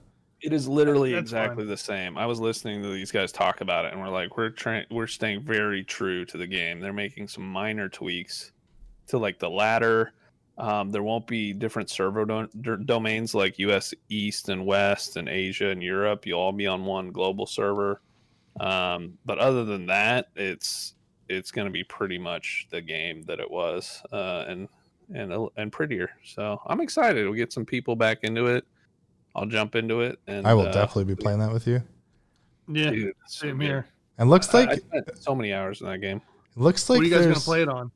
It 0.41 0.53
is 0.53 0.69
literally 0.69 1.11
That's 1.11 1.23
exactly 1.23 1.65
the 1.65 1.75
same. 1.77 2.17
I 2.17 2.25
was 2.25 2.39
listening 2.39 2.81
to 2.83 2.89
these 2.89 3.11
guys 3.11 3.33
talk 3.33 3.59
about 3.59 3.83
it, 3.85 3.91
and 3.91 4.01
we're 4.01 4.09
like, 4.09 4.37
we're 4.37 4.49
trying, 4.49 4.85
we're 4.89 5.07
staying 5.07 5.41
very 5.43 5.83
true 5.83 6.23
to 6.25 6.37
the 6.37 6.47
game. 6.47 6.79
They're 6.79 6.93
making 6.93 7.27
some 7.27 7.43
minor 7.43 7.89
tweaks 7.89 8.51
to 9.07 9.17
like 9.17 9.39
the 9.39 9.49
ladder. 9.49 10.13
Um, 10.57 10.91
there 10.91 11.03
won't 11.03 11.27
be 11.27 11.53
different 11.53 11.89
server 11.89 12.25
do- 12.25 12.49
d- 12.61 12.83
domains 12.85 13.35
like 13.35 13.59
U.S. 13.59 13.93
East 14.09 14.47
and 14.47 14.65
West 14.65 15.17
and 15.17 15.27
Asia 15.27 15.69
and 15.69 15.83
Europe. 15.83 16.25
You'll 16.25 16.39
all 16.39 16.51
be 16.51 16.67
on 16.67 16.85
one 16.85 17.11
global 17.11 17.45
server. 17.45 17.99
Um, 18.59 19.17
but 19.25 19.37
other 19.39 19.65
than 19.65 19.87
that, 19.87 20.27
it's 20.35 20.93
it's 21.29 21.51
going 21.51 21.65
to 21.65 21.71
be 21.71 21.83
pretty 21.83 22.17
much 22.17 22.67
the 22.69 22.81
game 22.81 23.23
that 23.23 23.39
it 23.39 23.49
was, 23.49 24.01
uh, 24.11 24.45
and 24.47 24.67
and 25.13 25.49
and 25.57 25.71
prettier. 25.71 26.09
So 26.23 26.61
I'm 26.67 26.81
excited. 26.81 27.25
We'll 27.25 27.33
get 27.33 27.53
some 27.53 27.65
people 27.65 27.95
back 27.95 28.19
into 28.23 28.47
it. 28.47 28.65
I'll 29.35 29.45
jump 29.45 29.75
into 29.75 30.01
it, 30.01 30.19
and 30.27 30.45
I 30.45 30.53
will 30.53 30.67
uh, 30.67 30.71
definitely 30.71 31.05
be 31.05 31.15
playing 31.15 31.39
that 31.39 31.51
with 31.51 31.67
you. 31.67 31.81
Yeah, 32.67 32.91
Dude, 32.91 33.07
it's 33.23 33.37
so 33.37 33.47
same 33.47 33.59
here. 33.59 33.87
And 34.17 34.29
looks 34.29 34.53
like 34.53 34.69
I 34.69 34.75
spent 34.75 35.17
so 35.17 35.33
many 35.33 35.53
hours 35.53 35.81
in 35.81 35.87
that 35.87 35.99
game. 35.99 36.21
looks 36.55 36.89
like 36.89 36.97
what 36.97 37.05
are 37.05 37.09
you 37.09 37.15
guys 37.15 37.25
gonna 37.25 37.39
play 37.39 37.61
it 37.61 37.69
on? 37.69 37.91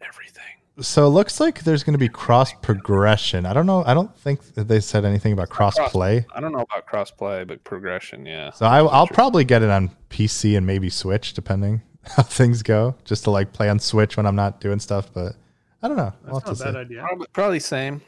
Everything. 0.00 0.42
So 0.80 1.06
it 1.06 1.10
looks 1.10 1.40
like 1.40 1.62
there's 1.62 1.82
going 1.82 1.94
to 1.94 1.98
be 1.98 2.08
cross 2.08 2.52
progression. 2.52 3.46
I 3.46 3.52
don't 3.52 3.66
know. 3.66 3.84
I 3.84 3.94
don't 3.94 4.14
think 4.16 4.42
that 4.54 4.68
they 4.68 4.80
said 4.80 5.04
anything 5.04 5.32
about 5.32 5.48
cross 5.48 5.76
play. 5.90 6.24
I 6.34 6.40
don't 6.40 6.52
know 6.52 6.60
about 6.60 6.86
crossplay, 6.86 7.46
but 7.46 7.62
progression, 7.64 8.26
yeah. 8.26 8.50
So 8.50 8.66
I, 8.66 8.78
I'll 8.78 9.06
probably 9.06 9.44
get 9.44 9.62
it 9.62 9.70
on 9.70 9.90
PC 10.08 10.56
and 10.56 10.66
maybe 10.66 10.90
Switch, 10.90 11.34
depending 11.34 11.82
how 12.04 12.22
things 12.22 12.62
go, 12.62 12.96
just 13.04 13.24
to 13.24 13.30
like 13.30 13.52
play 13.52 13.68
on 13.68 13.78
Switch 13.78 14.16
when 14.16 14.26
I'm 14.26 14.36
not 14.36 14.60
doing 14.60 14.80
stuff. 14.80 15.12
But 15.12 15.36
I 15.82 15.88
don't 15.88 15.96
know. 15.96 16.12
I'll 16.28 16.40
That's 16.40 16.60
not 16.60 16.60
a 16.60 16.64
bad 16.64 16.74
see. 16.74 16.78
idea. 16.80 17.00
Probably, 17.00 17.26
probably 17.32 17.60
same. 17.60 18.02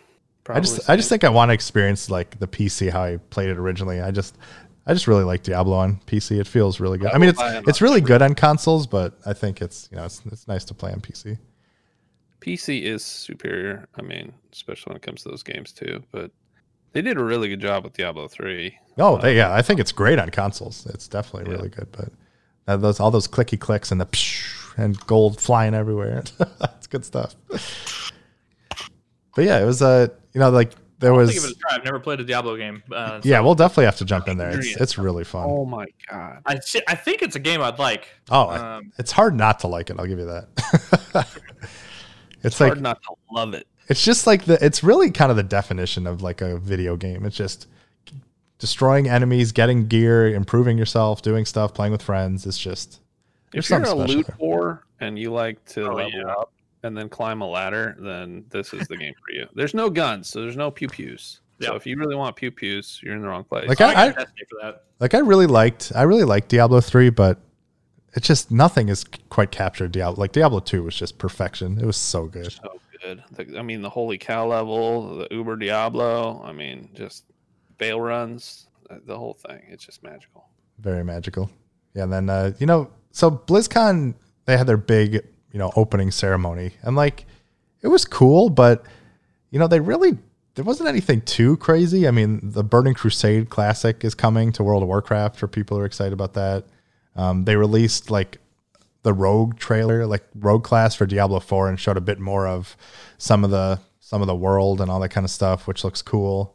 I 0.49 0.61
just 0.61 0.91
I 0.91 0.97
just 0.97 1.09
think 1.09 1.23
I 1.23 1.29
want 1.29 1.51
to 1.51 1.55
experience 1.55 2.11
like 2.11 2.39
the 2.41 2.49
PC 2.49 2.91
how 2.91 3.05
I 3.05 3.19
played 3.31 3.49
it 3.49 3.59
originally. 3.59 4.01
I 4.01 4.11
just 4.11 4.37
I 4.87 4.93
just 4.93 5.07
really 5.07 5.23
like 5.23 5.45
Diablo 5.45 5.77
on 5.77 6.01
PC. 6.07 6.41
It 6.41 6.49
feels 6.49 6.81
really 6.81 6.99
good. 6.99 7.13
I 7.13 7.15
I 7.15 7.19
mean, 7.19 7.29
it's 7.29 7.41
it's 7.69 7.81
really 7.81 8.01
good 8.01 8.23
on 8.23 8.35
consoles, 8.35 8.87
but 8.87 9.15
I 9.25 9.35
think 9.35 9.63
it's 9.63 9.89
you 9.93 9.99
know 9.99 10.05
it's 10.05 10.21
it's 10.27 10.49
nice 10.49 10.65
to 10.65 10.75
play 10.75 10.93
on 10.93 11.01
PC. 11.01 11.39
PC 12.43 12.83
is 12.83 13.05
superior. 13.05 13.89
I 13.99 14.03
mean, 14.03 14.33
especially 14.53 14.91
when 14.91 14.97
it 14.97 15.03
comes 15.03 15.23
to 15.23 15.29
those 15.29 15.43
games 15.43 15.73
too. 15.73 16.03
But 16.11 16.31
they 16.93 17.01
did 17.03 17.17
a 17.17 17.25
really 17.25 17.49
good 17.49 17.61
job 17.61 17.85
with 17.85 17.93
Diablo 17.95 18.29
three. 18.29 18.77
Oh, 18.99 19.17
they, 19.19 19.37
yeah, 19.37 19.55
I 19.55 19.63
think 19.63 19.81
it's 19.81 19.93
great 19.93 20.19
on 20.19 20.29
consoles. 20.31 20.87
It's 20.87 21.09
definitely 21.09 21.51
Yeah. 21.51 21.57
really 21.59 21.69
good. 21.71 21.89
But 21.93 22.09
uh, 22.67 22.77
those 22.77 23.01
all 23.01 23.11
those 23.11 23.29
clicky 23.29 23.59
clicks 23.59 23.91
and 23.93 24.01
the 24.01 24.07
psh, 24.07 24.75
and 24.77 24.99
gold 25.07 25.41
flying 25.41 25.75
everywhere. 25.75 26.25
It's 26.77 26.87
good 26.89 27.05
stuff. 27.05 27.37
But 29.35 29.45
yeah, 29.45 29.61
it 29.61 29.65
was 29.65 29.81
uh 29.81 30.09
you 30.35 30.41
know 30.41 30.51
like 30.51 30.73
there 30.99 31.13
I'll 31.13 31.19
was 31.19 31.33
give 31.33 31.45
it 31.45 31.53
a 31.53 31.55
try. 31.55 31.77
I've 31.77 31.85
never 31.85 31.99
played 32.01 32.21
a 32.21 32.25
Diablo 32.25 32.57
game. 32.57 32.83
Uh, 32.93 33.21
yeah 33.25 33.39
so 33.39 33.45
we'll 33.45 33.55
definitely 33.55 33.87
have 33.87 33.97
to 33.97 34.05
jump 34.05 34.29
in 34.29 34.37
there. 34.37 34.51
It's 34.59 34.77
it's 34.77 34.99
really 34.99 35.25
fun. 35.25 35.47
Oh 35.49 35.65
my 35.65 35.87
god! 36.11 36.43
I 36.47 36.59
I 36.89 36.95
think 36.95 37.23
it's 37.23 37.35
a 37.37 37.41
game 37.41 37.63
I'd 37.63 37.79
like. 37.79 38.09
Oh, 38.31 38.47
I- 38.49 38.77
Um, 38.77 38.93
it's 38.99 39.11
hard 39.13 39.35
not 39.37 39.59
to 39.61 39.69
like 39.69 39.91
it. 39.91 39.97
I'll 39.99 40.07
give 40.07 40.19
you 40.19 40.27
that. 40.27 41.29
it's 42.45 42.55
It's 42.55 42.61
like 42.61 42.69
hard 42.73 42.81
not 42.83 43.03
to 43.03 43.15
love 43.31 43.55
it. 43.55 43.67
it's 43.89 44.05
just 44.05 44.27
like 44.27 44.45
the 44.45 44.65
it's 44.65 44.83
really 44.85 45.11
kind 45.11 45.31
of 45.31 45.37
the 45.37 45.43
definition 45.43 46.07
of 46.07 46.23
like 46.23 46.41
a 46.41 46.59
video 46.59 46.97
game. 46.97 47.25
It's 47.25 47.37
just 47.37 47.67
destroying 48.59 49.09
enemies, 49.09 49.53
getting 49.53 49.87
gear, 49.89 50.29
improving 50.29 50.79
yourself, 50.79 51.23
doing 51.23 51.45
stuff, 51.45 51.75
playing 51.75 51.93
with 51.93 52.03
friends. 52.03 52.47
It's 52.47 52.59
just 52.59 53.01
If 53.49 53.67
There's 53.67 53.71
you're 53.71 53.83
a 53.83 53.87
something 53.87 54.05
special 54.07 54.17
loot 54.17 54.27
there. 54.27 54.37
whore 54.41 54.79
and 55.01 55.19
you 55.19 55.33
like 55.33 55.65
to 55.67 55.91
Oh, 55.91 55.95
level 55.95 56.13
yeah. 56.13 56.27
up 56.33 56.53
and 56.85 56.97
then 56.97 57.09
climb 57.09 57.41
a 57.43 57.47
ladder, 57.49 57.97
then 57.99 58.45
this 58.51 58.73
is 58.73 58.87
the 58.89 58.97
game 58.97 59.15
for 59.15 59.35
you. 59.35 59.47
There's 59.55 59.75
no 59.75 59.91
guns, 59.91 60.29
so 60.29 60.41
there's 60.43 60.57
no 60.57 60.71
pew 60.71 60.89
pews. 60.89 61.41
So 61.61 61.71
Yeah. 61.73 61.77
if 61.77 61.87
you 61.87 61.97
really 61.97 62.17
want 62.17 62.35
pew 62.37 62.51
pews, 62.51 62.99
you're 63.03 63.15
in 63.15 63.23
the 63.23 63.29
wrong 63.29 63.45
place. 63.45 63.69
Like, 63.69 63.79
so 63.79 63.85
I- 63.87 63.91
I, 63.91 63.95
got 63.95 64.09
a 64.11 64.13
test 64.15 64.33
for 64.51 64.59
that. 64.63 64.85
like 65.01 65.15
I 65.15 65.19
really 65.19 65.47
liked 65.47 65.93
I 65.95 66.03
really 66.03 66.25
liked 66.25 66.49
Diablo 66.49 66.81
3, 66.81 67.11
but 67.11 67.39
it's 68.14 68.27
just 68.27 68.51
nothing 68.51 68.88
is 68.88 69.05
quite 69.31 69.51
captured 69.51 69.92
Diablo. 69.92 70.20
Like 70.20 70.33
Diablo 70.33 70.61
2 70.61 70.83
was 70.83 70.94
just 70.96 71.18
perfection. 71.18 71.79
It 71.79 71.87
was 71.87 71.96
so 71.96 72.27
good. 72.27 72.53
so 72.53 72.81
good. 73.03 73.22
The- 73.33 73.59
I 73.59 73.62
mean, 73.62 73.83
the 73.83 73.90
holy 73.90 74.18
cow 74.18 74.46
level, 74.46 75.16
the 75.18 75.29
Uber 75.31 75.57
Diablo. 75.57 76.42
I 76.44 76.53
mean, 76.53 76.88
just 76.94 77.25
Baal 77.79 78.01
runs, 78.01 78.68
uh, 78.90 78.96
the 79.07 79.18
whole 79.18 79.35
thing. 79.35 79.62
It's 79.68 79.85
just 79.85 80.03
magical. 80.03 80.48
Very 80.79 81.05
magical. 81.05 81.51
Yeah, 81.94 82.05
and 82.05 82.12
then 82.12 82.31
uh, 82.31 82.53
you 82.59 82.66
know, 82.66 82.90
so 83.11 83.31
BlizzCon 83.31 84.14
they 84.44 84.57
had 84.57 84.66
their 84.66 84.77
big, 84.77 85.14
you 85.53 85.59
know, 85.59 85.70
opening 85.77 86.11
ceremony. 86.11 86.72
And 86.83 86.96
like 86.96 87.27
it 87.83 87.88
was 87.88 88.05
cool, 88.05 88.51
but 88.51 88.85
you 89.51 89.59
know, 89.59 89.66
they 89.66 89.81
really 89.81 90.18
there 90.55 90.64
wasn't 90.64 90.88
anything 90.88 91.22
too 91.22 91.57
crazy. 91.59 92.07
I 92.07 92.11
mean, 92.11 92.40
the 92.42 92.62
Burning 92.64 92.94
Crusade 92.94 93.48
Classic 93.48 94.05
is 94.05 94.14
coming 94.14 94.53
to 94.53 94.62
World 94.62 94.83
of 94.83 94.88
Warcraft 94.88 95.37
for 95.37 95.48
people 95.48 95.77
who 95.77 95.83
are 95.83 95.87
excited 95.87 96.12
about 96.12 96.35
that. 96.35 96.64
Um, 97.16 97.44
they 97.44 97.57
released 97.57 98.11
like 98.11 98.38
the 99.03 99.12
Rogue 99.12 99.59
trailer, 99.59 100.07
like 100.07 100.25
Rogue 100.35 100.64
class 100.64 100.94
for 100.94 101.07
Diablo 101.07 101.40
4 101.40 101.68
and 101.68 101.79
showed 101.79 101.96
a 101.96 102.01
bit 102.01 102.18
more 102.18 102.46
of 102.46 102.77
some 103.18 103.44
of 103.44 103.51
the 103.51 103.81
some 104.01 104.20
of 104.20 104.27
the 104.27 104.35
world 104.35 104.81
and 104.81 104.90
all 104.90 105.01
that 105.01 105.09
kind 105.09 105.25
of 105.25 105.31
stuff, 105.31 105.66
which 105.66 105.85
looks 105.85 106.03
cool. 106.03 106.55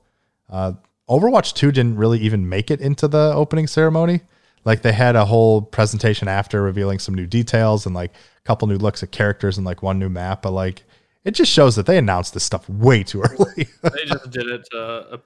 Uh, 0.50 0.74
Overwatch 1.10 1.54
2 1.54 1.72
didn't 1.72 1.96
really 1.96 2.20
even 2.20 2.48
make 2.48 2.70
it 2.70 2.82
into 2.82 3.08
the 3.08 3.34
opening 3.34 3.66
ceremony. 3.66 4.22
Like 4.64 4.82
they 4.82 4.92
had 4.92 5.16
a 5.16 5.26
whole 5.26 5.62
presentation 5.62 6.28
after 6.28 6.62
revealing 6.62 7.00
some 7.00 7.16
new 7.16 7.26
details 7.26 7.86
and 7.86 7.96
like 7.96 8.12
a 8.12 8.42
couple 8.44 8.68
new 8.68 8.78
looks 8.78 9.02
at 9.02 9.12
characters 9.12 9.58
and 9.58 9.66
like 9.66 9.82
one 9.82 9.98
new 9.98 10.10
map, 10.10 10.42
but 10.42 10.52
like 10.52 10.84
it 11.24 11.32
just 11.32 11.52
shows 11.52 11.76
that 11.78 11.86
they 11.86 11.98
announced 11.98 12.34
this 12.34 12.44
stuff 12.44 12.68
way 12.70 13.04
too 13.04 13.22
early. 13.30 13.68
They 13.82 14.06
just 14.06 14.30
did 14.30 14.48
it. 14.48 14.68
Uh, 14.74 14.78
uh, 14.78 15.18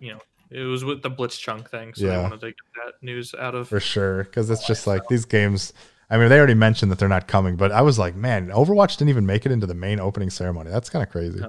you 0.00 0.12
know, 0.12 0.20
it 0.50 0.62
was 0.62 0.84
with 0.84 1.02
the 1.02 1.10
Blitzchung 1.10 1.68
thing, 1.68 1.94
so 1.94 2.06
Yeah. 2.06 2.16
they 2.16 2.22
wanted 2.22 2.40
to 2.40 2.46
get 2.46 2.56
that 2.84 2.92
news 3.02 3.34
out 3.38 3.54
of. 3.54 3.68
for 3.68 3.80
sure 3.80 4.24
because 4.24 4.50
it's 4.50 4.66
just 4.66 4.86
like 4.86 5.02
these 5.08 5.24
games 5.24 5.72
I 6.10 6.16
mean, 6.16 6.30
they 6.30 6.38
already 6.38 6.54
mentioned 6.54 6.90
that 6.90 6.98
they're 6.98 7.06
not 7.06 7.28
coming, 7.28 7.56
but 7.56 7.70
I 7.70 7.82
was 7.82 7.98
like, 7.98 8.14
man, 8.16 8.48
Overwatch 8.48 8.96
didn't 8.96 9.10
even 9.10 9.26
make 9.26 9.44
it 9.44 9.52
into 9.52 9.66
the 9.66 9.74
main 9.74 10.00
opening 10.00 10.30
ceremony. 10.30 10.70
That's 10.70 10.88
kind 10.88 11.02
of 11.02 11.10
crazy. 11.10 11.42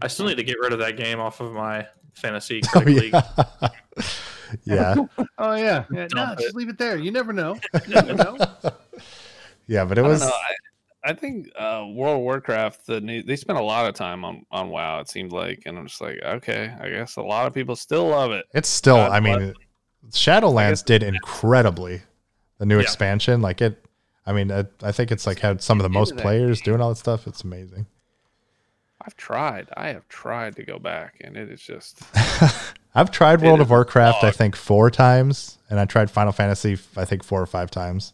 I 0.00 0.06
still 0.08 0.24
need 0.24 0.36
to 0.38 0.42
get 0.42 0.56
rid 0.60 0.72
of 0.72 0.78
that 0.78 0.96
game 0.96 1.20
off 1.20 1.40
of 1.40 1.52
my 1.52 1.86
fantasy 2.14 2.62
Oh, 2.74 2.80
Click 2.80 2.86
League. 2.86 3.12
yeah. 3.12 3.68
yeah. 4.64 4.94
Oh 5.38 5.54
yeah, 5.54 5.84
yeah. 5.92 6.06
No, 6.14 6.24
Dump 6.26 6.38
just 6.38 6.54
leave 6.54 6.68
it 6.70 6.78
there. 6.78 6.96
You 6.96 7.10
never 7.10 7.32
know. 7.34 7.58
You 7.86 7.94
never 7.94 8.14
know. 8.14 8.38
Yeah, 9.66 9.84
but 9.84 9.98
it 9.98 10.04
I 10.04 10.08
was 10.08 10.20
don't 10.20 10.30
know. 10.30 10.34
I, 10.34 10.54
I 11.04 11.12
think 11.14 11.48
uh, 11.56 11.84
World 11.92 12.16
of 12.18 12.22
Warcraft, 12.22 12.86
the 12.86 13.00
new, 13.00 13.22
they 13.22 13.36
spent 13.36 13.58
a 13.58 13.62
lot 13.62 13.88
of 13.88 13.94
time 13.94 14.24
on 14.24 14.44
on 14.50 14.68
WoW. 14.68 15.00
It 15.00 15.08
seemed 15.08 15.32
like, 15.32 15.62
and 15.66 15.76
I'm 15.78 15.86
just 15.86 16.00
like, 16.00 16.18
okay, 16.22 16.72
I 16.80 16.90
guess 16.90 17.16
a 17.16 17.22
lot 17.22 17.46
of 17.46 17.54
people 17.54 17.74
still 17.76 18.06
love 18.08 18.30
it. 18.32 18.46
it's 18.54 18.68
still 18.68 18.96
God 18.96 19.10
I 19.10 19.20
mean 19.20 19.54
Shadowlands 20.10 20.84
did 20.84 21.02
incredibly. 21.02 22.02
The 22.58 22.66
new 22.66 22.76
Yeah. 22.76 22.82
expansion, 22.82 23.40
like 23.42 23.60
it 23.60 23.84
I 24.24 24.32
mean, 24.32 24.52
I, 24.52 24.66
I 24.82 24.92
think 24.92 25.10
it's 25.10 25.26
like 25.26 25.40
had 25.40 25.60
some 25.60 25.80
of 25.80 25.82
the 25.82 25.88
most 25.88 26.16
players 26.16 26.60
doing 26.60 26.80
all 26.80 26.90
that 26.90 26.96
stuff. 26.98 27.26
It's 27.26 27.42
amazing. 27.42 27.86
I've 29.04 29.16
tried. 29.16 29.68
I 29.76 29.88
have 29.88 30.06
tried 30.06 30.54
to 30.56 30.62
go 30.64 30.78
back, 30.78 31.16
and 31.22 31.36
it 31.36 31.50
is 31.50 31.60
just 31.60 32.00
I've 32.94 33.10
tried 33.10 33.40
World 33.42 33.60
of 33.60 33.70
Warcraft, 33.70 34.22
I 34.22 34.30
think, 34.30 34.54
four 34.54 34.90
times, 34.92 35.58
and 35.68 35.80
I 35.80 35.86
tried 35.86 36.08
Final 36.08 36.30
Fantasy, 36.30 36.78
I 36.96 37.04
think, 37.04 37.24
four 37.24 37.42
or 37.42 37.46
five 37.46 37.68
times. 37.70 38.12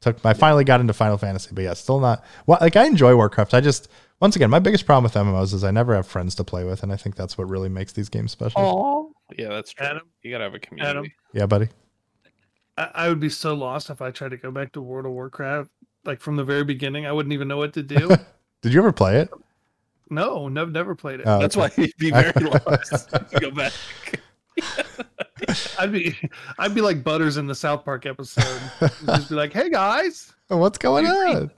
Took 0.00 0.24
I 0.24 0.32
finally 0.32 0.64
got 0.64 0.80
into 0.80 0.92
Final 0.92 1.18
Fantasy, 1.18 1.50
but 1.52 1.64
yeah, 1.64 1.74
still 1.74 1.98
not. 1.98 2.24
Well, 2.46 2.58
like 2.60 2.76
I 2.76 2.86
enjoy 2.86 3.16
Warcraft. 3.16 3.52
I 3.54 3.60
just 3.60 3.88
once 4.20 4.36
again, 4.36 4.50
my 4.50 4.58
biggest 4.58 4.86
problem 4.86 5.04
with 5.04 5.14
MMOs 5.14 5.52
is 5.54 5.64
I 5.64 5.70
never 5.70 5.94
have 5.94 6.06
friends 6.06 6.34
to 6.36 6.44
play 6.44 6.64
with, 6.64 6.82
and 6.82 6.92
I 6.92 6.96
think 6.96 7.16
that's 7.16 7.36
what 7.36 7.48
really 7.48 7.68
makes 7.68 7.92
these 7.92 8.08
games 8.08 8.30
special. 8.32 8.60
oh 8.60 9.12
yeah, 9.36 9.48
that's 9.48 9.72
true. 9.72 9.86
Adam? 9.86 10.08
you 10.22 10.30
gotta 10.30 10.44
have 10.44 10.54
a 10.54 10.58
community. 10.60 11.14
Yeah, 11.32 11.46
buddy. 11.46 11.68
I, 12.76 12.90
I 12.94 13.08
would 13.08 13.20
be 13.20 13.28
so 13.28 13.54
lost 13.54 13.90
if 13.90 14.00
I 14.00 14.10
tried 14.12 14.30
to 14.30 14.36
go 14.36 14.50
back 14.50 14.72
to 14.72 14.80
World 14.80 15.06
of 15.06 15.12
Warcraft 15.12 15.70
like 16.04 16.20
from 16.20 16.36
the 16.36 16.44
very 16.44 16.64
beginning. 16.64 17.04
I 17.06 17.12
wouldn't 17.12 17.32
even 17.32 17.48
know 17.48 17.56
what 17.56 17.72
to 17.74 17.82
do. 17.82 18.08
Did 18.62 18.72
you 18.72 18.80
ever 18.80 18.92
play 18.92 19.18
it? 19.20 19.30
no, 20.10 20.48
never, 20.48 20.70
never 20.70 20.94
played 20.94 21.20
it. 21.20 21.26
Oh, 21.26 21.38
That's 21.38 21.56
okay. 21.56 21.68
why 21.76 21.84
you'd 21.84 21.96
be 21.98 22.10
very 22.10 22.32
lost. 22.66 23.08
if 23.12 23.40
go 23.40 23.50
back. 23.50 23.72
I'd 25.78 25.92
be, 25.92 26.16
I'd 26.58 26.74
be 26.74 26.80
like 26.80 27.04
Butters 27.04 27.36
in 27.36 27.46
the 27.46 27.54
South 27.54 27.84
Park 27.84 28.06
episode. 28.06 28.60
Just 28.80 29.28
be 29.28 29.34
like, 29.34 29.52
"Hey 29.52 29.70
guys, 29.70 30.34
What's 30.48 30.78
going 30.78 31.04
Dude, 31.04 31.36
on? 31.36 31.50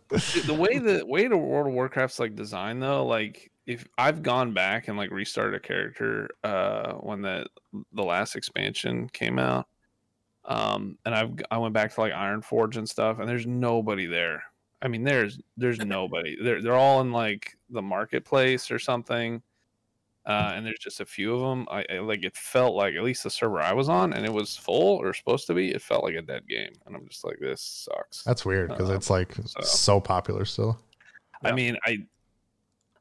The 0.47 0.57
way 0.59 0.79
the 0.79 1.07
way 1.07 1.29
the 1.29 1.37
World 1.37 1.69
of 1.69 1.73
Warcraft's 1.75 2.19
like 2.19 2.35
designed 2.35 2.83
though, 2.83 3.07
like 3.07 3.51
if 3.67 3.87
I've 3.97 4.23
gone 4.23 4.53
back 4.53 4.89
and 4.89 4.97
like 4.97 5.13
restarted 5.13 5.55
a 5.55 5.61
character 5.61 6.29
uh 6.43 6.95
when 6.95 7.23
the 7.23 7.47
the 7.93 8.03
last 8.03 8.35
expansion 8.35 9.09
came 9.09 9.39
out, 9.39 9.69
um, 10.45 10.99
and 11.05 11.15
I've 11.15 11.31
I 11.53 11.59
went 11.59 11.73
back 11.73 11.95
to 11.95 12.01
like 12.01 12.13
Iron 12.13 12.43
Forge 12.43 12.77
and 12.77 12.89
stuff, 12.89 13.21
and 13.21 13.29
there's 13.29 13.47
nobody 13.47 14.07
there. 14.07 14.43
I 14.83 14.89
mean, 14.89 15.05
there's 15.05 15.39
there's 15.57 15.79
nobody. 15.79 16.37
They're 16.43 16.61
they're 16.61 16.75
all 16.75 17.01
in 17.01 17.13
like 17.13 17.57
the 17.69 17.83
marketplace 17.83 18.73
or 18.73 18.81
something. 18.81 19.41
Uh, 20.27 20.53
and 20.55 20.65
there's 20.67 20.79
just 20.79 21.01
a 21.01 21.07
few 21.07 21.35
of 21.35 21.41
them. 21.41 21.67
I, 21.71 21.85
I 21.91 21.99
like 22.01 22.25
it 22.25 22.37
felt 22.37 22.75
like 22.75 22.95
at 22.95 23.03
least 23.03 23.25
the 23.25 23.31
server 23.31 23.61
I 23.61 23.73
was 23.73 23.89
on, 23.89 24.13
and 24.13 24.25
it 24.27 24.33
was 24.33 24.57
full 24.57 24.99
or 24.99 25.15
supposed 25.15 25.47
to 25.47 25.55
be. 25.55 25.71
It 25.71 25.81
felt 25.83 26.05
like 26.05 26.15
a 26.15 26.23
dead 26.23 26.47
game, 26.47 26.73
and 26.87 26.95
I'm 26.95 27.09
just 27.09 27.25
like, 27.25 27.39
this 27.41 27.63
sucks. 27.63 28.23
That's 28.25 28.45
weird 28.45 28.69
because 28.69 28.91
Uh, 28.91 28.95
it's 28.95 29.09
like 29.11 29.35
so- 29.47 29.61
so 29.63 30.01
popular 30.01 30.45
still. 30.45 30.79
I 31.43 31.49
Yeah. 31.49 31.55
mean, 31.55 31.77
I 31.87 31.99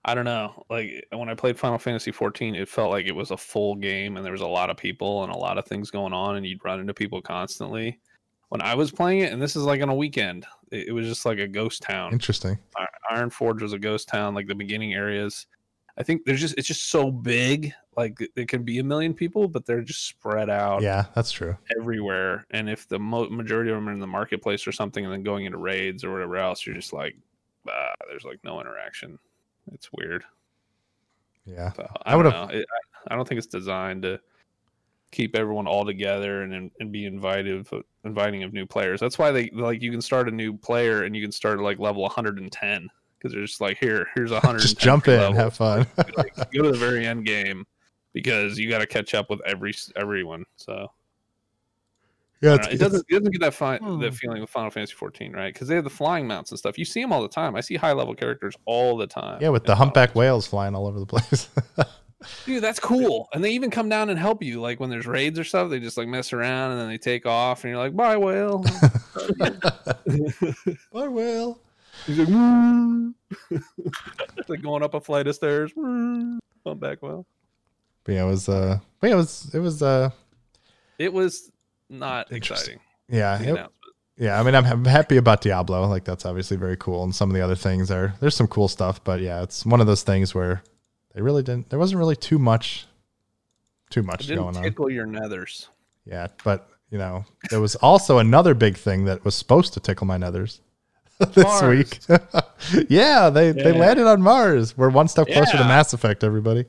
I 0.06 0.16
don't 0.16 0.26
know. 0.26 0.64
Like 0.70 1.06
when 1.12 1.28
I 1.28 1.36
played 1.36 1.60
Final 1.60 1.78
Fantasy 1.78 2.12
14, 2.12 2.56
it 2.56 2.70
felt 2.70 2.90
like 2.90 3.06
it 3.06 3.16
was 3.16 3.32
a 3.32 3.38
full 3.38 3.76
game 3.76 4.16
and 4.16 4.26
there 4.26 4.32
was 4.32 4.40
a 4.42 4.48
lot 4.48 4.70
of 4.70 4.78
people 4.78 5.24
and 5.24 5.32
a 5.32 5.38
lot 5.38 5.58
of 5.58 5.66
things 5.66 5.92
going 5.92 6.14
on 6.14 6.38
and 6.38 6.46
you'd 6.48 6.64
run 6.64 6.80
into 6.80 6.94
people 6.94 7.22
constantly. 7.22 8.00
When 8.48 8.62
I 8.62 8.76
was 8.76 8.92
playing 8.92 9.20
it, 9.20 9.34
and 9.34 9.42
this 9.42 9.58
is 9.58 9.64
like 9.64 9.82
on 9.82 9.90
a 9.90 9.94
weekend, 9.94 10.46
it, 10.72 10.88
it 10.88 10.92
was 10.94 11.06
just 11.06 11.26
like 11.26 11.38
a 11.38 11.48
ghost 11.48 11.82
town. 11.82 12.14
Interesting. 12.14 12.58
Iron 13.12 13.30
Forge 13.30 13.62
was 13.62 13.74
a 13.74 13.78
ghost 13.78 14.08
town, 14.08 14.34
like 14.34 14.48
the 14.48 14.56
beginning 14.56 14.94
areas. 14.94 15.46
I 16.00 16.04
think 16.04 16.24
there's 16.26 16.40
just 16.40 16.58
it's 16.58 16.68
just 16.68 16.86
so 16.90 17.12
big, 17.12 17.74
like 17.98 18.18
it- 18.36 18.48
can 18.48 18.64
be 18.64 18.80
a 18.80 18.84
million 18.84 19.14
people, 19.14 19.48
but 19.50 19.66
they're 19.66 19.82
just 19.82 20.06
spread 20.08 20.50
out 20.50 20.82
Yeah, 20.82 21.06
that's 21.14 21.32
true. 21.32 21.58
everywhere. 21.78 22.46
And 22.52 22.70
if 22.70 22.88
the 22.88 22.98
mo- 23.00 23.30
majority 23.30 23.70
of 23.70 23.76
them 23.76 23.90
are 23.90 23.92
in 23.94 24.00
the 24.00 24.08
marketplace 24.08 24.66
or 24.66 24.72
something, 24.72 25.04
and 25.04 25.14
then 25.14 25.24
going 25.24 25.46
into 25.46 25.58
raids 25.58 26.04
or 26.06 26.12
whatever 26.12 26.38
else, 26.38 26.66
you're 26.66 26.76
just 26.76 26.94
like, 26.94 27.18
ah, 27.68 27.92
there's 28.10 28.24
like 28.24 28.40
no 28.46 28.62
interaction. 28.62 29.20
It's 29.74 29.90
weird. 29.94 30.24
Yeah. 31.46 31.74
So, 31.74 31.88
I 32.06 32.14
I, 32.14 32.16
would 32.16 32.26
would've- 32.26 32.36
I, 32.38 32.64
I 33.10 33.16
don't 33.16 33.28
think 33.28 33.38
it's 33.40 33.48
designed 33.48 34.04
to 34.04 34.20
keep 35.12 35.36
everyone 35.36 35.66
all 35.68 35.86
together 35.86 36.44
and 36.44 36.70
and 36.80 36.92
be 36.92 37.06
invited 37.06 37.68
inviting 38.06 38.44
of 38.44 38.54
new 38.54 38.66
players. 38.66 39.00
That's 39.00 39.18
why 39.18 39.32
they 39.32 39.50
like 39.50 39.82
you 39.82 39.92
can 39.92 40.02
start 40.02 40.30
a 40.30 40.32
new 40.32 40.56
player 40.56 41.04
and 41.04 41.16
you 41.16 41.22
can 41.22 41.32
start 41.32 41.58
at 41.60 41.64
like 41.64 41.80
level 41.80 42.04
110 42.04 42.88
because 43.20 43.34
they're 43.34 43.46
just 43.46 43.62
like 43.62 43.78
here 43.78 44.08
here's 44.16 44.32
a 44.32 44.36
100 44.36 44.60
Just 44.62 44.80
jump 44.80 45.08
in, 45.08 45.20
level. 45.20 45.36
have 45.36 45.54
fun. 45.56 45.86
like, 46.18 46.36
go 46.54 46.64
to 46.64 46.72
the 46.72 46.78
very 46.78 47.06
end 47.06 47.26
game 47.26 47.66
because 48.14 48.58
you 48.58 48.70
got 48.70 48.80
to 48.80 48.88
catch 48.88 49.14
up 49.14 49.30
with 49.30 49.42
every 49.46 49.74
everyone. 49.96 50.46
So 50.56 50.92
yeah, 52.42 52.56
it's, 52.56 52.68
it 52.70 52.78
doesn't 52.78 53.06
it 53.10 53.14
doesn't 53.20 53.32
get 53.32 53.42
that 53.42 53.54
fi- 53.54 53.78
Hmm. 53.80 54.00
that 54.00 54.14
feeling 54.16 54.40
with 54.40 54.50
Final 54.50 54.72
Fantasy 54.72 54.94
14, 54.94 55.34
right? 55.34 55.54
Because 55.54 55.68
they 55.68 55.76
have 55.76 55.84
the 55.84 55.90
flying 55.90 56.26
mounts 56.26 56.52
and 56.52 56.58
stuff. 56.58 56.78
You 56.78 56.86
see 56.86 57.02
them 57.02 57.12
all 57.12 57.22
the 57.22 57.28
time. 57.28 57.56
I 57.56 57.60
see 57.62 57.76
high 57.76 57.92
level 57.92 58.16
characters 58.16 58.56
all 58.66 58.96
the 58.98 59.08
time. 59.08 59.42
yeah, 59.42 59.50
with 59.50 59.66
the 59.66 59.76
humpback 59.76 60.10
Fantasy. 60.12 60.20
whales 60.20 60.48
flying 60.48 60.74
all 60.74 60.88
over 60.88 61.00
the 61.00 61.06
place. 61.06 61.50
Dude, 62.46 62.62
that's 62.64 62.80
cool. 62.82 63.28
And 63.34 63.42
they 63.44 63.52
even 63.52 63.70
come 63.70 63.88
down 63.90 64.10
and 64.10 64.18
help 64.20 64.42
you. 64.44 64.60
Like 64.62 64.80
when 64.80 64.90
there's 64.90 65.06
raids 65.08 65.38
or 65.40 65.44
stuff, 65.46 65.70
they 65.70 65.80
just 65.80 65.98
like 65.98 66.08
mess 66.08 66.32
around 66.34 66.72
and 66.72 66.80
then 66.82 66.88
they 66.90 66.98
take 66.98 67.26
off, 67.26 67.64
and 67.64 67.72
you're 67.72 67.80
like, 67.80 67.96
"Bye, 67.96 68.18
whale." 68.18 68.64
bye 70.94 71.08
will. 71.08 71.62
He's 72.06 72.20
like, 72.20 72.28
"Mm." 72.28 73.14
it's 73.52 74.50
like 74.50 74.62
going 74.62 74.84
up 74.84 74.94
a 74.94 75.02
flight 75.02 75.28
of 75.28 75.36
stairs. 75.36 75.72
Mm. 75.74 76.40
Humpback 76.66 77.02
whale. 77.02 77.26
But 78.04 78.14
yeah, 78.14 78.24
it 78.24 78.28
was 78.28 78.50
uh 78.50 78.80
but 79.00 79.08
yeah, 79.08 79.14
it 79.14 79.18
was 79.18 79.52
it 79.54 79.60
was 79.60 79.82
uh 79.84 80.10
It 80.98 81.14
was 81.14 81.52
not 81.90 82.32
exciting. 82.32 82.80
yeah, 83.08 83.42
it- 83.42 83.68
yeah, 84.18 84.40
I 84.40 84.44
mean 84.44 84.54
I'm, 84.56 84.66
I'm 84.66 84.86
happy 84.86 85.18
about 85.18 85.42
Diablo. 85.42 85.88
Like 85.88 86.04
that's 86.04 86.26
obviously 86.26 86.58
very 86.58 86.76
cool 86.78 87.04
and 87.04 87.16
some 87.16 87.30
of 87.30 87.36
the 87.36 87.42
other 87.42 87.56
things 87.56 87.90
are 87.92 88.14
there's 88.20 88.36
some 88.36 88.48
cool 88.48 88.68
stuff, 88.68 89.04
but 89.04 89.22
yeah, 89.22 89.42
it's 89.44 89.66
one 89.66 89.80
of 89.82 89.88
those 89.88 90.04
things 90.04 90.36
where 90.36 90.62
they 91.14 91.22
really 91.22 91.44
didn't 91.44 91.70
there 91.70 91.80
wasn't 91.80 92.00
really 92.00 92.16
too 92.16 92.38
much 92.40 92.86
too 93.90 94.02
It 94.02 94.06
much 94.06 94.28
didn't 94.28 94.44
going 94.44 94.58
on. 94.58 94.64
tickle 94.64 94.90
your 94.90 95.08
nethers. 95.08 95.68
Yeah, 96.06 96.28
but 96.44 96.70
you 96.92 96.98
know, 96.98 97.24
there 97.52 97.62
was 97.62 97.76
also 97.76 98.18
another 98.18 98.54
big 98.56 98.76
thing 98.76 99.06
that 99.06 99.24
was 99.24 99.36
supposed 99.36 99.74
to 99.74 99.80
tickle 99.80 100.08
my 100.08 100.18
nethers 100.18 100.60
this 101.34 101.62
week. 101.62 102.00
yeah, 102.90 103.30
they 103.30 103.52
they 103.52 103.74
landed 103.74 104.08
on 104.08 104.22
Mars. 104.22 104.78
We're 104.78 104.90
one 104.90 105.08
step 105.08 105.28
closer 105.28 105.58
to 105.58 105.64
Mass 105.66 105.92
Effect, 105.94 106.24
everybody. 106.24 106.66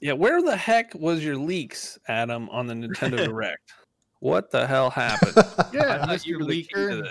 Yeah, 0.00 0.12
where 0.12 0.42
the 0.42 0.56
heck 0.56 0.94
was 0.94 1.24
your 1.24 1.36
leaks, 1.36 1.98
Adam, 2.08 2.48
on 2.50 2.66
the 2.66 2.74
Nintendo 2.74 3.24
Direct? 3.24 3.72
What 4.18 4.50
the 4.50 4.66
hell 4.66 4.90
happened? 4.90 5.32
I 5.36 5.64
yeah, 5.72 6.06
thought 6.06 6.26
you 6.26 6.38
Mr. 6.38 6.40
were 6.40 6.46
the 6.46 6.62
king 6.62 6.88
to 6.88 7.02
Leaker." 7.02 7.10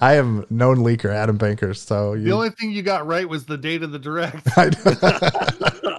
I 0.00 0.14
am 0.14 0.44
known 0.50 0.78
leaker 0.78 1.10
Adam 1.10 1.36
Banker, 1.36 1.72
so 1.72 2.16
The 2.16 2.32
only 2.32 2.50
thing 2.50 2.72
you 2.72 2.82
got 2.82 3.06
right 3.06 3.28
was 3.28 3.46
the 3.46 3.56
date 3.56 3.82
of 3.84 3.92
the 3.92 3.98
direct. 3.98 4.48
I, 4.56 4.70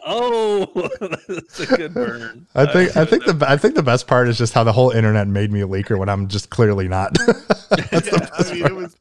oh, 0.05 0.89
that's 1.27 1.59
a 1.61 1.65
good 1.65 1.93
burn. 1.93 2.45
I 2.55 2.65
think 2.65 2.97
I 2.97 3.05
should've 3.05 3.09
think 3.09 3.39
the 3.39 3.49
I 3.49 3.55
think 3.55 3.75
the 3.75 3.83
best 3.83 4.05
part 4.05 4.27
is 4.27 4.37
just 4.37 4.53
how 4.53 4.65
the 4.65 4.73
whole 4.73 4.91
internet 4.91 5.27
made 5.27 5.51
me 5.51 5.61
a 5.61 5.67
leaker 5.67 5.97
when 5.97 6.09
I'm 6.09 6.27
just 6.27 6.49
clearly 6.49 6.89
not. 6.89 7.13
That's 7.13 8.09
the 8.09 8.29
I 8.37 8.53
mean, 8.53 8.65
it 8.65 8.75
was. 8.75 8.97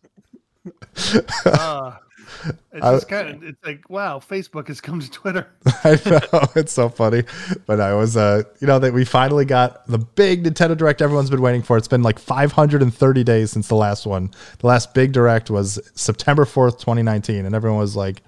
Uh, 1.45 1.97
it's 2.73 2.85
I- 2.85 2.93
just 2.93 3.09
kind 3.09 3.29
of. 3.29 3.43
It's 3.43 3.65
like 3.65 3.89
wow, 3.89 4.19
Facebook 4.19 4.69
has 4.69 4.81
come 4.81 5.01
to 5.01 5.11
Twitter. 5.11 5.49
I 5.85 5.99
know 6.07 6.21
it's 6.57 6.73
so 6.73 6.89
funny, 6.89 7.25
but 7.67 7.81
I 7.81 7.95
was, 7.95 8.17
uh, 8.17 8.43
you 8.61 8.67
know, 8.67 8.79
that 8.79 8.93
we 8.93 9.05
finally 9.05 9.45
got 9.45 9.87
the 9.87 9.99
big 9.99 10.45
Nintendo 10.45 10.77
Direct 10.77 11.01
everyone's 11.01 11.31
been 11.31 11.41
waiting 11.41 11.63
for. 11.63 11.77
It's 11.77 11.89
been 11.89 12.03
like 12.03 12.19
530 12.19 13.25
days 13.25 13.51
since 13.51 13.69
the 13.69 13.75
last 13.75 14.07
one. 14.07 14.31
The 14.59 14.67
last 14.67 14.93
big 14.95 15.13
Direct 15.13 15.51
was 15.51 15.81
September 15.95 16.45
4th, 16.45 16.79
2019, 16.79 17.47
and 17.47 17.55
everyone 17.55 17.81
was 17.81 17.97
like 17.97 18.23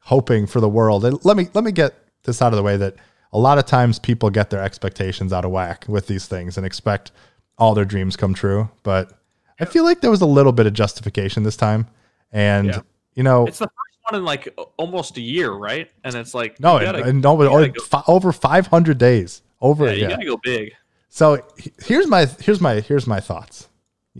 hoping 0.00 0.46
for 0.46 0.60
the 0.60 0.68
world. 0.68 1.04
And 1.04 1.22
let 1.24 1.36
me 1.36 1.48
let 1.54 1.64
me 1.64 1.72
get 1.72 1.94
this 2.24 2.40
out 2.40 2.52
of 2.52 2.56
the 2.56 2.62
way 2.62 2.76
that 2.78 2.96
a 3.32 3.38
lot 3.38 3.58
of 3.58 3.66
times 3.66 3.98
people 3.98 4.30
get 4.30 4.50
their 4.50 4.62
expectations 4.62 5.32
out 5.32 5.44
of 5.44 5.50
whack 5.50 5.84
with 5.86 6.06
these 6.06 6.26
things 6.26 6.56
and 6.56 6.64
expect 6.64 7.12
all 7.58 7.74
their 7.74 7.84
dreams 7.84 8.16
come 8.16 8.32
true, 8.34 8.70
but 8.82 9.12
I 9.60 9.64
feel 9.64 9.84
like 9.84 10.00
there 10.00 10.10
was 10.10 10.20
a 10.22 10.26
little 10.26 10.50
bit 10.50 10.66
of 10.66 10.72
justification 10.72 11.44
this 11.44 11.56
time, 11.56 11.86
and 12.34 12.66
Yeah. 12.68 12.80
you 13.14 13.22
know, 13.22 13.46
It's 13.46 13.58
the 13.58 13.64
first 13.66 13.98
one 14.10 14.18
in 14.20 14.24
like 14.26 14.54
almost 14.76 15.16
a 15.16 15.22
year, 15.22 15.50
right? 15.52 15.90
And 16.04 16.14
it's 16.14 16.34
like 16.34 16.60
no, 16.60 16.76
and, 16.76 16.84
gotta, 16.84 17.04
and 17.04 17.22
no, 17.22 17.36
but 17.38 17.44
you 17.44 17.48
gotta 17.50 17.64
or 17.64 17.68
go- 17.68 17.82
fi- 17.84 18.02
over 18.06 18.32
500 18.32 18.98
days. 18.98 19.40
Over 19.62 19.86
yeah, 19.86 19.92
yeah. 19.92 20.02
you 20.02 20.08
gotta 20.10 20.26
go 20.26 20.36
big. 20.42 20.72
So 21.08 21.42
here's 21.82 22.06
my 22.06 22.26
here's 22.40 22.60
my 22.60 22.80
here's 22.80 23.06
my 23.06 23.20
thoughts. 23.20 23.68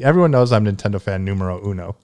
Everyone 0.01 0.31
knows 0.31 0.53
I'm 0.53 0.65
Nintendo 0.65 1.01
fan 1.03 1.25
numero 1.25 1.61
uno. 1.69 1.97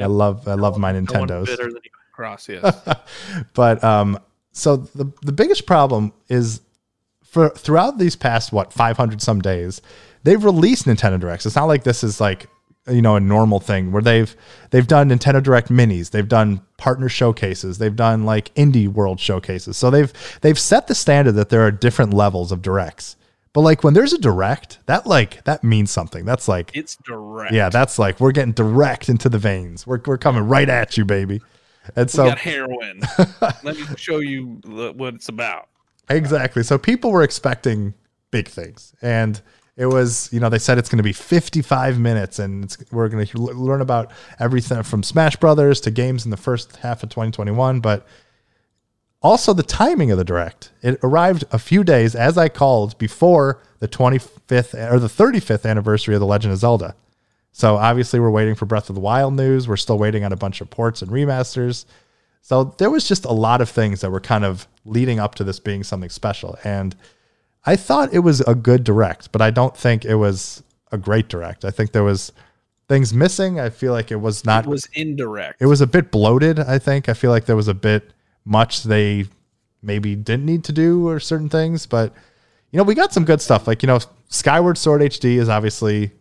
I 0.00 0.06
love 0.06 0.46
I 0.48 0.54
love 0.54 0.78
my 0.78 0.92
No 0.92 0.98
one 0.98 1.06
Nintendos. 1.28 1.46
better 1.46 1.64
than 1.64 1.80
you. 1.84 1.90
Cross, 2.12 2.48
yes. 2.48 2.88
but 3.54 3.82
um 3.84 4.18
so 4.52 4.76
the 4.76 5.12
the 5.22 5.32
biggest 5.32 5.66
problem 5.66 6.12
is 6.28 6.62
for 7.24 7.50
throughout 7.50 7.98
these 7.98 8.16
past 8.16 8.52
what 8.52 8.72
500 8.72 9.20
some 9.20 9.40
days 9.40 9.82
they've 10.22 10.42
released 10.42 10.86
Nintendo 10.86 11.20
Directs. 11.20 11.44
It's 11.46 11.54
not 11.56 11.64
like 11.66 11.84
this 11.84 12.02
is 12.02 12.20
like 12.20 12.48
you 12.90 13.02
know 13.02 13.16
a 13.16 13.20
normal 13.20 13.60
thing 13.60 13.92
where 13.92 14.02
they've 14.02 14.34
they've 14.70 14.86
done 14.86 15.10
Nintendo 15.10 15.42
Direct 15.42 15.68
minis, 15.68 16.10
they've 16.10 16.28
done 16.28 16.60
partner 16.76 17.08
showcases, 17.08 17.78
they've 17.78 17.96
done 17.96 18.24
like 18.24 18.54
indie 18.54 18.88
world 18.88 19.20
showcases. 19.20 19.76
So 19.76 19.90
they've 19.90 20.12
they've 20.40 20.58
set 20.58 20.86
the 20.86 20.94
standard 20.94 21.32
that 21.32 21.48
there 21.48 21.62
are 21.66 21.70
different 21.70 22.12
levels 22.14 22.52
of 22.52 22.62
directs. 22.62 23.16
But 23.54 23.62
like 23.62 23.82
when 23.82 23.94
there's 23.94 24.12
a 24.12 24.18
direct, 24.18 24.78
that 24.86 25.06
like 25.06 25.42
that 25.44 25.64
means 25.64 25.90
something. 25.90 26.24
That's 26.24 26.48
like 26.48 26.70
It's 26.74 26.96
direct. 26.96 27.52
yeah, 27.52 27.68
that's 27.70 27.98
like 27.98 28.20
we're 28.20 28.32
getting 28.32 28.52
direct 28.52 29.08
into 29.08 29.28
the 29.28 29.38
veins. 29.38 29.86
We're 29.86 30.00
we're 30.04 30.18
coming 30.18 30.42
right 30.42 30.68
at 30.68 30.96
you, 30.96 31.04
baby. 31.04 31.40
And 31.96 32.06
We 32.06 32.10
so 32.12 32.28
got 32.28 32.38
heroin. 32.38 33.00
Let 33.40 33.64
me 33.76 33.84
show 33.96 34.18
you 34.18 34.60
what 34.64 35.14
it's 35.14 35.28
about. 35.28 35.68
Exactly. 36.10 36.62
So 36.62 36.78
people 36.78 37.10
were 37.10 37.22
expecting 37.22 37.94
big 38.30 38.46
things, 38.48 38.94
and 39.00 39.40
it 39.78 39.86
was 39.86 40.28
you 40.32 40.40
know 40.40 40.48
they 40.48 40.58
said 40.58 40.76
it's 40.76 40.88
going 40.88 40.98
to 40.98 41.04
be 41.04 41.12
55 41.12 41.98
minutes, 41.98 42.38
and 42.38 42.76
we're 42.90 43.08
going 43.08 43.24
to 43.24 43.38
learn 43.38 43.80
about 43.80 44.10
everything 44.40 44.82
from 44.82 45.02
Smash 45.02 45.36
Brothers 45.36 45.80
to 45.82 45.90
games 45.90 46.24
in 46.24 46.32
the 46.32 46.36
first 46.36 46.76
half 46.78 47.02
of 47.04 47.10
2021, 47.10 47.78
but 47.80 48.04
also 49.22 49.52
the 49.52 49.62
timing 49.62 50.10
of 50.10 50.18
the 50.18 50.24
direct. 50.24 50.72
It 50.82 50.98
arrived 51.02 51.44
a 51.52 51.60
few 51.60 51.84
days, 51.84 52.16
as 52.16 52.36
I 52.36 52.48
called, 52.48 52.98
before 52.98 53.62
the 53.78 53.88
25th 53.88 54.92
or 54.92 54.98
the 54.98 55.06
35th 55.06 55.64
anniversary 55.64 56.14
of 56.14 56.20
The 56.20 56.26
Legend 56.26 56.52
of 56.52 56.58
Zelda. 56.58 56.96
So 57.52 57.76
obviously 57.76 58.20
we're 58.20 58.30
waiting 58.30 58.56
for 58.56 58.66
Breath 58.66 58.88
of 58.88 58.94
the 58.94 59.00
Wild 59.00 59.34
news. 59.34 59.68
We're 59.68 59.76
still 59.76 59.98
waiting 59.98 60.24
on 60.24 60.32
a 60.32 60.36
bunch 60.36 60.60
of 60.60 60.70
ports 60.70 61.02
and 61.02 61.10
remasters. 61.10 61.84
So 62.42 62.74
there 62.78 62.90
was 62.90 63.06
just 63.06 63.24
a 63.24 63.32
lot 63.32 63.60
of 63.60 63.68
things 63.68 64.00
that 64.00 64.10
were 64.10 64.20
kind 64.20 64.44
of 64.44 64.68
leading 64.84 65.18
up 65.18 65.34
to 65.36 65.44
this 65.44 65.58
being 65.58 65.82
something 65.82 66.10
special. 66.10 66.56
And 66.64 66.94
I 67.66 67.76
thought 67.76 68.12
it 68.12 68.20
was 68.20 68.40
a 68.42 68.54
good 68.54 68.84
direct, 68.84 69.32
but 69.32 69.42
I 69.42 69.50
don't 69.50 69.76
think 69.76 70.04
it 70.04 70.14
was 70.16 70.62
a 70.92 70.98
great 70.98 71.28
direct. 71.28 71.64
I 71.64 71.70
think 71.70 71.92
there 71.92 72.04
was 72.04 72.32
things 72.88 73.12
missing. 73.12 73.60
I 73.60 73.68
feel 73.70 73.92
like 73.92 74.10
it 74.10 74.16
was 74.16 74.44
not 74.44 74.64
It 74.64 74.70
was 74.70 74.88
indirect. 74.94 75.60
it 75.60 75.66
was 75.66 75.80
a 75.80 75.86
bit 75.86 76.10
bloated, 76.10 76.58
I 76.58 76.78
think. 76.78 77.08
I 77.08 77.14
feel 77.14 77.30
like 77.30 77.44
there 77.44 77.56
was 77.56 77.68
a 77.68 77.74
bit 77.74 78.12
much 78.44 78.84
they 78.84 79.26
maybe 79.82 80.16
didn't 80.16 80.46
need 80.46 80.64
to 80.64 80.72
do 80.72 81.06
or 81.06 81.20
certain 81.20 81.48
things, 81.48 81.84
but 81.86 82.14
you 82.70 82.78
know, 82.78 82.84
we 82.84 82.94
got 82.94 83.12
some 83.12 83.24
good 83.24 83.40
stuff. 83.40 83.66
Like, 83.66 83.82
you 83.82 83.86
know, 83.86 83.98
Skyward 84.28 84.76
Sword 84.78 85.00
HD 85.02 85.36
is 85.36 85.48
obviously 85.48 86.12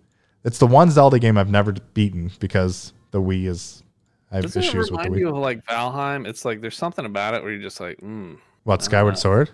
it's 0.44 0.60
the 0.60 0.68
one 0.68 0.90
Zelda 0.92 1.20
game 1.20 1.38
I've 1.38 1.50
never 1.50 1.74
beaten 1.94 2.32
because 2.40 2.94
the 3.12 3.22
Wii 3.22 3.48
is 3.48 3.84
I 4.32 4.36
have 4.36 4.44
Doesn't 4.46 4.62
it 4.62 4.66
issues 4.66 4.92
with 4.92 5.02
the 5.02 5.10
remind 5.10 5.16
Wii. 5.16 5.20
you 5.20 5.30
of 5.30 5.36
like 5.38 5.66
Valheim? 5.66 6.28
It's 6.28 6.44
like 6.46 6.60
there's 6.62 6.78
something 6.78 7.06
about 7.06 7.34
it 7.34 7.44
where 7.44 7.52
you're 7.54 7.62
just 7.62 7.80
like, 7.80 7.98
mm. 8.02 8.38
What, 8.64 8.84
Skyward 8.84 9.18
Sword? 9.18 9.50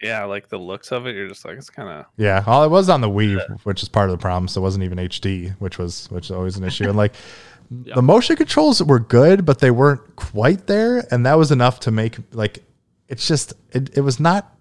Yeah, 0.00 0.24
like 0.24 0.48
the 0.48 0.58
looks 0.58 0.92
of 0.92 1.06
it. 1.06 1.14
You're 1.14 1.28
just 1.28 1.44
like, 1.44 1.56
it's 1.56 1.70
kind 1.70 1.88
of 1.88 2.06
Yeah, 2.16 2.44
well, 2.46 2.64
it 2.64 2.70
was 2.70 2.88
on 2.88 3.00
the 3.00 3.08
Wii, 3.08 3.60
which 3.64 3.82
is 3.82 3.88
part 3.88 4.10
of 4.10 4.16
the 4.16 4.20
problem. 4.20 4.48
So 4.48 4.60
it 4.60 4.62
wasn't 4.62 4.84
even 4.84 4.98
HD, 4.98 5.54
which 5.58 5.78
was 5.78 6.10
which 6.10 6.26
is 6.26 6.30
always 6.30 6.56
an 6.56 6.64
issue. 6.64 6.88
And 6.88 6.96
like 6.96 7.14
the 7.70 8.02
motion 8.02 8.36
controls 8.36 8.82
were 8.82 8.98
good, 8.98 9.44
but 9.44 9.60
they 9.60 9.70
weren't 9.70 10.16
quite 10.16 10.66
there, 10.66 11.06
and 11.10 11.24
that 11.26 11.38
was 11.38 11.50
enough 11.50 11.80
to 11.80 11.90
make 11.90 12.16
like 12.32 12.64
it's 13.08 13.26
just 13.26 13.54
it, 13.72 13.96
it 13.96 14.00
was 14.00 14.20
not 14.20 14.54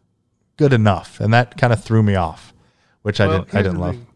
good 0.57 0.73
enough, 0.73 1.19
and 1.19 1.33
that 1.33 1.57
kind 1.57 1.73
of 1.73 1.83
threw 1.83 2.03
me 2.03 2.15
off, 2.15 2.53
which 3.01 3.19
I 3.19 3.27
didn't 3.27 3.53
I 3.55 3.61
didn't 3.61 3.79
love. 3.79 3.95
thing. 3.95 4.07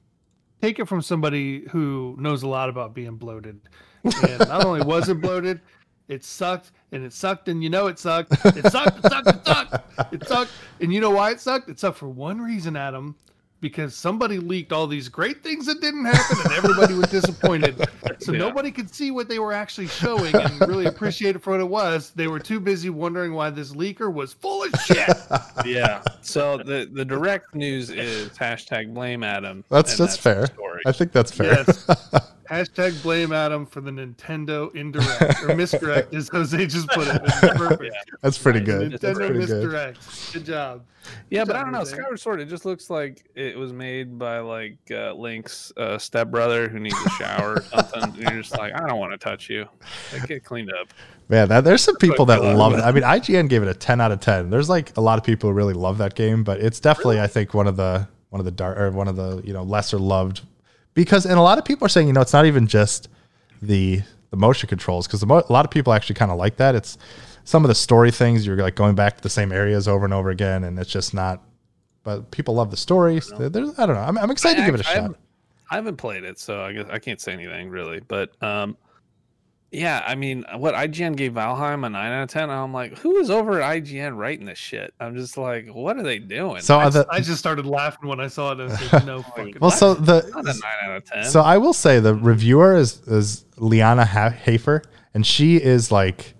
Take 0.62 0.80
it 0.80 0.88
from 0.88 1.02
somebody 1.02 1.66
who 1.70 2.16
knows 2.20 2.42
a 2.44 2.48
lot 2.48 2.70
about 2.70 2.94
being 2.96 3.16
bloated. 3.16 3.60
And 4.04 4.40
not 4.40 4.66
only 4.66 4.82
was 4.82 5.08
it 5.10 5.22
bloated, 5.22 5.62
it 6.08 6.24
sucked, 6.24 6.72
and 6.92 7.04
it 7.04 7.14
sucked, 7.14 7.50
and 7.50 7.64
you 7.64 7.70
know 7.70 7.88
it 7.88 8.00
sucked. 8.00 8.32
It 8.46 8.72
sucked, 8.72 8.98
it 9.06 9.10
sucked, 9.12 9.28
it 9.28 9.46
sucked. 9.46 10.14
It 10.14 10.28
sucked. 10.28 10.52
And 10.82 10.94
you 10.94 11.02
know 11.02 11.10
why 11.10 11.32
it 11.32 11.40
sucked? 11.42 11.70
It 11.70 11.80
sucked 11.80 11.98
for 11.98 12.08
one 12.10 12.40
reason, 12.42 12.76
Adam. 12.76 13.16
Because 13.60 13.96
somebody 13.96 14.38
leaked 14.38 14.72
all 14.72 14.86
these 14.86 15.10
great 15.10 15.42
things 15.44 15.66
that 15.66 15.82
didn't 15.82 16.06
happen, 16.06 16.38
and 16.44 16.54
everybody 16.54 16.94
was 16.94 17.08
disappointed. 17.10 17.84
So 18.20 18.32
Yeah. 18.32 18.40
nobody 18.40 18.72
could 18.72 18.94
see 18.94 19.12
what 19.12 19.30
they 19.30 19.38
were 19.38 19.54
actually 19.54 19.88
showing 19.88 20.34
and 20.34 20.60
really 20.62 20.86
appreciate 20.86 21.36
it 21.36 21.40
for 21.44 21.52
what 21.52 21.60
it 21.60 21.70
was. 21.70 22.12
They 22.16 22.28
were 22.28 22.40
too 22.40 22.60
busy 22.60 22.90
wondering 22.90 23.34
why 23.34 23.52
this 23.52 23.74
leaker 23.74 24.12
was 24.12 24.34
full 24.34 24.64
of 24.64 24.72
shit. 24.86 25.08
yeah. 25.66 26.02
So 26.22 26.58
the 26.58 26.90
the 26.92 27.06
direct 27.06 27.54
news 27.54 27.92
is 27.92 28.30
hashtag 28.30 28.92
blame 28.94 29.24
Adam. 29.24 29.64
That's 29.70 29.92
and 30.00 30.08
that's 30.08 30.18
fair. 30.18 30.48
I 30.88 30.92
think 30.94 31.12
that's 31.12 31.32
fair. 31.32 31.64
Yes. 31.68 31.86
Hashtag 32.50 33.02
blame 33.04 33.32
Adam 33.34 33.66
for 33.66 33.82
the 33.82 33.92
Nintendo 33.92 34.74
indirect 34.76 35.44
or 35.44 35.56
misdirect, 35.56 36.14
as 36.14 36.30
Jose 36.30 36.66
just 36.68 36.88
put 36.90 37.08
it. 37.08 37.22
It's 37.24 37.58
perfect. 37.58 37.96
That's 38.22 38.38
pretty 38.38 38.60
The 38.60 38.66
good. 38.66 38.92
That's 38.94 39.04
Nintendo 39.04 39.16
pretty 39.16 39.40
misdirect. 39.40 40.34
Good 40.34 40.46
job. 40.46 40.84
Yeah, 41.30 41.42
Good 41.42 41.48
but 41.48 41.56
I 41.58 41.64
don't 41.64 41.72
know. 41.72 41.80
Jose. 41.80 41.96
Skyward 41.96 42.20
Sword, 42.20 42.42
it 42.42 42.46
just 42.46 42.66
looks 42.66 42.90
like 42.90 43.30
it 43.36 43.58
was 43.58 43.74
made 43.74 44.18
by 44.18 44.40
like 44.40 44.78
uh, 44.92 45.14
Link's 45.14 45.72
uh, 45.78 45.98
stepbrother 45.98 46.68
who 46.70 46.80
needs 46.80 46.98
a 47.06 47.10
shower 47.12 47.56
or 47.56 47.62
something. 47.62 48.04
And 48.04 48.18
you're 48.18 48.42
just 48.42 48.58
like, 48.58 48.74
I 48.74 48.88
don't 48.88 49.00
want 49.00 49.12
to 49.14 49.18
touch 49.18 49.50
you. 49.50 49.66
Like, 50.14 50.28
get 50.28 50.44
cleaned 50.44 50.72
up. 50.74 50.94
Man, 51.30 51.50
that, 51.50 51.64
there's 51.64 51.82
some 51.82 51.98
people 51.98 52.26
that 52.28 52.42
love 52.42 52.58
love 52.58 52.74
it. 52.74 52.82
I 52.82 52.92
mean, 52.92 53.04
IGN 53.04 53.50
gave 53.50 53.62
it 53.62 53.68
a 53.68 53.74
10 53.74 54.00
out 54.00 54.12
of 54.12 54.20
10. 54.22 54.50
There's 54.50 54.70
like 54.70 54.96
a 54.98 55.02
lot 55.02 55.18
of 55.18 55.26
people 55.26 55.50
who 55.50 55.54
really 55.56 55.74
love 55.74 55.98
that 55.98 56.16
game, 56.16 56.44
but 56.44 56.60
it's 56.62 56.80
definitely, 56.80 57.20
I 57.20 57.28
think, 57.28 57.54
one 57.54 57.68
of 57.68 57.76
the 57.76 58.08
one 58.30 58.40
of 58.40 58.46
the 58.46 58.52
dark 58.52 58.78
or 58.78 58.92
one 58.92 59.08
of 59.08 59.16
the 59.16 59.42
you 59.46 59.54
know 59.54 59.64
lesser 59.64 59.98
loved 59.98 60.42
because, 60.98 61.28
and 61.28 61.38
a 61.38 61.42
lot 61.44 61.60
of 61.60 61.64
people 61.64 61.86
are 61.86 61.90
saying, 61.90 62.08
you 62.08 62.14
know, 62.14 62.22
it's 62.22 62.34
not 62.34 62.48
even 62.48 62.66
just 62.66 63.08
the 63.62 64.02
the 64.32 64.36
motion 64.36 64.68
controls 64.68 65.06
because 65.06 65.24
mo- 65.26 65.44
a 65.48 65.54
lot 65.54 65.64
of 65.64 65.70
people 65.70 65.94
actually 65.94 66.16
kind 66.16 66.32
of 66.32 66.38
like 66.38 66.58
that. 66.58 66.74
It's 66.74 66.98
some 67.44 67.64
of 67.64 67.70
the 67.70 67.76
story 67.76 68.10
things 68.10 68.48
you're 68.48 68.58
like 68.58 68.76
going 68.76 68.96
back 68.96 69.16
to 69.16 69.22
the 69.24 69.30
same 69.30 69.52
areas 69.52 69.88
over 69.88 70.06
and 70.06 70.14
over 70.14 70.32
again, 70.32 70.64
and 70.64 70.80
it's 70.80 70.90
just 70.90 71.14
not. 71.14 71.44
But 72.04 72.32
people 72.32 72.56
love 72.56 72.72
the 72.72 72.78
stories. 72.78 73.32
There's, 73.38 73.78
I 73.78 73.86
don't 73.86 73.96
know. 73.96 74.02
I'm, 74.02 74.18
I'm 74.18 74.32
excited 74.32 74.60
to 74.62 74.66
give 74.66 74.74
it 74.74 74.86
a 74.86 74.90
I 74.90 74.94
shot. 74.96 75.16
I 75.70 75.76
haven't 75.76 75.98
played 75.98 76.24
it, 76.24 76.40
so 76.40 76.64
I 76.64 76.74
guess 76.74 76.88
I 76.90 76.98
can't 76.98 77.22
say 77.22 77.32
anything 77.32 77.70
really. 77.70 78.00
But 78.00 78.32
um, 78.42 78.76
yeah, 79.72 80.02
I 80.08 80.16
mean, 80.16 80.46
uh, 80.48 80.58
what 80.58 80.76
IGN 80.76 81.18
gave 81.18 81.34
Valheim 81.34 81.86
a 81.86 81.90
nine 81.90 82.12
out 82.12 82.24
of 82.24 82.30
ten. 82.30 82.50
I'm 82.50 82.74
like, 82.74 82.98
who 83.00 83.18
is 83.18 83.30
over 83.30 83.62
at 83.62 83.84
IGN 83.84 84.16
writing 84.16 84.46
this 84.46 84.58
shit? 84.58 84.94
I'm 85.00 85.16
just 85.16 85.38
like, 85.38 85.68
what 85.68 85.98
are 85.98 86.04
they 86.04 86.20
doing? 86.20 86.62
So 86.62 86.80
I, 86.80 86.90
the, 86.90 87.06
I 87.10 87.20
just 87.20 87.40
started 87.40 87.66
laughing 87.66 88.08
when 88.08 88.22
I 88.22 88.28
saw 88.28 88.54
it. 88.54 88.62
I 88.62 88.64
was 88.66 88.94
like, 88.94 89.06
no 89.06 89.22
fucking. 89.22 89.58
well, 89.60 89.72
so 89.72 89.94
the 89.94 90.22
not 90.34 90.46
a 90.46 90.48
nine 90.48 90.62
out 90.84 90.98
of 90.98 91.06
ten. 91.06 91.26
So 91.26 91.42
I 91.42 91.58
will 91.58 91.74
say 91.74 92.00
the 92.00 92.16
reviewer 92.16 92.76
is 92.76 93.00
is 93.08 93.44
Leana 93.58 94.08
Ha- 94.08 94.30
Hafer, 94.30 94.84
and 95.14 95.28
she 95.28 95.58
is 95.58 95.92
like 95.92 96.34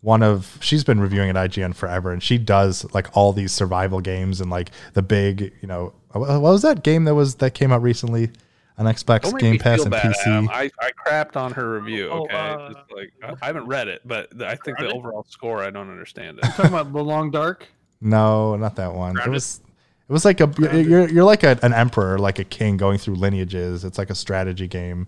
one 0.00 0.22
of 0.22 0.56
she's 0.60 0.84
been 0.84 1.00
reviewing 1.00 1.28
at 1.30 1.36
IGN 1.36 1.74
forever, 1.74 2.12
and 2.12 2.22
she 2.22 2.38
does 2.38 2.86
like 2.94 3.14
all 3.14 3.34
these 3.34 3.52
survival 3.52 4.00
games 4.00 4.40
and 4.40 4.50
like 4.50 4.70
the 4.94 5.02
big, 5.02 5.52
you 5.60 5.68
know, 5.68 5.92
what 6.12 6.28
what 6.40 6.52
was 6.52 6.62
that 6.62 6.82
game 6.82 7.04
that 7.04 7.14
was 7.14 7.34
that 7.36 7.52
came 7.52 7.72
out 7.72 7.82
recently 7.82 8.30
on 8.78 8.86
Xbox 8.86 9.22
Don't 9.22 9.38
Game 9.38 9.58
Pass 9.58 9.82
and 9.82 9.90
bad, 9.90 10.14
Adam. 10.26 10.48
PC? 10.48 10.50
I, 10.52 10.70
I 10.80 10.90
crapped 10.92 11.36
on 11.36 11.52
her 11.52 11.70
review. 11.80 12.08
Oh, 12.10 12.24
Okay, 12.24 12.34
uh, 12.34 12.72
like 12.96 13.12
I, 13.22 13.34
I 13.42 13.46
haven't 13.46 13.66
read 13.66 13.88
it, 13.88 14.02
but 14.04 14.40
I 14.42 14.56
think 14.56 14.78
the 14.78 14.90
overall 14.92 15.24
score, 15.28 15.62
I 15.62 15.70
don't 15.70 15.90
understand 15.90 16.38
it. 16.38 16.42
talking 16.42 16.66
about 16.66 16.92
the 16.92 17.02
long 17.04 17.30
dark. 17.30 17.68
No, 18.00 18.56
not 18.56 18.76
that 18.76 18.92
one. 18.92 19.18
It 19.18 19.28
was 19.30 19.60
it 20.08 20.12
was 20.12 20.24
like 20.24 20.40
a 20.40 20.52
you're 20.58 20.74
you're, 20.80 21.08
you're 21.08 21.24
like 21.24 21.42
a, 21.44 21.58
an 21.62 21.72
emperor, 21.72 22.18
like 22.18 22.38
a 22.38 22.44
king 22.44 22.76
going 22.76 22.98
through 22.98 23.14
lineages. 23.14 23.84
It's 23.84 23.96
like 23.96 24.10
a 24.10 24.14
strategy 24.14 24.68
game 24.68 25.06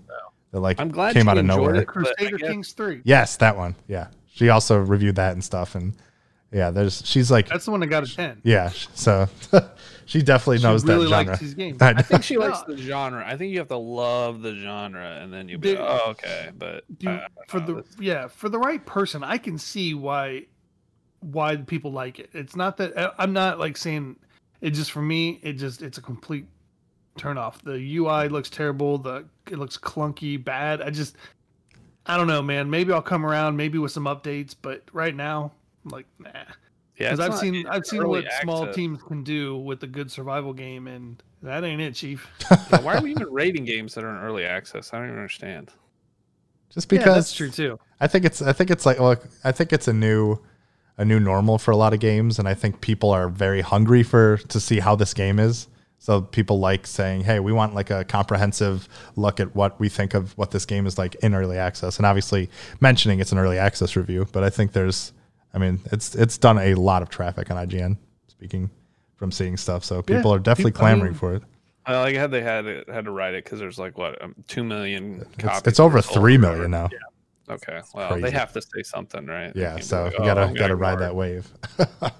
that 0.52 0.60
like 0.60 0.80
I'm 0.80 0.88
glad 0.88 1.12
came 1.14 1.28
out 1.28 1.36
of 1.36 1.44
nowhere. 1.44 1.74
it. 1.74 1.86
Crusader 1.86 2.38
guess- 2.38 2.48
Kings 2.48 2.72
three. 2.72 3.00
Yes, 3.04 3.36
that 3.38 3.56
one. 3.56 3.74
Yeah, 3.88 4.08
she 4.32 4.48
also 4.48 4.78
reviewed 4.78 5.16
that 5.16 5.32
and 5.32 5.44
stuff, 5.44 5.74
and 5.74 5.92
yeah, 6.52 6.70
there's 6.70 7.02
she's 7.04 7.30
like 7.30 7.48
That's 7.48 7.64
the 7.66 7.72
one 7.72 7.80
that 7.80 7.88
got 7.88 8.08
a 8.08 8.14
ten. 8.16 8.40
Yeah, 8.44 8.70
so 8.94 9.28
she 10.06 10.22
definitely 10.22 10.58
She 10.58 10.62
knows 10.64 10.84
really 10.84 11.04
that 11.04 11.10
likes 11.10 11.26
genre. 11.26 11.36
his 11.38 11.54
game. 11.54 11.76
I 11.80 11.90
I 11.90 12.02
think 12.02 12.22
she 12.22 12.38
likes 12.38 12.62
the 12.62 12.76
genre. 12.76 13.22
I 13.26 13.36
think 13.36 13.52
you 13.52 13.58
have 13.58 13.68
to 13.68 13.76
love 13.76 14.40
the 14.40 14.54
genre, 14.54 15.18
and 15.20 15.32
then 15.32 15.48
you'll 15.48 15.60
be 15.60 15.70
Dude. 15.70 15.80
like, 15.80 16.00
oh, 16.04 16.10
okay. 16.12 16.50
But 16.56 16.84
Dude, 16.98 17.08
uh, 17.10 17.28
for 17.48 17.60
the 17.60 17.74
that's- 17.74 17.96
yeah 18.00 18.28
for 18.28 18.48
the 18.48 18.58
right 18.58 18.84
person 18.86 19.22
i 19.22 19.36
can 19.38 19.58
see 19.58 19.92
why 19.94 20.46
why 21.20 21.56
people 21.56 21.92
like 21.92 22.18
it 22.18 22.30
it's 22.32 22.54
not 22.56 22.76
that 22.78 22.96
I- 22.98 23.12
i'm 23.18 23.32
not 23.32 23.58
like 23.58 23.76
saying 23.76 24.16
it 24.60 24.70
just 24.70 24.90
for 24.92 25.02
me 25.02 25.40
it 25.42 25.54
just 25.54 25.82
it's 25.82 25.98
a 25.98 26.02
complete 26.02 26.46
turn 27.16 27.38
off 27.38 27.62
the 27.62 27.72
ui 27.96 28.28
looks 28.28 28.50
terrible 28.50 28.98
the 28.98 29.24
it 29.50 29.58
looks 29.58 29.76
clunky 29.78 30.42
bad 30.42 30.82
i 30.82 30.90
just 30.90 31.16
i 32.06 32.16
don't 32.16 32.26
know 32.26 32.42
man 32.42 32.68
maybe 32.68 32.92
i'll 32.92 33.00
come 33.02 33.24
around 33.24 33.56
maybe 33.56 33.78
with 33.78 33.90
some 33.92 34.04
updates 34.04 34.54
but 34.60 34.82
right 34.92 35.14
now 35.16 35.50
i'm 35.84 35.90
like 35.90 36.06
nah 36.18 36.30
yeah, 36.98 37.10
because 37.10 37.20
i've 37.20 37.30
not 37.30 37.40
seen 37.40 37.66
i've 37.66 37.86
seen 37.86 38.00
early 38.00 38.22
what 38.22 38.32
small 38.42 38.62
access. 38.62 38.76
teams 38.76 39.02
can 39.02 39.22
do 39.22 39.56
with 39.56 39.82
a 39.82 39.86
good 39.86 40.10
survival 40.10 40.52
game 40.52 40.86
and 40.86 41.22
that 41.42 41.64
ain't 41.64 41.80
it 41.80 41.94
chief 41.94 42.28
Yeah, 42.50 42.80
why 42.80 42.96
are 42.96 43.02
we 43.02 43.10
even 43.10 43.30
rating 43.30 43.64
games 43.64 43.94
that 43.94 44.04
are 44.04 44.10
in 44.10 44.16
early 44.16 44.44
access? 44.44 44.92
I 44.92 44.98
don't 44.98 45.06
even 45.06 45.18
understand. 45.18 45.70
Just 46.70 46.90
yeah, 46.90 46.98
because 46.98 47.14
that's 47.14 47.32
true 47.32 47.50
too 47.50 47.78
I 48.00 48.06
think 48.06 48.24
it's 48.24 48.42
I 48.42 48.52
think 48.52 48.70
it's 48.70 48.84
like 48.84 49.00
look, 49.00 49.26
I 49.44 49.52
think 49.52 49.72
it's 49.72 49.88
a 49.88 49.92
new 49.92 50.38
a 50.98 51.04
new 51.04 51.20
normal 51.20 51.58
for 51.58 51.70
a 51.70 51.76
lot 51.76 51.92
of 51.92 52.00
games, 52.00 52.38
and 52.38 52.48
I 52.48 52.54
think 52.54 52.80
people 52.80 53.10
are 53.10 53.28
very 53.28 53.60
hungry 53.60 54.02
for 54.02 54.38
to 54.38 54.60
see 54.60 54.80
how 54.80 54.96
this 54.96 55.14
game 55.14 55.38
is. 55.38 55.68
So 55.98 56.20
people 56.20 56.58
like 56.58 56.86
saying, 56.86 57.22
"Hey, 57.22 57.40
we 57.40 57.52
want 57.52 57.74
like 57.74 57.90
a 57.90 58.04
comprehensive 58.04 58.88
look 59.16 59.40
at 59.40 59.54
what 59.54 59.78
we 59.80 59.88
think 59.88 60.14
of 60.14 60.36
what 60.36 60.50
this 60.50 60.66
game 60.66 60.86
is 60.86 60.98
like 60.98 61.14
in 61.16 61.34
early 61.34 61.56
access." 61.56 61.96
And 61.96 62.06
obviously, 62.06 62.50
mentioning 62.80 63.20
it's 63.20 63.32
an 63.32 63.38
early 63.38 63.58
access 63.58 63.96
review, 63.96 64.26
but 64.32 64.44
I 64.44 64.50
think 64.50 64.72
there's, 64.72 65.12
I 65.54 65.58
mean, 65.58 65.80
it's 65.92 66.14
it's 66.14 66.36
done 66.38 66.58
a 66.58 66.74
lot 66.74 67.02
of 67.02 67.08
traffic 67.08 67.50
on 67.50 67.56
IGN. 67.66 67.96
Speaking 68.28 68.70
from 69.14 69.30
seeing 69.32 69.56
stuff, 69.56 69.84
so 69.84 70.02
people 70.02 70.30
Yeah, 70.30 70.36
are 70.36 70.38
definitely 70.38 70.72
peop- 70.72 70.78
I 70.78 70.80
clamoring 70.80 71.12
mean, 71.12 71.18
for 71.18 71.34
it. 71.34 71.42
I 71.86 71.98
like 72.00 72.14
had 72.16 72.30
they 72.30 72.42
had 72.42 72.66
it, 72.66 72.88
had 72.90 73.04
to 73.06 73.10
write 73.12 73.34
it 73.34 73.44
because 73.44 73.58
there's 73.60 73.78
like 73.78 73.96
what 73.96 74.20
um, 74.22 74.34
two 74.48 74.64
million 74.64 75.20
It's, 75.34 75.42
copies. 75.42 75.62
it's 75.66 75.80
over 75.80 76.02
three 76.02 76.36
million 76.36 76.72
or 76.72 76.78
three 76.78 76.78
whatever. 76.78 76.88
million 76.88 77.00
now. 77.48 77.54
Okay, 77.54 77.80
well 77.94 78.08
crazy. 78.08 78.22
they 78.22 78.30
have 78.32 78.52
to 78.54 78.60
say 78.60 78.82
something, 78.82 79.24
right? 79.26 79.52
Yeah, 79.54 79.78
so 79.78 80.04
like, 80.04 80.12
you 80.14 80.18
"Oh, 80.20 80.24
gotta 80.26 80.40
I'm 80.42 80.54
gotta 80.54 80.74
ride 80.76 80.98
that 80.98 81.14
wave. 81.14 81.48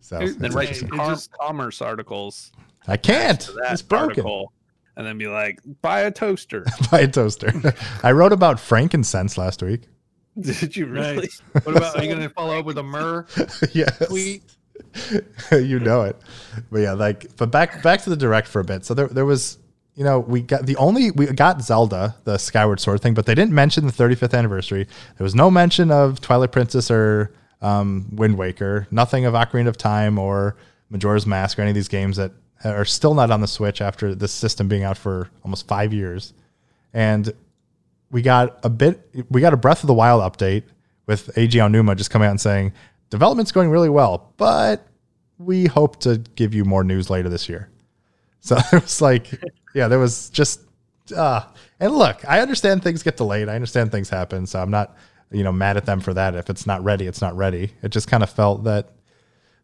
so 0.00 0.18
It- 0.20 0.38
Then 0.38 0.52
write 0.52 0.68
interesting. 0.68 0.88
Com- 0.90 1.18
commerce 1.40 1.80
articles 1.82 2.52
I 2.86 2.96
can't. 2.96 3.48
It's 3.70 3.82
broken. 3.82 4.08
article, 4.10 4.52
and 4.96 5.04
then 5.06 5.18
be 5.18 5.26
like, 5.26 5.58
buy 5.82 6.00
a 6.02 6.10
toaster. 6.12 6.64
Buy 6.92 7.00
a 7.00 7.08
toaster. 7.08 7.50
I 8.04 8.12
wrote 8.12 8.32
about 8.32 8.60
frankincense 8.60 9.36
last 9.36 9.60
week. 9.62 9.88
Did 10.40 10.76
you 10.76 10.86
really? 10.86 11.16
Nice. 11.16 11.42
What 11.64 11.76
about? 11.76 11.96
Are 11.96 12.04
you 12.04 12.08
gonna 12.14 12.28
follow 12.28 12.58
up 12.58 12.66
with 12.66 12.78
a 12.78 12.82
myrrh 12.82 13.26
yes. 13.72 14.06
tweet? 14.06 14.42
you 15.52 15.78
know 15.78 16.02
it. 16.02 16.16
But 16.70 16.80
yeah, 16.80 16.92
like 16.92 17.34
but 17.36 17.50
back 17.50 17.82
back 17.82 18.02
to 18.02 18.10
the 18.10 18.16
direct 18.16 18.48
for 18.48 18.60
a 18.60 18.64
bit. 18.64 18.84
So 18.84 18.94
there 18.94 19.08
there 19.08 19.24
was 19.24 19.58
you 19.96 20.04
know, 20.04 20.20
we 20.20 20.42
got 20.42 20.66
the 20.66 20.76
only 20.76 21.10
we 21.10 21.26
got 21.26 21.62
Zelda, 21.62 22.14
the 22.24 22.36
Skyward 22.36 22.80
Sword 22.80 23.00
thing, 23.00 23.14
but 23.14 23.24
they 23.24 23.34
didn't 23.34 23.54
mention 23.54 23.86
the 23.86 23.92
35th 23.92 24.36
anniversary. 24.36 24.86
There 25.16 25.24
was 25.24 25.34
no 25.34 25.50
mention 25.50 25.90
of 25.90 26.20
Twilight 26.20 26.52
Princess 26.52 26.90
or 26.90 27.32
um, 27.62 28.06
Wind 28.12 28.36
Waker, 28.36 28.86
nothing 28.90 29.24
of 29.24 29.32
Ocarina 29.32 29.68
of 29.68 29.78
Time 29.78 30.18
or 30.18 30.56
Majora's 30.90 31.26
Mask 31.26 31.58
or 31.58 31.62
any 31.62 31.70
of 31.70 31.74
these 31.74 31.88
games 31.88 32.18
that 32.18 32.32
are 32.62 32.84
still 32.84 33.14
not 33.14 33.30
on 33.30 33.40
the 33.40 33.48
Switch 33.48 33.80
after 33.80 34.14
this 34.14 34.32
system 34.32 34.68
being 34.68 34.84
out 34.84 34.98
for 34.98 35.30
almost 35.42 35.66
five 35.66 35.94
years. 35.94 36.34
And 36.92 37.32
we 38.10 38.22
got 38.22 38.58
a 38.64 38.70
bit 38.70 39.08
we 39.30 39.40
got 39.40 39.52
a 39.52 39.56
Breath 39.56 39.82
of 39.82 39.86
the 39.86 39.94
Wild 39.94 40.22
update 40.22 40.64
with 41.06 41.28
Eiji 41.34 41.60
Aonuma 41.60 41.96
just 41.96 42.10
coming 42.10 42.26
out 42.26 42.32
and 42.32 42.40
saying 42.40 42.72
development's 43.10 43.52
going 43.52 43.70
really 43.70 43.88
well, 43.88 44.32
but 44.36 44.86
we 45.38 45.66
hope 45.66 46.00
to 46.00 46.18
give 46.34 46.54
you 46.54 46.64
more 46.64 46.82
news 46.82 47.10
later 47.10 47.28
this 47.28 47.48
year. 47.48 47.70
So 48.40 48.56
it 48.72 48.82
was 48.82 49.00
like, 49.00 49.30
yeah, 49.74 49.88
there 49.88 49.98
was 49.98 50.30
just 50.30 50.60
uh 51.16 51.42
and 51.78 51.92
look, 51.92 52.28
I 52.28 52.40
understand 52.40 52.82
things 52.82 53.02
get 53.02 53.16
delayed. 53.16 53.48
I 53.48 53.54
understand 53.54 53.92
things 53.92 54.08
happen, 54.08 54.46
so 54.46 54.60
I'm 54.60 54.70
not, 54.70 54.96
you 55.30 55.44
know, 55.44 55.52
mad 55.52 55.76
at 55.76 55.86
them 55.86 56.00
for 56.00 56.14
that. 56.14 56.34
If 56.34 56.48
it's 56.48 56.66
not 56.66 56.82
ready, 56.82 57.06
it's 57.06 57.20
not 57.20 57.36
ready. 57.36 57.72
It 57.82 57.90
just 57.90 58.08
kind 58.08 58.22
of 58.22 58.30
felt 58.30 58.64
that 58.64 58.90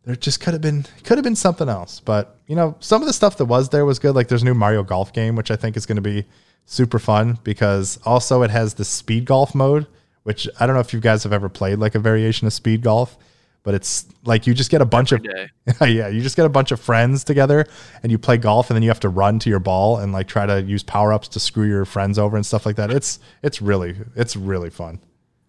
there 0.05 0.17
just 0.17 0.41
could 0.41 0.53
have 0.53 0.61
been 0.61 0.85
could 1.05 1.17
have 1.17 1.25
been 1.25 1.37
something 1.37 1.69
else. 1.69 2.01
But, 2.01 2.39
you 2.47 2.57
know, 2.57 2.77
some 2.81 3.03
of 3.03 3.07
the 3.07 3.15
stuff 3.15 3.39
that 3.39 3.47
was 3.47 3.71
there 3.71 3.87
was 3.87 3.99
good. 3.99 4.15
Like 4.15 4.29
there's 4.29 4.43
a 4.43 4.45
new 4.45 4.55
Mario 4.55 4.83
Golf 4.83 5.13
game, 5.13 5.37
which 5.37 5.51
I 5.51 5.57
think 5.57 5.77
is 5.77 5.87
going 5.87 5.97
to 5.97 6.03
be 6.03 6.27
super 6.65 6.99
fun 6.99 7.39
because 7.45 7.99
also 8.05 8.43
it 8.43 8.51
has 8.51 8.75
the 8.75 8.85
speed 8.85 9.25
golf 9.25 9.55
mode, 9.55 9.87
which 10.23 10.49
I 10.61 10.67
don't 10.67 10.75
know 10.75 10.81
if 10.81 10.93
you 10.93 11.01
guys 11.01 11.23
have 11.25 11.33
ever 11.33 11.49
played 11.49 11.79
like 11.79 11.95
a 11.95 11.99
variation 11.99 12.47
of 12.47 12.53
speed 12.53 12.83
golf, 12.83 13.17
but 13.65 13.75
it's 13.75 14.07
like 14.25 14.47
you 14.47 14.55
just 14.55 14.71
get 14.71 14.81
a 14.81 14.85
bunch 14.87 15.13
of 15.13 15.23
Day. 15.25 15.49
yeah, 15.81 16.09
you 16.09 16.21
just 16.23 16.37
get 16.37 16.47
a 16.47 16.49
bunch 16.49 16.73
of 16.73 16.81
friends 16.81 17.25
together 17.25 17.67
and 18.03 18.11
you 18.11 18.19
play 18.19 18.37
golf 18.37 18.71
and 18.71 18.75
then 18.77 18.83
you 18.83 18.89
have 18.91 19.01
to 19.01 19.09
run 19.09 19.39
to 19.41 19.51
your 19.51 19.61
ball 19.61 19.99
and 19.99 20.13
like 20.13 20.27
try 20.29 20.47
to 20.47 20.63
use 20.63 20.83
power-ups 20.83 21.29
to 21.29 21.41
screw 21.41 21.67
your 21.69 21.85
friends 21.85 22.19
over 22.19 22.37
and 22.37 22.45
stuff 22.47 22.65
like 22.67 22.77
that. 22.77 22.91
It's 22.91 23.19
it's 23.43 23.61
really 23.63 23.95
it's 24.17 24.37
really 24.37 24.71
fun. 24.71 25.01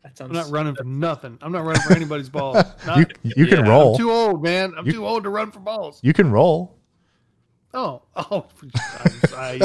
That 0.03 0.21
I'm 0.25 0.31
not 0.33 0.49
running 0.51 0.75
for 0.75 0.83
nothing. 0.83 1.39
I'm 1.41 1.51
not 1.51 1.63
running 1.65 1.81
for 1.81 1.93
anybody's 1.95 2.29
balls. 2.29 2.63
Not, 2.85 2.97
You 3.23 3.31
you 3.35 3.47
can 3.47 3.63
roll. 3.65 3.93
I'm 3.93 3.97
too 3.99 4.11
old, 4.11 4.43
man. 4.43 4.73
I'm 4.77 4.85
You- 4.85 4.91
too 4.91 5.07
old 5.07 5.23
to 5.23 5.29
run 5.29 5.49
for 5.51 5.59
balls. 5.59 5.99
You 6.03 6.13
can 6.13 6.29
roll. 6.31 6.77
Oh, 7.73 8.03
oh, 8.15 8.45
I, 9.35 9.59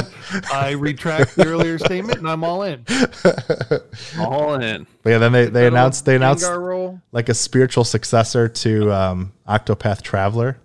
I 0.52 0.70
retract 0.72 1.36
the 1.36 1.46
earlier 1.46 1.78
statement, 1.78 2.18
and 2.18 2.28
I'm 2.28 2.42
all 2.42 2.62
in. 2.62 2.84
All 4.18 4.54
in. 4.54 4.86
But 5.02 5.10
yeah, 5.10 5.18
then 5.18 5.32
they, 5.32 5.46
they 5.46 5.66
announced 5.66 6.04
they 6.06 6.16
announced 6.16 6.44
Gengar 6.44 7.02
like 7.12 7.28
a 7.28 7.34
spiritual 7.34 7.84
successor 7.84 8.48
to 8.48 8.90
um, 8.92 9.32
Octopath 9.46 10.00
Traveler, 10.02 10.58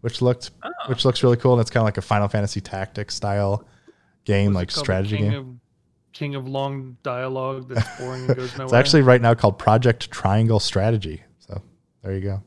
which 0.00 0.22
looked 0.22 0.50
Oh. 0.86 0.88
which 0.88 1.04
looks 1.04 1.22
really 1.22 1.36
cool 1.36 1.52
and 1.52 1.60
it's 1.60 1.70
kind 1.70 1.82
of 1.82 1.84
like 1.86 1.98
a 1.98 2.02
Final 2.02 2.28
Fantasy 2.28 2.60
Tactics 2.60 3.14
style 3.14 3.66
game, 4.24 4.52
like 4.52 4.70
strategy 4.70 5.16
King 5.18 5.30
game. 5.30 5.38
Of, 5.40 5.46
King 6.12 6.34
of 6.34 6.48
long 6.48 6.96
dialogue 7.02 7.68
that's 7.68 7.98
boring 8.00 8.26
and 8.26 8.36
goes 8.36 8.52
nowhere. 8.56 8.64
It's 8.66 8.72
actually 8.72 9.02
right 9.02 9.20
now 9.20 9.34
called 9.34 9.58
Project 9.58 10.10
Triangle 10.10 10.60
Strategy. 10.60 11.22
So 11.40 11.60
there 12.02 12.14
you 12.14 12.20
go. 12.20 12.42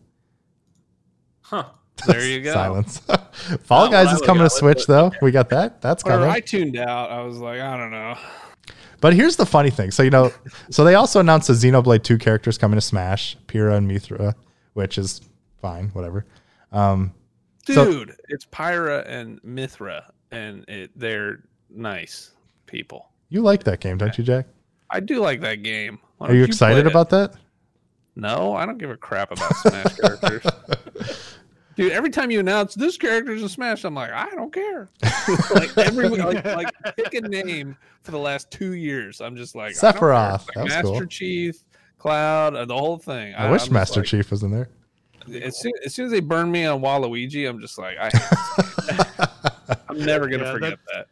huh. 1.41 1.65
There 2.07 2.25
you 2.25 2.41
go. 2.41 2.53
Silence. 2.53 2.97
Fall 3.63 3.85
Not 3.85 3.91
Guys 3.91 4.13
is 4.13 4.21
coming 4.21 4.43
to 4.43 4.49
Switch 4.49 4.81
it. 4.81 4.87
though. 4.87 5.11
We 5.21 5.31
got 5.31 5.49
that. 5.49 5.81
That's 5.81 6.03
coming. 6.03 6.29
I 6.29 6.39
tuned 6.39 6.77
out. 6.77 7.11
I 7.11 7.21
was 7.21 7.37
like, 7.37 7.59
I 7.59 7.77
don't 7.77 7.91
know. 7.91 8.15
But 9.01 9.13
here's 9.13 9.35
the 9.37 9.45
funny 9.45 9.69
thing. 9.69 9.91
So 9.91 10.03
you 10.03 10.09
know, 10.09 10.31
so 10.69 10.83
they 10.83 10.95
also 10.95 11.19
announced 11.21 11.47
the 11.47 11.53
Xenoblade 11.53 12.03
2 12.03 12.17
characters 12.17 12.57
coming 12.57 12.75
to 12.77 12.81
Smash, 12.81 13.37
Pyra 13.47 13.77
and 13.77 13.89
Mythra, 13.89 14.35
which 14.73 14.97
is 14.97 15.21
fine, 15.61 15.89
whatever. 15.93 16.25
Um, 16.71 17.13
So- 17.65 17.85
Dude, 17.91 18.15
it's 18.27 18.45
Pyra 18.45 19.05
and 19.07 19.41
Mythra, 19.43 20.03
and 20.31 20.65
it, 20.67 20.91
they're 20.97 21.43
nice 21.69 22.31
people. 22.65 23.09
you 23.29 23.41
like 23.41 23.63
that 23.63 23.79
game, 23.79 23.97
don't 23.97 24.17
you, 24.17 24.23
Jack? 24.23 24.47
I 24.89 24.99
do 24.99 25.21
like 25.21 25.39
that 25.41 25.63
game. 25.63 25.99
Are 26.19 26.33
you 26.33 26.41
play 26.41 26.47
excited 26.47 26.85
it? 26.85 26.87
about 26.87 27.09
that? 27.11 27.35
No, 28.17 28.53
I 28.53 28.65
don't 28.65 28.79
give 28.79 28.89
a 28.89 28.97
crap 28.97 29.31
about 29.31 29.55
Smash 29.57 29.95
characters. 29.95 30.45
Dude, 31.79 31.93
every 31.93 32.09
time 32.09 32.29
you 32.29 32.39
announce 32.41 32.75
this 32.75 32.97
character's 32.97 33.41
a 33.41 33.47
Smash, 33.47 33.85
I'm 33.85 33.95
like, 33.95 34.11
I 34.11 34.29
don't 34.35 34.51
care. 34.51 34.89
like 35.53 35.77
every 35.77 36.09
like, 36.09 36.43
like 36.43 36.73
pick 36.97 37.13
a 37.13 37.21
name 37.21 37.77
for 38.03 38.11
the 38.11 38.19
last 38.19 38.51
two 38.51 38.73
years. 38.73 39.21
I'm 39.21 39.37
just 39.37 39.55
like 39.55 39.77
I 39.81 39.91
don't 39.91 39.99
care. 39.99 40.09
Sephiroth. 40.09 40.55
Like 40.55 40.67
Master 40.67 40.81
cool. 40.83 41.05
Chief, 41.05 41.55
Cloud, 41.97 42.55
uh, 42.55 42.65
the 42.65 42.75
whole 42.77 42.97
thing. 42.97 43.33
I, 43.33 43.49
wish 43.49 43.61
I'm 43.61 43.65
just 43.67 43.71
Master 43.71 43.99
like- 44.01 44.09
Chief 44.09 44.29
was 44.29 44.43
in 44.43 44.51
there. 44.51 44.69
As 45.41 45.59
soon, 45.59 45.71
as 45.85 45.93
soon 45.93 46.05
as 46.07 46.11
they 46.11 46.21
burn 46.21 46.51
me 46.51 46.65
on 46.65 46.81
Waluigi, 46.81 47.47
I'm 47.47 47.59
just 47.61 47.77
like, 47.77 47.97
I, 47.99 48.09
i'm 49.89 49.99
never 49.99 50.27
gonna 50.27 50.43
Yeah, 50.43 50.51
forget 50.51 50.79
that. 50.93 51.07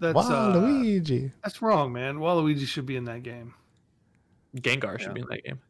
that's 0.00 0.18
uh, 0.18 0.52
Waluigi. 0.54 1.30
that's 1.42 1.62
wrong, 1.62 1.92
man. 1.92 2.16
Waluigi 2.16 2.66
should 2.66 2.84
be 2.86 2.96
in 2.96 3.04
that 3.04 3.22
game. 3.22 3.54
Gengar 4.56 4.98
should 5.00 5.14
be 5.14 5.20
in 5.20 5.28
that 5.30 5.44
game. 5.44 5.60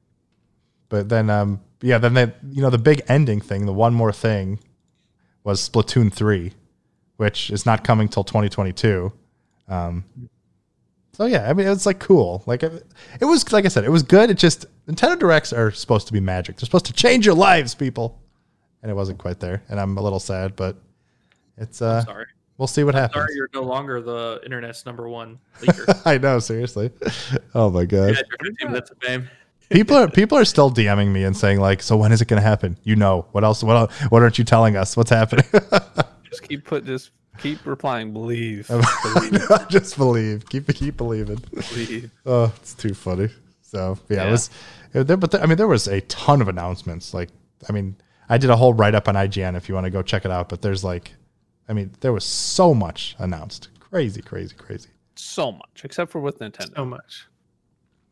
But 0.95 1.09
then, 1.09 1.29
um, 1.29 1.61
yeah, 1.83 1.99
then 1.99 2.15
they, 2.15 2.33
you 2.53 2.63
know, 2.63 2.71
the 2.71 2.79
big 2.79 3.03
ending 3.09 3.41
thing, 3.41 3.67
the 3.67 3.73
one 3.73 3.95
more 3.95 4.13
thing, 4.13 4.61
was 5.43 5.69
Splatoon 5.69 6.13
three, 6.13 6.53
which 7.17 7.51
is 7.51 7.67
not 7.67 7.83
coming 7.83 8.09
till 8.09 8.23
2022. 8.23 9.13
Um, 9.67 10.05
so 11.11 11.27
yeah, 11.27 11.51
I 11.51 11.53
mean, 11.53 11.67
it's 11.67 11.85
like 11.85 11.99
cool. 11.99 12.45
Like 12.47 12.63
it, 12.63 12.87
it 13.21 13.25
was, 13.25 13.53
like 13.53 13.65
I 13.65 13.69
said, 13.69 13.83
it 13.83 13.91
was 13.91 14.05
good. 14.05 14.31
It 14.31 14.39
just 14.39 14.67
Nintendo 14.87 15.19
Directs 15.19 15.53
are 15.53 15.73
supposed 15.73 16.07
to 16.07 16.13
be 16.13 16.21
magic. 16.21 16.59
They're 16.59 16.65
supposed 16.67 16.87
to 16.87 16.93
change 16.93 17.27
your 17.27 17.35
lives, 17.35 17.75
people, 17.75 18.23
and 18.81 18.89
it 18.89 18.95
wasn't 18.95 19.19
quite 19.19 19.41
there. 19.41 19.65
And 19.69 19.81
I'm 19.81 19.99
a 19.99 20.01
little 20.01 20.21
sad, 20.21 20.55
but 20.55 20.77
it's 21.57 21.83
uh, 21.83 22.05
Sorry. 22.05 22.27
we'll 22.57 22.69
see 22.69 22.85
what 22.85 22.95
happens. 22.95 23.15
Sorry, 23.15 23.35
you're 23.35 23.51
no 23.53 23.63
longer 23.63 24.01
the 24.01 24.41
internet's 24.45 24.87
number 24.87 25.09
one 25.09 25.41
leaker. 25.61 26.03
I 26.07 26.19
know, 26.19 26.39
seriously. 26.39 26.93
Oh 27.53 27.69
my 27.69 27.85
god. 27.85 28.11
you 28.11 28.15
had 28.15 28.27
your 28.29 28.53
15 28.53 28.69
minutes 28.69 28.91
of 28.93 28.99
fame. 29.03 29.29
People 29.75 29.97
are 29.97 30.09
people 30.09 30.39
are 30.39 30.45
still 30.45 30.71
DMing 30.71 31.13
me 31.13 31.25
and 31.25 31.37
saying 31.37 31.61
like, 31.61 31.83
"So 31.83 31.97
when 31.97 32.13
is 32.13 32.23
it 32.23 32.29
going 32.29 32.41
to 32.41 32.49
happen?" 32.49 32.79
You 32.85 32.97
know 32.97 33.27
what 33.33 33.45
else? 33.45 33.63
What 33.63 33.77
el- 33.77 34.09
what 34.09 34.23
aren't 34.23 34.39
you 34.39 34.45
telling 34.45 34.77
us? 34.77 34.97
What's 34.97 35.11
happening? 35.11 35.45
Just 36.31 36.49
keep 36.49 36.65
put 36.65 36.85
just 36.85 37.11
keep 37.39 37.65
replying, 37.65 38.13
believe. 38.13 38.69
Just 39.69 39.97
believe. 39.97 40.49
Keep 40.49 40.75
keep 40.75 40.97
believing. 40.97 41.41
believe. 41.53 42.11
Oh, 42.27 42.53
it's 42.57 42.75
too 42.75 42.95
funny. 42.95 43.29
So 43.63 43.99
yeah, 44.09 44.27
it 44.27 44.31
was. 44.31 44.51
It, 44.95 45.07
there, 45.07 45.17
but 45.17 45.31
there, 45.31 45.41
I 45.41 45.47
mean, 45.47 45.57
there 45.59 45.69
was 45.69 45.87
a 45.87 46.01
ton 46.03 46.41
of 46.41 46.49
announcements. 46.49 47.15
Like, 47.15 47.29
I 47.69 47.73
mean, 47.73 47.97
I 48.29 48.39
did 48.39 48.51
a 48.51 48.57
whole 48.57 48.75
write 48.75 48.95
up 48.95 49.09
on 49.09 49.15
IGN 49.15 49.57
if 49.57 49.69
you 49.69 49.75
want 49.75 49.85
to 49.85 49.91
go 49.91 50.03
check 50.03 50.25
it 50.25 50.31
out. 50.31 50.49
But 50.49 50.63
there's 50.63 50.83
like, 50.83 51.15
I 51.69 51.73
mean, 51.73 51.93
there 52.01 52.13
was 52.13 52.25
so 52.25 52.75
much 52.75 53.15
announced. 53.19 53.69
Crazy, 53.79 54.23
crazy, 54.23 54.55
crazy. 54.57 54.89
So 55.15 55.53
much, 55.53 55.83
except 55.85 56.11
for 56.11 56.21
with 56.21 56.41
Nintendo. 56.41 56.75
So 56.75 56.85
much. 56.85 57.27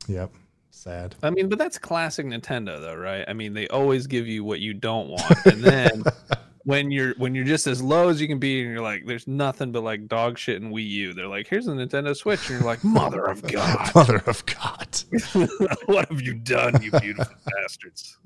Yep. 0.07 0.33
Sad. 0.75 1.15
I 1.23 1.31
mean, 1.31 1.49
but 1.49 1.59
that's 1.59 1.79
classic 1.79 2.27
Nintendo, 2.27 2.81
though, 2.81 2.97
right? 2.97 3.25
I 3.29 3.35
mean, 3.35 3.53
they 3.53 3.69
always 3.69 4.07
give 4.07 4.27
you 4.27 4.43
what 4.43 4.61
you 4.61 4.73
don't 4.73 5.09
want, 5.11 5.47
and 5.47 5.63
then 5.63 6.03
when 6.65 6.91
you're 6.91 7.15
when 7.19 7.35
you're 7.35 7.45
just 7.45 7.67
as 7.67 7.83
low 7.83 8.09
as 8.09 8.21
you 8.23 8.27
can 8.27 8.39
be, 8.39 8.63
and 8.63 8.73
you're 8.73 8.83
like, 8.83 9.05
"There's 9.07 9.29
nothing 9.29 9.71
but 9.71 9.85
like 9.85 10.09
dog 10.09 10.39
shit 10.39 10.63
and 10.63 10.73
Wii 10.73 10.89
U." 10.89 11.13
They're 11.13 11.29
like, 11.29 11.47
"Here's 11.47 11.67
a 11.69 11.73
Nintendo 11.73 12.17
Switch," 12.17 12.49
and 12.49 12.59
you're 12.59 12.67
like, 12.67 12.83
"Mother 12.83 13.27
of 13.27 13.43
God, 13.53 13.95
Mother 13.95 14.23
of 14.27 14.45
God. 14.47 14.99
what 15.87 16.09
have 16.09 16.23
you 16.23 16.35
done, 16.35 16.83
you 16.83 16.91
beautiful 16.91 17.35
bastards?" 17.45 18.19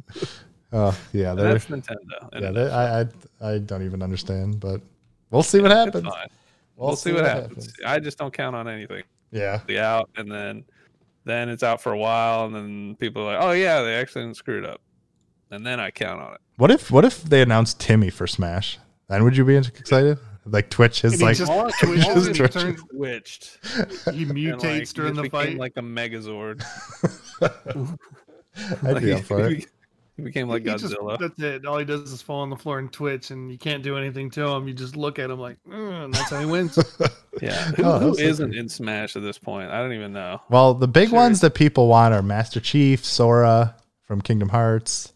Oh 0.72 0.96
yeah, 1.12 1.34
that's 1.34 1.66
Nintendo. 1.66 2.30
yeah. 2.32 2.50
They, 2.52 2.70
I, 2.70 3.00
I 3.00 3.06
I 3.40 3.58
don't 3.58 3.84
even 3.84 4.02
understand, 4.02 4.60
but 4.60 4.80
we'll 5.30 5.42
see 5.42 5.60
what 5.60 5.72
it's 5.72 5.84
happens. 5.84 6.08
fine. 6.08 6.28
We'll, 6.76 6.94
see, 6.94 7.12
what 7.12 7.24
happens. 7.24 7.72
I 7.84 7.98
just 7.98 8.18
don't 8.18 8.32
count 8.32 8.54
on 8.54 8.68
anything. 8.68 9.02
Yeah. 9.32 9.60
Be 9.66 9.78
out, 9.78 10.10
and 10.16 10.30
then 10.30 10.64
then 11.26 11.50
it's 11.50 11.62
out 11.62 11.82
for 11.82 11.92
a 11.92 11.98
while, 11.98 12.46
and 12.46 12.54
then 12.54 12.96
people 12.98 13.22
are 13.22 13.34
like, 13.36 13.44
"Oh 13.44 13.52
yeah, 13.52 13.82
they 13.82 13.94
actually 13.96 14.22
didn't 14.22 14.36
screw 14.38 14.58
it 14.58 14.64
up," 14.64 14.80
and 15.50 15.66
then 15.66 15.78
I 15.78 15.90
count 15.90 16.20
on 16.22 16.34
it. 16.34 16.40
What 16.56 16.70
if 16.70 16.90
what 16.90 17.04
if 17.04 17.22
they 17.22 17.42
announced 17.42 17.78
Timmy 17.78 18.08
for 18.08 18.26
Smash? 18.26 18.78
Then 19.08 19.22
would 19.24 19.36
you 19.36 19.44
be 19.44 19.56
excited? 19.56 20.18
Like 20.48 20.70
Twitch 20.70 21.04
is 21.04 21.20
like 21.20 21.36
just- 21.36 21.50
Twitch 21.80 22.04
all 22.06 22.16
is 22.16 22.28
it 22.28 22.34
Twitch. 22.36 22.52
turns- 22.52 22.80
switched. 22.90 23.58
He 24.12 24.22
and, 24.22 24.32
mutates 24.32 24.62
like, 24.62 24.88
during 24.90 25.14
just 25.14 25.24
the 25.24 25.30
fight. 25.30 25.58
like 25.58 25.72
a 25.76 25.80
Megazord. 25.82 26.62
I'd 28.84 29.02
be 29.02 29.12
up 29.12 29.22
for 29.24 29.48
it. 29.50 29.66
He 30.16 30.22
became 30.22 30.48
like 30.48 30.62
He 30.64 30.70
just- 30.70 30.84
Godzilla. 30.84 31.18
that's 31.18 31.38
it. 31.40 31.66
All 31.66 31.76
he 31.78 31.84
does 31.84 32.10
is 32.10 32.22
fall 32.22 32.40
on 32.40 32.48
the 32.50 32.56
floor 32.56 32.78
and 32.78 32.90
twitch, 32.90 33.30
and 33.30 33.50
you 33.52 33.58
can't 33.58 33.82
do 33.82 33.98
anything 33.98 34.30
to 34.30 34.46
him. 34.46 34.66
You 34.66 34.72
just 34.72 34.96
look 34.96 35.18
at 35.18 35.28
him 35.30 35.38
like, 35.38 35.58
"Mm," 35.68 36.04
and 36.06 36.14
that's 36.14 36.30
how 36.30 36.40
he 36.40 36.46
wins. 36.46 36.78
yeah. 37.42 37.64
Who, 37.72 37.82
Oh, 37.84 37.98
who 37.98 38.06
that's 38.06 38.18
so 38.20 38.24
isn't 38.24 38.54
in 38.54 38.68
Smash 38.68 39.14
at 39.16 39.22
this 39.22 39.36
point? 39.38 39.70
I 39.70 39.78
don't 39.82 39.92
even 39.92 40.14
know. 40.14 40.40
Well, 40.48 40.72
the 40.72 40.88
big 40.88 41.10
Sure. 41.10 41.18
ones 41.18 41.40
that 41.42 41.54
people 41.54 41.88
want 41.88 42.14
are 42.14 42.22
Master 42.22 42.60
Chief, 42.60 43.04
Sora 43.04 43.76
from 44.04 44.22
Kingdom 44.22 44.48
Hearts. 44.48 45.12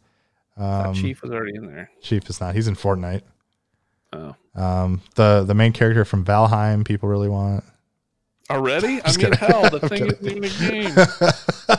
I 0.59 0.83
Um, 0.89 0.95
Chief. 0.95 1.03
Chief 1.03 1.23
was 1.23 1.31
already 1.31 1.55
in 1.57 1.67
there. 1.67 1.91
Chief 2.03 2.29
is 2.29 2.39
not. 2.39 2.55
He's 2.55 2.69
in 2.69 2.77
Fortnite. 2.77 3.23
Oh. 4.13 4.35
Um, 4.55 5.01
the 5.15 5.45
the 5.47 5.55
main 5.55 5.73
character 5.73 6.05
from 6.05 6.25
Valheim, 6.27 6.85
people 6.85 7.09
really 7.09 7.29
want. 7.31 7.65
Already? 8.51 9.01
I 9.05 9.07
Just 9.07 9.19
mean, 9.19 9.31
kidding. 9.31 9.49
hell, 9.49 9.71
the 9.71 9.79
I'm 9.83 9.89
thing 9.89 10.09
kidding. 10.09 10.45
isn't 10.45 10.75
even 10.75 10.91
a 10.91 10.97
game. 10.97 11.79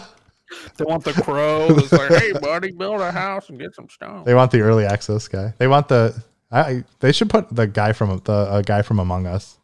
They 0.78 0.86
want 0.86 1.04
the 1.04 1.14
crow. 1.14 1.68
It's 1.78 1.92
like, 1.92 2.10
hey, 2.12 2.34
buddy, 2.34 2.72
build 2.72 3.02
a 3.02 3.12
house 3.12 3.50
and 3.50 3.60
get 3.60 3.74
some 3.76 3.88
stone. 3.90 4.24
They 4.26 4.34
want 4.34 4.52
the 4.52 4.62
early 4.62 4.86
access 4.86 5.28
guy. 5.28 5.54
They 5.58 5.68
want 5.68 5.88
the. 5.88 6.22
I. 6.52 6.84
They 7.00 7.12
should 7.12 7.30
put 7.30 7.54
the 7.56 7.68
guy 7.68 7.94
from 7.94 8.22
the 8.26 8.34
uh, 8.34 8.62
guy 8.62 8.82
from 8.82 9.00
Among 9.00 9.26
Us. 9.28 9.58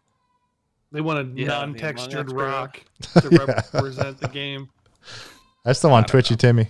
They 0.92 1.02
want 1.02 1.20
a 1.20 1.40
Yeah, 1.42 1.48
non-textured 1.48 2.32
rock 2.32 2.82
to 3.02 3.30
Yeah. 3.32 3.62
represent 3.74 4.20
the 4.20 4.30
game. 4.30 4.70
I 5.66 5.74
still 5.74 5.90
want 5.90 6.06
I 6.06 6.08
don't 6.08 6.12
Twitchy 6.12 6.36
Timmy 6.38 6.70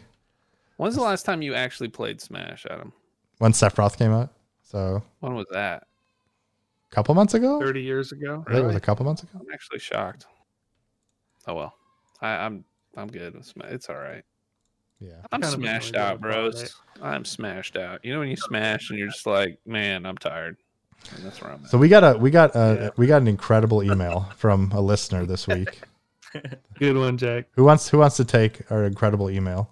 When's 0.78 0.96
the 0.96 1.02
last 1.02 1.24
time 1.24 1.42
you 1.44 1.54
actually 1.54 1.90
played 1.90 2.20
Smash, 2.20 2.66
Adam? 2.70 2.94
when 3.38 3.52
Sephiroth 3.52 3.98
came 3.98 4.12
out. 4.12 4.32
So 4.64 5.04
When 5.20 5.36
was 5.36 5.46
that? 5.52 5.84
a 6.92 6.96
couple 6.96 7.14
months 7.14 7.36
ago. 7.36 7.60
Thirty 7.60 7.84
years 7.84 8.12
ago. 8.12 8.44
I 8.48 8.52
think 8.54 8.64
it 8.64 8.68
was 8.68 8.76
a 8.76 8.80
couple 8.80 9.06
months 9.06 9.22
ago. 9.22 9.32
I'm 9.36 9.46
actually 9.54 9.80
shocked. 9.80 10.26
Oh 11.48 11.54
well, 11.54 11.74
I, 12.22 12.30
I'm 12.30 12.64
I'm 12.96 13.08
good. 13.08 13.36
It's 13.36 13.90
all 13.90 13.96
right. 13.98 14.24
Yeah. 15.00 15.12
I'm 15.32 15.44
smashed 15.44 15.96
out, 15.96 16.16
about 16.16 16.22
bros. 16.22 16.76
I'm 17.02 17.24
smashed 17.26 17.78
out. 17.78 18.04
You 18.04 18.14
know 18.14 18.20
when 18.20 18.30
you 18.30 18.36
smash 18.38 18.90
and 18.90 18.98
you're 18.98 19.10
just 19.10 19.28
like, 19.28 19.60
man, 19.66 20.06
I'm 20.06 20.18
tired. 20.18 20.58
And 21.16 21.24
that's 21.24 21.40
where 21.42 21.52
I'm 21.52 21.64
at. 21.64 21.70
So 21.70 21.78
we 21.78 21.88
got 21.90 22.04
a 22.04 22.18
we 22.18 22.32
got 22.32 22.56
a 22.56 22.78
Yeah. 22.82 22.90
we 22.98 23.06
got 23.06 23.22
an 23.22 23.28
incredible 23.28 23.84
email 23.84 24.30
from 24.36 24.72
a 24.74 24.82
listener 24.82 25.26
this 25.26 25.48
week. 25.48 25.82
Good 26.80 26.98
one, 26.98 27.18
Jack. 27.18 27.46
Who 27.52 27.64
wants 27.64 27.88
who 27.90 28.00
wants 28.00 28.18
to 28.18 28.26
take 28.26 28.70
our 28.72 28.86
incredible 28.86 29.30
email? 29.30 29.72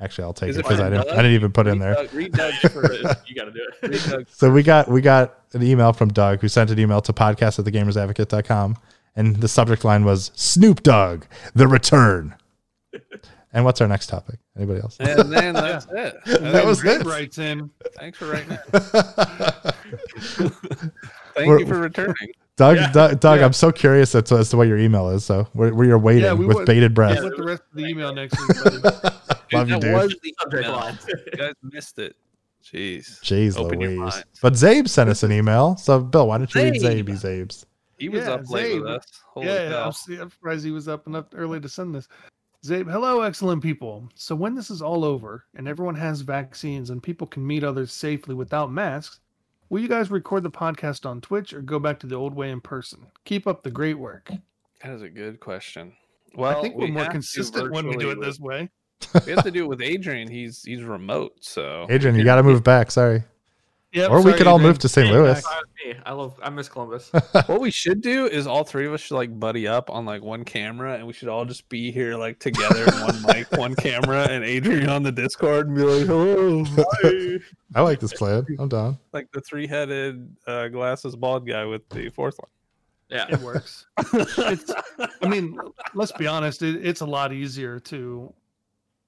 Actually, 0.00 0.24
I'll 0.24 0.32
take 0.34 0.50
Is 0.50 0.56
it 0.56 0.60
it 0.60 0.62
because 0.64 0.80
I 0.80 0.90
didn't 0.90 1.08
I 1.10 1.16
didn't 1.16 1.32
even 1.32 1.50
put 1.52 1.66
it 1.66 1.70
in 1.70 1.78
Read 1.80 1.84
there. 1.86 1.94
Doug- 1.94 2.14
Read 2.14 2.32
Doug's 2.32 2.58
for 2.58 2.92
it. 2.92 3.00
you 3.26 3.34
got 3.34 3.44
to 3.46 3.50
do 3.52 3.66
it. 3.82 3.88
read 3.90 4.02
Doug. 4.12 4.26
So 4.30 4.50
we 4.50 4.62
got 4.62 4.88
we 4.88 5.00
got 5.00 5.38
an 5.54 5.62
email 5.62 5.92
from 5.94 6.10
Doug 6.10 6.40
who 6.40 6.48
sent 6.48 6.70
an 6.70 6.78
email 6.78 7.00
to 7.00 7.12
podcast 7.14 7.58
at 7.58 7.64
thegamersadvocate.com 7.64 8.76
and 9.16 9.36
the 9.36 9.48
subject 9.48 9.84
line 9.84 10.04
was 10.04 10.30
Snoop 10.34 10.82
Dogg, 10.82 11.24
the 11.54 11.66
return. 11.66 12.34
And 13.52 13.64
what's 13.64 13.80
our 13.80 13.88
next 13.88 14.06
topic? 14.08 14.38
Anybody 14.56 14.80
else? 14.80 14.96
And 15.00 15.32
then 15.32 15.54
that's 15.54 15.86
it. 15.90 16.16
And 16.26 16.54
That 16.54 16.64
was 16.64 16.80
Greg 16.80 17.00
it. 17.02 17.06
writes 17.06 17.38
in. 17.38 17.70
Thanks 17.98 18.18
for 18.18 18.26
writing. 18.26 18.58
Thank 21.34 21.48
We're- 21.48 21.60
you 21.60 21.66
for 21.66 21.78
returning. 21.78 22.14
Doug, 22.56 22.76
Yeah. 22.76 22.90
Doug, 22.92 23.20
Doug 23.20 23.38
Yeah. 23.38 23.44
I'm 23.46 23.52
so 23.52 23.70
curious 23.70 24.14
as 24.16 24.24
to, 24.24 24.36
as 24.38 24.50
to 24.50 24.56
what 24.56 24.66
your 24.66 24.78
email 24.78 25.08
is. 25.10 25.24
So 25.24 25.46
we're, 25.54 25.72
we 25.72 25.90
are 25.92 25.98
waiting 25.98 26.24
Yeah, 26.24 26.32
we 26.32 26.46
with 26.46 26.56
would- 26.58 26.66
bated 26.66 26.92
breath. 26.94 27.16
Yeah, 27.16 27.24
with 27.24 27.36
the 27.36 27.44
rest 27.44 27.62
of 27.70 27.76
the 27.76 27.84
email 27.86 28.12
next 28.12 28.36
week. 28.40 28.82
buddy. 28.82 29.14
Love 29.52 29.68
you, 29.70 29.74
that 29.76 29.80
dude. 29.80 29.94
was 29.94 30.16
the 30.22 30.34
Subject 30.40 30.64
email. 30.64 30.76
line. 30.76 30.98
You 31.08 31.38
guys 31.38 31.54
missed 31.62 31.98
it. 32.00 32.16
Jeez. 32.64 33.20
Jeez 33.22 33.56
Open 33.56 33.78
Louise. 33.78 33.96
minds. 33.98 34.24
But 34.42 34.54
Zabe 34.54 34.88
sent 34.88 35.08
us 35.08 35.22
an 35.22 35.32
email. 35.32 35.76
So 35.76 36.00
Bill, 36.00 36.26
why 36.28 36.38
don't 36.38 36.52
you 36.54 36.60
read 36.60 36.74
Zabe. 36.74 37.04
Zabe? 37.06 37.20
Zabe's? 37.46 37.64
He 37.98 38.08
was 38.08 38.24
Yeah, 38.26 38.32
up 38.32 38.50
late 38.50 38.74
Zabe. 38.76 38.82
with 38.82 38.90
us. 38.90 39.04
Holy 39.32 39.46
yeah, 39.46 39.68
cow. 39.70 39.92
I'm, 40.08 40.20
I'm 40.20 40.30
surprised 40.30 40.64
he 40.64 40.70
was 40.70 40.86
up 40.88 41.06
enough 41.06 41.26
early 41.34 41.60
to 41.60 41.68
send 41.68 41.94
this. 41.94 42.08
Zabe, 42.64 42.90
hello, 42.90 43.20
excellent 43.22 43.62
people. 43.62 44.08
So 44.16 44.34
when 44.34 44.54
this 44.54 44.68
is 44.68 44.82
all 44.82 45.04
over 45.04 45.44
and 45.54 45.68
everyone 45.68 45.94
has 45.94 46.22
vaccines 46.22 46.90
and 46.90 47.00
people 47.02 47.26
can 47.26 47.46
meet 47.46 47.62
others 47.62 47.92
safely 47.92 48.34
without 48.34 48.72
masks, 48.72 49.20
will 49.68 49.80
you 49.80 49.88
guys 49.88 50.10
record 50.10 50.42
the 50.42 50.50
podcast 50.50 51.06
on 51.08 51.20
Twitch 51.20 51.52
or 51.52 51.62
go 51.62 51.78
back 51.78 52.00
to 52.00 52.08
the 52.08 52.16
old 52.16 52.34
way 52.34 52.50
in 52.50 52.60
person? 52.60 53.06
Keep 53.24 53.46
up 53.46 53.62
the 53.62 53.70
great 53.70 53.98
work. 53.98 54.30
That 54.82 54.92
is 54.92 55.02
a 55.02 55.08
good 55.08 55.38
question. 55.38 55.92
Well, 56.34 56.58
I 56.58 56.60
think 56.60 56.74
we're 56.74 56.86
we 56.86 56.90
more 56.90 57.06
consistent 57.06 57.70
when 57.70 57.86
we 57.86 57.96
do 57.96 58.10
it 58.10 58.18
with- 58.18 58.26
this 58.26 58.40
way. 58.40 58.70
we 59.26 59.30
have 59.30 59.44
to 59.44 59.52
do 59.52 59.62
it 59.62 59.68
with 59.68 59.80
Adrian. 59.80 60.28
He's 60.28 60.64
he's 60.64 60.82
remote, 60.82 61.34
so 61.38 61.86
Adrian, 61.88 62.16
you 62.16 62.24
got 62.24 62.34
to 62.34 62.42
move 62.42 62.64
back. 62.64 62.90
Sorry. 62.90 63.22
Yep, 63.92 64.10
or 64.10 64.22
we 64.22 64.34
could 64.34 64.46
all 64.46 64.58
move 64.58 64.78
to 64.80 64.88
St. 64.88 65.10
Louis. 65.10 65.32
that's 65.32 65.46
fine 65.46 65.60
with 65.60 65.96
me. 65.96 66.02
I 66.04 66.12
love. 66.12 66.38
I 66.42 66.50
miss 66.50 66.68
Columbus. 66.68 67.10
what 67.46 67.60
we 67.60 67.70
should 67.70 68.02
do 68.02 68.26
is 68.26 68.46
all 68.46 68.62
three 68.62 68.86
of 68.86 68.92
us 68.92 69.00
should 69.00 69.14
like 69.14 69.40
buddy 69.40 69.66
up 69.66 69.88
on 69.88 70.04
like 70.04 70.22
one 70.22 70.44
camera, 70.44 70.94
and 70.94 71.06
we 71.06 71.14
should 71.14 71.28
all 71.28 71.46
just 71.46 71.66
be 71.70 71.90
here 71.90 72.16
like 72.16 72.38
together, 72.38 72.84
in 72.84 73.00
one 73.00 73.22
mic, 73.26 73.50
one 73.52 73.74
camera, 73.74 74.28
and 74.28 74.44
Adrian 74.44 74.90
on 74.90 75.02
the 75.02 75.12
Discord 75.12 75.68
and 75.68 75.76
be 75.76 75.82
like, 75.82 76.06
"Hello, 76.06 76.64
hi." 76.66 77.38
I 77.74 77.80
like 77.80 77.98
this 77.98 78.12
plan. 78.12 78.44
I'm 78.58 78.68
down. 78.68 78.98
like 79.12 79.32
the 79.32 79.40
three-headed 79.40 80.36
uh, 80.46 80.68
glasses 80.68 81.16
bald 81.16 81.46
guy 81.46 81.64
with 81.64 81.88
the 81.88 82.10
fourth 82.10 82.38
one. 82.38 82.50
Yeah. 83.08 83.26
It 83.30 83.40
works. 83.40 83.86
It's, 84.12 84.70
I 85.22 85.28
mean, 85.28 85.58
let's 85.94 86.12
be 86.12 86.26
honest. 86.26 86.62
It, 86.62 86.86
it's 86.86 87.00
a 87.00 87.06
lot 87.06 87.32
easier 87.32 87.80
to 87.80 88.34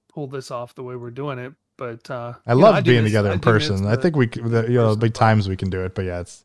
pull 0.09 0.27
this 0.27 0.51
off 0.51 0.75
the 0.75 0.83
way 0.83 0.97
we're 0.97 1.11
doing 1.11 1.39
it. 1.39 1.53
But 1.81 2.11
uh, 2.11 2.35
I 2.47 2.53
you 2.53 2.61
know, 2.61 2.67
love 2.73 2.85
being 2.85 3.05
together 3.05 3.31
I 3.31 3.33
in 3.33 3.39
do 3.39 3.53
miss 3.55 3.69
person. 3.69 3.87
I 3.87 3.97
think 3.97 4.15
we, 4.15 4.27
c- 4.27 4.43
the, 4.43 4.65
you 4.69 4.75
know, 4.75 4.83
there'll 4.83 4.97
be 4.97 5.09
times 5.09 5.49
we 5.49 5.57
can 5.57 5.71
do 5.71 5.83
it, 5.83 5.95
but 5.95 6.05
yeah, 6.05 6.21
it's 6.21 6.45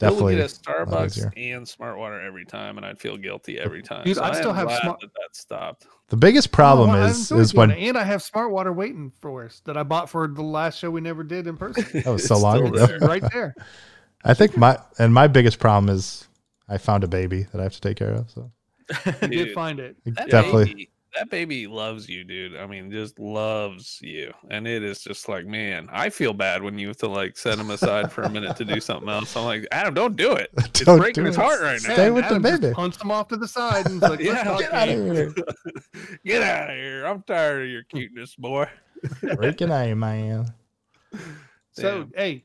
definitely. 0.00 0.34
would 0.34 0.40
get 0.40 0.50
a 0.50 0.54
Starbucks 0.60 1.32
and 1.36 1.68
Smart 1.68 1.96
Water 1.98 2.20
every 2.20 2.44
time, 2.44 2.76
and 2.76 2.84
I'd 2.84 2.98
feel 2.98 3.16
guilty 3.16 3.60
every 3.60 3.80
time. 3.80 4.04
Dude, 4.04 4.16
so 4.16 4.24
I 4.24 4.30
I 4.30 4.34
still 4.34 4.52
have 4.52 4.66
glad 4.66 4.82
Smart- 4.82 5.00
that 5.02 5.10
that 5.14 5.36
stopped. 5.36 5.86
The 6.08 6.16
biggest 6.16 6.50
problem 6.50 6.96
is 7.00 7.30
is 7.30 7.54
when 7.54 7.70
it. 7.70 7.78
and 7.78 7.96
I 7.96 8.02
have 8.02 8.24
smart 8.24 8.50
water 8.50 8.72
waiting 8.72 9.12
for 9.20 9.44
us 9.44 9.62
that 9.66 9.76
I 9.76 9.84
bought 9.84 10.10
for 10.10 10.26
the 10.26 10.42
last 10.42 10.80
show 10.80 10.90
we 10.90 11.00
never 11.00 11.22
did 11.22 11.46
in 11.46 11.56
person. 11.56 11.84
that 12.02 12.06
was 12.06 12.24
so 12.26 12.36
long 12.36 12.66
ago. 12.66 12.86
there. 12.86 12.98
right 12.98 13.22
there. 13.32 13.54
I 14.24 14.34
think 14.34 14.56
my 14.56 14.80
and 14.98 15.14
my 15.14 15.28
biggest 15.28 15.60
problem 15.60 15.94
is 15.94 16.26
I 16.68 16.78
found 16.78 17.04
a 17.04 17.08
baby 17.08 17.44
that 17.52 17.60
I 17.60 17.62
have 17.62 17.74
to 17.74 17.80
take 17.80 17.96
care 17.98 18.14
of. 18.14 18.28
So 18.32 18.50
I 19.04 19.10
did 19.20 19.30
Dude, 19.30 19.54
find 19.54 19.78
it. 19.78 19.96
That 20.06 20.28
definitely, 20.28 20.64
baby, 20.64 20.90
that 21.16 21.30
baby 21.30 21.66
loves 21.66 22.08
you, 22.08 22.24
dude. 22.24 22.56
I 22.56 22.66
mean, 22.66 22.90
just 22.90 23.18
loves 23.18 23.98
you, 24.02 24.32
and 24.50 24.66
it 24.68 24.82
is 24.82 25.00
just 25.00 25.28
like, 25.28 25.46
man, 25.46 25.88
I 25.90 26.10
feel 26.10 26.32
bad 26.34 26.62
when 26.62 26.78
you 26.78 26.88
have 26.88 26.98
to 26.98 27.08
like 27.08 27.36
set 27.36 27.58
him 27.58 27.70
aside 27.70 28.12
for 28.12 28.22
a 28.22 28.28
minute 28.30 28.56
to 28.56 28.64
do 28.64 28.80
something 28.80 29.08
else. 29.08 29.34
I'm 29.36 29.44
like, 29.44 29.66
Adam, 29.72 29.94
don't 29.94 30.16
do 30.16 30.32
it. 30.32 30.50
It's 30.76 30.84
Don't 30.84 30.98
breaking 30.98 31.24
do 31.24 31.28
his 31.28 31.38
it. 31.38 31.40
heart 31.40 31.62
right 31.62 31.80
now. 31.82 31.94
Stay 31.94 32.10
with 32.10 32.24
the 32.24 32.34
Adam 32.34 32.42
just 32.42 32.60
baby. 32.60 32.74
Punched 32.74 33.00
him 33.00 33.10
off 33.10 33.28
to 33.28 33.36
the 33.38 33.48
side 33.48 33.86
and 33.86 33.98
was 34.00 34.10
like, 34.10 34.20
Yeah, 34.20 34.44
get 34.58 34.72
out 34.74 34.88
of 34.90 34.94
here. 34.94 35.34
Get 36.24 36.42
out 36.42 36.70
of 36.70 36.76
here! 36.76 37.06
I'm 37.06 37.22
tired 37.22 37.62
of 37.62 37.68
your 37.70 37.82
cuteness, 37.84 38.34
boy. 38.36 38.66
Freaking 39.22 39.70
A, 39.70 39.94
man. 39.94 40.52
So, 41.72 42.04
Damn. 42.04 42.12
hey, 42.14 42.44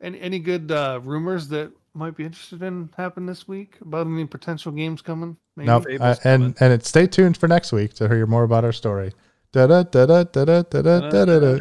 any 0.00 0.20
any 0.20 0.38
good 0.38 0.70
uh, 0.70 1.00
rumors 1.02 1.48
that 1.48 1.72
might 1.94 2.16
be 2.16 2.24
interested 2.24 2.62
in 2.62 2.90
happen 2.96 3.26
this 3.26 3.46
week 3.46 3.76
about 3.80 4.06
any 4.06 4.24
potential 4.24 4.72
games 4.72 5.02
coming? 5.02 5.36
Maybe? 5.56 5.66
Nope. 5.66 5.86
Uh, 6.00 6.16
and 6.24 6.56
and 6.60 6.72
it, 6.72 6.86
stay 6.86 7.06
tuned 7.06 7.36
for 7.36 7.48
next 7.48 7.72
week 7.72 7.94
to 7.94 8.08
hear 8.08 8.26
more 8.26 8.44
about 8.44 8.64
our 8.64 8.72
story. 8.72 9.12
Da 9.52 9.66
da 9.66 9.82
da 9.82 10.06
da 10.06 10.24
da 10.24 10.62
da 10.62 10.62
da 10.62 11.00
da 11.10 11.24
da 11.24 11.58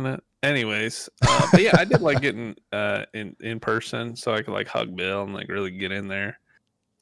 da. 0.00 0.16
Anyways, 0.42 1.08
uh, 1.26 1.46
but 1.50 1.62
yeah, 1.62 1.74
I 1.78 1.84
did 1.86 2.02
like 2.02 2.20
getting 2.20 2.54
uh, 2.70 3.06
in 3.14 3.34
in 3.40 3.60
person, 3.60 4.14
so 4.14 4.34
I 4.34 4.42
could 4.42 4.52
like 4.52 4.68
hug 4.68 4.94
Bill 4.94 5.22
and 5.22 5.32
like 5.32 5.48
really 5.48 5.70
get 5.70 5.90
in 5.90 6.06
there, 6.06 6.38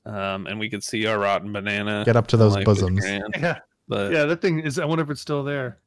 um, 0.07 0.47
and 0.47 0.61
we 0.61 0.71
could 0.71 0.85
see 0.85 1.07
our 1.07 1.19
rotten 1.19 1.53
banana. 1.53 2.05
Get 2.07 2.15
up 2.15 2.29
to 2.29 2.37
those 2.37 2.55
like, 2.55 2.65
bosoms. 2.65 3.05
Yeah, 3.05 3.59
But 3.89 4.13
yeah. 4.13 4.27
That 4.27 4.41
thing 4.41 4.61
is. 4.61 4.79
I 4.79 4.85
wonder 4.85 5.03
if 5.03 5.11
it's 5.11 5.21
still 5.21 5.43
there. 5.43 5.79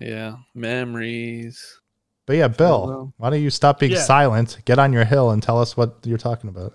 yeah, 0.00 0.34
memories. 0.56 1.80
But 2.26 2.36
yeah, 2.36 2.48
Bill, 2.48 3.12
why 3.18 3.30
don't 3.30 3.42
you 3.42 3.50
stop 3.50 3.78
being 3.80 3.92
Yeah. 3.92 3.98
silent? 4.00 4.58
Get 4.64 4.78
on 4.78 4.92
your 4.92 5.04
hill 5.04 5.30
and 5.30 5.42
tell 5.42 5.60
us 5.60 5.76
what 5.76 5.98
you're 6.04 6.18
talking 6.18 6.48
about. 6.48 6.74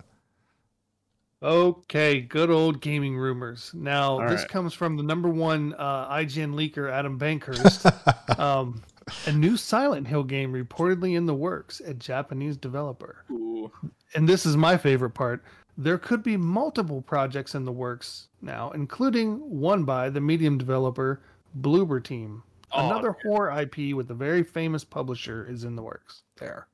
Okay, 1.41 2.19
good 2.19 2.49
old 2.49 2.81
gaming 2.81 3.17
rumors. 3.17 3.71
Now, 3.73 4.19
All 4.19 4.27
this 4.27 4.41
right. 4.41 4.49
comes 4.49 4.73
from 4.73 4.97
the 4.97 5.03
number 5.03 5.29
one 5.29 5.73
uh, 5.77 6.09
IGN 6.13 6.53
leaker, 6.53 6.91
Adam 6.91 7.17
Bankhurst. 7.17 8.39
um, 8.39 8.83
a 9.25 9.31
new 9.31 9.55
Silent 9.55 10.07
Hill 10.07 10.23
game 10.23 10.51
reportedly 10.53 11.15
in 11.15 11.25
the 11.25 11.33
works, 11.33 11.79
a 11.79 11.93
Japanese 11.93 12.57
developer. 12.57 13.23
Ooh. 13.31 13.71
And 14.15 14.27
this 14.27 14.45
is 14.45 14.57
my 14.57 14.75
favorite 14.75 15.11
part. 15.11 15.43
There 15.77 15.97
could 15.97 16.23
be 16.23 16.35
multiple 16.35 17.01
projects 17.01 17.55
in 17.55 17.63
the 17.63 17.71
works 17.71 18.27
now, 18.41 18.71
including 18.71 19.37
one 19.37 19.85
by 19.85 20.09
the 20.09 20.19
medium 20.19 20.57
developer 20.57 21.21
Bloober 21.61 22.03
Team. 22.03 22.43
Oh, 22.71 22.85
Another 22.89 23.15
horror 23.23 23.51
IP 23.61 23.95
with 23.95 24.09
a 24.11 24.13
very 24.13 24.43
famous 24.43 24.83
publisher 24.83 25.45
is 25.49 25.63
in 25.63 25.75
the 25.75 25.81
works 25.81 26.21
there, 26.37 26.67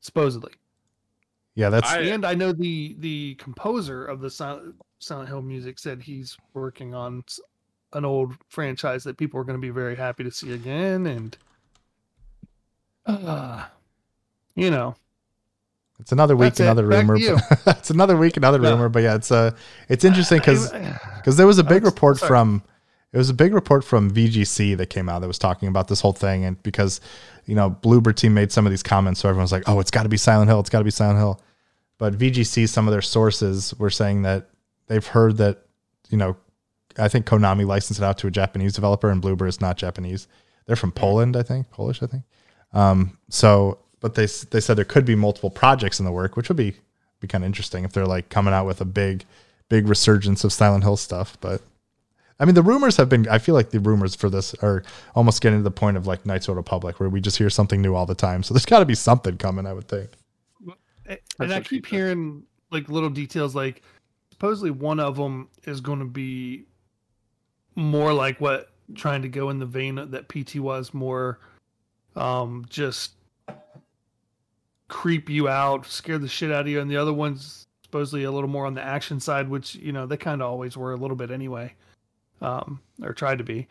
supposedly. 0.00 0.52
yeah, 1.54 1.68
that's 1.68 1.90
I- 1.90 2.00
and 2.00 2.24
I 2.24 2.34
know 2.34 2.52
the 2.52 2.96
the 2.98 3.34
composer 3.34 4.04
of 4.04 4.20
the 4.20 4.30
Silent, 4.30 4.74
Silent 4.98 5.28
Hill 5.28 5.42
music 5.42 5.78
said 5.78 6.02
he's 6.02 6.36
working 6.54 6.94
on 6.94 7.22
an 7.92 8.04
old 8.06 8.32
franchise 8.48 9.04
that 9.04 9.18
people 9.18 9.38
are 9.38 9.44
going 9.44 9.58
to 9.58 9.60
be 9.60 9.68
very 9.70 9.94
happy 9.96 10.24
to 10.24 10.30
see 10.30 10.52
again, 10.52 11.06
and 11.06 11.36
uh, 13.06 13.64
you 14.54 14.70
know, 14.70 14.94
it's 16.00 16.12
another 16.12 16.36
week, 16.36 16.54
That's 16.54 16.60
another 16.60 16.86
Back 16.88 17.06
to 17.06 17.12
rumor. 17.12 17.40
it's 17.66 17.90
another 17.90 18.16
week, 18.16 18.36
another 18.36 18.58
No. 18.58 18.70
rumor. 18.72 18.88
But 18.88 19.02
yeah, 19.02 19.14
it's 19.16 19.30
uh, 19.30 19.52
it's 19.88 20.04
interesting 20.04 20.38
because 20.38 20.70
because 21.16 21.36
there 21.36 21.46
was 21.46 21.58
a 21.58 21.64
big 21.64 21.84
report 21.84 22.18
sorry. 22.18 22.28
from 22.28 22.62
it 23.12 23.18
was 23.18 23.28
a 23.28 23.34
big 23.34 23.52
report 23.52 23.84
from 23.84 24.10
VGC 24.10 24.76
that 24.76 24.86
came 24.86 25.08
out 25.08 25.20
that 25.20 25.28
was 25.28 25.38
talking 25.38 25.68
about 25.68 25.88
this 25.88 26.00
whole 26.00 26.12
thing, 26.12 26.44
and 26.44 26.62
because 26.62 27.00
you 27.46 27.54
know 27.54 27.70
Bloober 27.82 28.14
team 28.14 28.34
made 28.34 28.52
some 28.52 28.66
of 28.66 28.72
these 28.72 28.82
comments, 28.82 29.20
so 29.20 29.28
everyone's 29.28 29.52
like, 29.52 29.64
"Oh, 29.66 29.80
it's 29.80 29.90
got 29.90 30.04
to 30.04 30.08
be 30.08 30.16
Silent 30.16 30.48
Hill. 30.48 30.60
It's 30.60 30.70
got 30.70 30.78
to 30.78 30.84
be 30.84 30.90
Silent 30.90 31.18
Hill." 31.18 31.40
But 31.98 32.14
VGC, 32.14 32.68
some 32.68 32.88
of 32.88 32.92
their 32.92 33.02
sources 33.02 33.74
were 33.78 33.90
saying 33.90 34.22
that 34.22 34.48
they've 34.88 35.06
heard 35.06 35.36
that 35.36 35.62
you 36.12 36.18
know, 36.18 36.36
I 36.98 37.08
think 37.08 37.26
Konami 37.26 37.66
licensed 37.66 38.00
it 38.00 38.04
out 38.04 38.18
to 38.18 38.26
a 38.28 38.30
Japanese 38.30 38.74
developer, 38.74 39.10
and 39.10 39.20
Bloober 39.20 39.48
is 39.48 39.60
not 39.60 39.78
Japanese. 39.78 40.28
They're 40.66 40.76
from 40.76 40.92
Poland, 40.92 41.36
I 41.36 41.42
think, 41.42 41.70
Polish, 41.70 42.02
I 42.02 42.06
think. 42.06 42.22
Um, 42.72 43.18
so, 43.30 43.78
but 44.00 44.14
they 44.14 44.26
they 44.50 44.60
said 44.60 44.76
there 44.76 44.84
could 44.84 45.04
be 45.04 45.16
multiple 45.16 45.50
projects 45.50 45.98
in 45.98 46.04
the 46.04 46.12
work, 46.12 46.36
which 46.36 46.48
would 46.48 46.56
be 46.56 46.76
be 47.20 47.28
kind 47.28 47.44
of 47.44 47.46
interesting 47.46 47.84
if 47.84 47.92
they're 47.92 48.06
like 48.06 48.28
coming 48.28 48.52
out 48.52 48.66
with 48.66 48.80
a 48.80 48.84
big, 48.84 49.24
big 49.68 49.88
resurgence 49.88 50.44
of 50.44 50.52
Silent 50.52 50.84
Hill 50.84 50.96
stuff. 50.96 51.38
But 51.40 51.62
I 52.40 52.44
mean, 52.44 52.54
the 52.54 52.62
rumors 52.62 52.96
have 52.96 53.08
been. 53.08 53.28
I 53.28 53.38
feel 53.38 53.54
like 53.54 53.70
the 53.70 53.80
rumors 53.80 54.14
for 54.14 54.28
this 54.28 54.54
are 54.62 54.82
almost 55.14 55.40
getting 55.42 55.58
to 55.58 55.62
the 55.62 55.70
point 55.70 55.96
of 55.96 56.06
like 56.06 56.26
Knights 56.26 56.48
of 56.48 56.54
the 56.54 56.56
Republic, 56.56 56.98
where 56.98 57.08
we 57.08 57.20
just 57.20 57.36
hear 57.36 57.50
something 57.50 57.80
new 57.80 57.94
all 57.94 58.06
the 58.06 58.14
time. 58.14 58.42
So 58.42 58.54
there's 58.54 58.66
got 58.66 58.80
to 58.80 58.86
be 58.86 58.94
something 58.94 59.36
coming. 59.36 59.66
I 59.66 59.72
would 59.72 59.88
think. 59.88 60.10
And 61.06 61.18
That's 61.38 61.52
I 61.52 61.60
keep 61.60 61.86
hearing 61.86 62.44
like 62.70 62.88
little 62.88 63.10
details, 63.10 63.54
like 63.54 63.82
supposedly 64.30 64.70
one 64.70 64.98
of 64.98 65.16
them 65.16 65.48
is 65.64 65.80
going 65.80 65.98
to 65.98 66.04
be 66.04 66.64
more 67.76 68.12
like 68.12 68.40
what 68.40 68.70
trying 68.94 69.22
to 69.22 69.28
go 69.28 69.50
in 69.50 69.58
the 69.58 69.66
vein 69.66 69.94
that 69.94 70.28
PT 70.28 70.56
was 70.56 70.92
more, 70.92 71.38
um, 72.16 72.64
just 72.68 73.12
creep 74.88 75.30
you 75.30 75.48
out, 75.48 75.86
scare 75.86 76.18
the 76.18 76.28
shit 76.28 76.50
out 76.50 76.62
of 76.62 76.68
you, 76.68 76.80
and 76.80 76.90
the 76.90 76.96
other 76.96 77.12
one's 77.12 77.66
supposedly 77.82 78.24
a 78.24 78.30
little 78.30 78.48
more 78.48 78.66
on 78.66 78.74
the 78.74 78.82
action 78.82 79.20
side, 79.20 79.48
which 79.48 79.74
you 79.76 79.92
know 79.92 80.06
they 80.06 80.16
kind 80.16 80.42
of 80.42 80.50
always 80.50 80.76
were 80.76 80.92
a 80.92 80.96
little 80.96 81.16
bit 81.16 81.30
anyway, 81.30 81.72
um, 82.42 82.80
or 83.02 83.12
tried 83.14 83.38
to 83.38 83.44
be. 83.44 83.66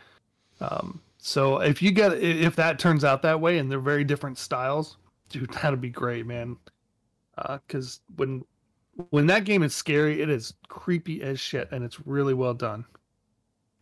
Um, 0.60 1.02
so 1.18 1.60
if 1.60 1.82
you 1.82 1.92
get 1.92 2.14
if 2.14 2.56
that 2.56 2.80
turns 2.80 3.04
out 3.04 3.22
that 3.22 3.40
way, 3.40 3.60
and 3.60 3.72
they're 3.72 3.80
very 3.80 4.04
different 4.04 4.38
styles, 4.38 4.98
dude, 5.30 5.52
that'd 5.62 5.80
be 5.82 5.90
great, 5.90 6.26
man 6.26 6.58
because 7.68 8.02
when 8.18 8.44
when 9.10 9.26
that 9.28 9.46
game 9.46 9.64
is 9.64 9.74
scary, 9.74 10.22
it 10.22 10.30
is 10.30 10.54
creepy 10.68 11.22
as 11.22 11.40
shit, 11.40 11.72
and 11.72 11.84
it's 11.84 12.06
really 12.06 12.34
well 12.34 12.54
done. 12.54 12.86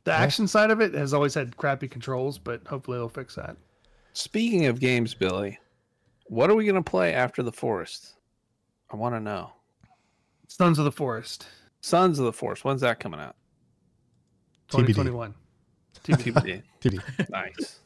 The 0.06 0.12
Yeah. 0.12 0.18
action 0.18 0.48
side 0.48 0.72
of 0.72 0.80
it 0.82 0.94
has 0.94 1.14
always 1.14 1.34
had 1.34 1.58
crappy 1.58 1.88
controls, 1.88 2.38
but 2.38 2.66
hopefully 2.68 2.98
they'll 2.98 3.10
fix 3.10 3.36
that. 3.36 3.58
Speaking 4.14 4.66
of 4.68 4.80
games, 4.80 5.14
Billy, 5.14 5.60
what 6.26 6.50
are 6.50 6.56
we 6.56 6.66
gonna 6.66 6.82
play 6.84 7.14
after 7.14 7.44
the 7.44 7.52
forest? 7.52 8.16
I 8.92 8.96
want 8.96 9.16
to 9.16 9.20
know. 9.20 9.52
Sons 10.48 10.80
of 10.80 10.86
the 10.86 10.92
Forest, 10.92 11.48
Sons 11.82 12.18
of 12.18 12.26
the 12.26 12.34
Forest. 12.34 12.66
When's 12.66 12.82
that 12.82 13.00
coming 13.00 13.20
out? 13.20 13.36
TBD. 14.70 14.88
2021. 14.94 15.34
TBD. 16.04 16.64
TBD. 16.82 17.30
nice. 17.30 17.80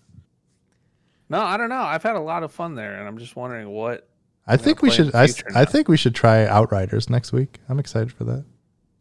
No, 1.30 1.42
I 1.42 1.58
don't 1.58 1.70
know. 1.70 1.82
I've 1.82 2.04
had 2.04 2.16
a 2.16 2.20
lot 2.22 2.44
of 2.44 2.52
fun 2.52 2.76
there, 2.76 2.96
and 3.00 3.08
I'm 3.08 3.18
just 3.18 3.36
wondering 3.36 3.70
what. 3.70 4.08
I 4.46 4.58
think 4.58 4.82
we 4.82 4.92
should. 4.92 5.08
the 5.14 5.18
I, 5.18 5.24
s- 5.24 5.44
I 5.56 5.66
think 5.66 5.88
we 5.88 5.96
should 5.98 6.14
try 6.14 6.46
Outriders 6.46 7.10
next 7.10 7.32
week. 7.32 7.60
I'm 7.70 7.80
excited 7.80 8.12
for 8.12 8.26
that. 8.26 8.46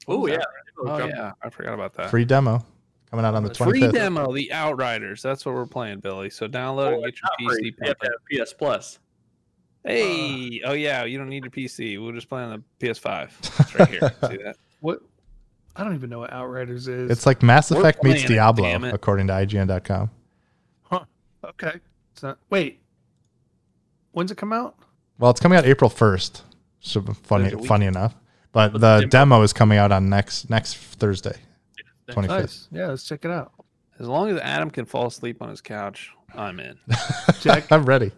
Oh 0.08 0.26
yeah. 0.26 0.38
Oh 0.84 0.98
yeah, 1.06 1.32
I 1.42 1.50
forgot 1.50 1.74
about 1.74 1.94
that. 1.94 2.10
Free 2.10 2.24
demo 2.24 2.64
coming 3.10 3.24
out 3.26 3.34
on 3.34 3.42
the 3.42 3.52
Free 3.54 3.80
25th. 3.80 3.90
Free 3.90 3.92
demo, 3.92 4.32
the 4.32 4.52
Outriders. 4.52 5.20
That's 5.20 5.44
what 5.44 5.54
we're 5.54 5.66
playing, 5.66 6.00
Billy. 6.00 6.30
So 6.30 6.46
download 6.48 6.92
Oh, 6.92 7.02
and 7.02 7.04
get 7.04 7.14
your. 7.40 7.50
PC. 7.50 7.64
You 7.64 7.72
have 7.82 7.96
have 8.02 8.44
PS 8.46 8.52
Plus. 8.52 8.98
Hey, 9.84 10.60
uh. 10.64 10.70
oh 10.70 10.72
yeah, 10.74 11.04
you 11.04 11.18
don't 11.18 11.28
need 11.28 11.44
your 11.44 11.50
PC. 11.50 12.00
We'll 12.00 12.12
just 12.12 12.28
play 12.28 12.42
on 12.42 12.62
the 12.80 12.86
PS5. 12.86 13.30
It's 13.60 13.74
right 13.74 13.88
here. 13.88 14.12
See 14.28 14.36
that? 14.44 14.56
What? 14.80 15.00
I 15.74 15.84
don't 15.84 15.94
even 15.94 16.10
know 16.10 16.18
what 16.20 16.32
Outriders 16.32 16.86
is. 16.88 17.10
It's 17.10 17.24
like 17.26 17.42
Mass 17.42 17.70
We're 17.70 17.80
Effect 17.80 18.04
meets 18.04 18.16
playing 18.22 18.24
it, 18.26 18.34
Diablo, 18.34 18.84
it. 18.88 18.94
according 18.94 19.28
to 19.28 19.32
IGN.com. 19.32 20.10
Huh. 20.82 21.04
Okay. 21.44 21.80
It's 22.12 22.22
not. 22.22 22.38
Wait. 22.50 22.80
When's 24.12 24.30
it 24.30 24.36
come 24.36 24.52
out? 24.52 24.76
Well, 25.18 25.30
it's 25.30 25.40
coming 25.40 25.56
out 25.58 25.64
April 25.64 25.88
1st. 25.88 26.42
So 26.80 27.00
funny, 27.02 27.44
There's 27.44 27.54
a 27.54 27.58
week. 27.58 27.66
funny 27.68 27.86
enough. 27.86 28.14
But 28.52 28.72
But 28.72 28.80
the 28.80 29.00
the 29.02 29.06
demo 29.06 29.40
is 29.42 29.52
coming 29.54 29.78
out 29.78 29.92
on 29.92 30.10
next 30.10 30.50
next 30.50 30.76
Thursday, 30.76 31.36
25th. 32.10 32.28
Nice. 32.28 32.68
Yeah, 32.70 32.88
let's 32.88 33.04
check 33.04 33.24
it 33.24 33.30
out. 33.30 33.52
As 33.98 34.08
long 34.08 34.28
as 34.30 34.38
Adam 34.40 34.68
can 34.70 34.84
fall 34.84 35.06
asleep 35.06 35.40
on 35.40 35.48
his 35.48 35.60
couch, 35.62 36.10
I'm 36.34 36.60
in. 36.60 36.76
Jack? 37.40 37.70
I'm 37.72 37.84
ready. 37.86 38.10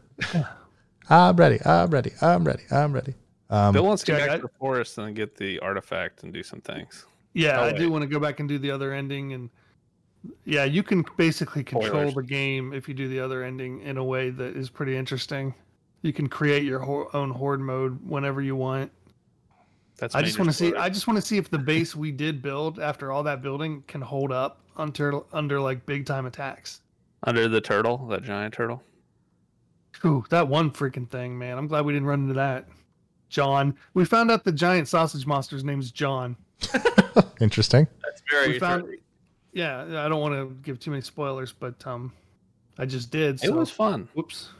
I'm 1.11 1.37
ready. 1.37 1.61
I'm 1.65 1.91
ready. 1.91 2.11
I'm 2.21 2.43
ready. 2.43 2.63
I'm 2.73 2.93
ready. 2.93 3.15
Um, 3.51 3.75
Bill 3.75 3.85
wants 3.85 4.03
to 4.05 4.13
get 4.13 4.19
Jack, 4.19 4.29
back 4.29 4.35
I- 4.35 4.37
to 4.39 4.43
the 4.43 4.59
forest 4.59 4.99
and 4.99 5.15
get 5.15 5.37
the 5.37 5.61
artifact 5.61 6.23
and 6.25 6.33
do 6.33 6.43
some 6.43 6.61
things. 6.63 7.05
Yeah, 7.35 7.61
Oh, 7.61 7.65
I 7.65 7.73
do 7.73 7.91
want 7.91 8.03
to 8.03 8.07
go 8.09 8.19
back 8.21 8.41
and 8.41 8.49
do 8.49 8.59
the 8.59 8.71
other 8.71 8.93
ending, 8.93 9.33
and 9.33 9.51
yeah, 10.45 10.65
you 10.65 10.83
can 10.83 11.05
basically 11.17 11.63
control 11.65 11.91
Spoilers. 11.91 12.15
the 12.15 12.23
game 12.23 12.73
if 12.73 12.89
you 12.89 12.95
do 12.95 13.09
the 13.09 13.21
other 13.21 13.43
ending 13.43 13.81
in 13.83 13.97
a 13.99 14.05
way 14.05 14.31
that 14.31 14.57
is 14.57 14.71
pretty 14.71 14.97
interesting. 14.97 15.53
You 16.03 16.13
can 16.13 16.29
create 16.29 16.63
your 16.65 16.79
ho- 16.79 17.11
own 17.13 17.31
horde 17.31 17.61
mode 17.61 17.99
whenever 18.09 18.41
you 18.41 18.55
want. 18.57 18.91
That's 19.97 20.15
I 20.15 20.23
just 20.23 20.39
want 20.39 20.51
to 20.51 20.57
see. 20.57 20.75
I 20.75 20.89
just 20.89 21.07
want 21.07 21.17
to 21.19 21.23
see 21.27 21.37
if 21.39 21.51
the 21.51 21.59
base 21.59 21.95
we 21.95 22.11
did 22.13 22.41
build 22.43 22.79
after 22.81 23.11
all 23.13 23.23
that 23.25 23.43
building 23.43 23.83
can 23.87 24.01
hold 24.01 24.33
up 24.33 24.61
under 24.77 25.21
under 25.33 25.61
like 25.61 25.85
big 25.87 26.05
time 26.07 26.27
attacks. 26.27 26.81
under 27.25 27.49
the 27.49 27.61
turtle, 27.61 28.07
that 28.09 28.23
giant 28.23 28.55
turtle. 28.55 28.83
Ooh, 30.05 30.25
that 30.31 30.47
one 30.47 30.71
freaking 30.71 31.09
thing, 31.09 31.39
man! 31.39 31.57
I'm 31.59 31.67
glad 31.69 31.85
we 31.85 31.93
didn't 31.93 32.07
run 32.09 32.23
into 32.23 32.35
that. 32.35 32.69
John, 33.29 33.75
we 33.95 34.05
found 34.05 34.31
out 34.31 34.45
the 34.45 34.53
giant 34.53 34.89
sausage 34.89 35.27
monster's 35.27 35.65
name's 35.65 35.91
John. 35.91 36.37
interesting. 37.41 37.87
That's 38.05 38.23
very 38.31 38.49
we 38.49 38.59
found, 38.59 38.83
interesting. 38.83 39.05
yeah, 39.53 40.05
I 40.05 40.09
don't 40.09 40.21
want 40.21 40.35
to 40.35 40.55
give 40.63 40.79
too 40.79 40.91
many 40.91 41.03
spoilers, 41.03 41.53
but 41.53 41.87
um, 41.87 42.13
I 42.79 42.87
just 42.87 43.11
did. 43.11 43.41
So. 43.41 43.47
It 43.47 43.55
was 43.55 43.71
fun. 43.71 44.09
Whoops. 44.15 44.51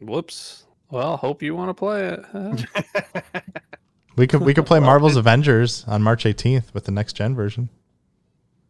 Whoops. 0.00 0.64
Well, 0.90 1.16
hope 1.16 1.42
you 1.42 1.54
want 1.54 1.70
to 1.70 1.74
play 1.74 2.04
it. 2.08 2.64
We 4.16 4.28
could 4.28 4.42
we 4.42 4.54
could 4.54 4.66
play 4.66 4.78
Marvel's 4.90 5.16
Avengers 5.16 5.84
on 5.88 6.00
March 6.02 6.24
18th 6.24 6.72
with 6.72 6.84
the 6.84 6.92
next 6.92 7.14
gen 7.14 7.34
version. 7.34 7.68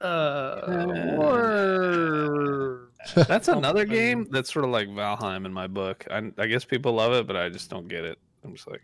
uh, 0.01 0.05
Uh, 0.05 1.17
or- 1.19 2.89
that's 3.15 3.49
another 3.49 3.85
game 3.85 4.27
that's 4.31 4.51
sort 4.51 4.65
of 4.65 4.71
like 4.71 4.89
Valheim 4.89 5.45
in 5.45 5.53
my 5.53 5.67
book. 5.67 6.07
I, 6.11 6.33
I 6.39 6.47
guess 6.47 6.65
people 6.65 6.95
love 6.95 7.13
it, 7.13 7.27
but 7.27 7.37
I 7.37 7.51
just 7.51 7.69
don't 7.69 7.87
get 7.87 8.07
it. 8.07 8.19
I'm 8.43 8.55
just 8.55 8.67
like, 8.71 8.81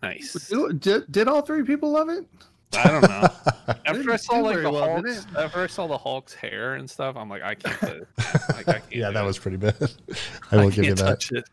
nice. 0.00 0.52
did, 0.78 1.10
did 1.10 1.26
all 1.26 1.42
three 1.42 1.64
people 1.64 1.90
love 1.90 2.08
it? 2.08 2.24
I 2.72 2.88
don't 2.88 3.02
know. 3.02 3.28
After 3.86 4.12
I 4.12 4.16
saw 4.16 4.36
like 4.38 4.62
the 4.62 4.70
well, 4.70 5.02
Hulk's, 5.02 5.26
after 5.36 5.62
I 5.62 5.66
saw 5.66 5.86
the 5.86 5.96
Hulk's 5.96 6.34
hair 6.34 6.74
and 6.74 6.88
stuff, 6.90 7.16
I'm 7.16 7.28
like, 7.28 7.42
I 7.42 7.54
can't. 7.54 7.78
play. 7.78 8.00
Like, 8.54 8.68
I 8.68 8.72
can't 8.80 8.94
yeah, 8.94 9.10
that 9.10 9.22
it. 9.22 9.26
was 9.26 9.38
pretty 9.38 9.56
bad. 9.56 9.76
I 10.50 10.56
will 10.56 10.70
give 10.70 10.84
you 10.84 10.94
that. 10.94 11.44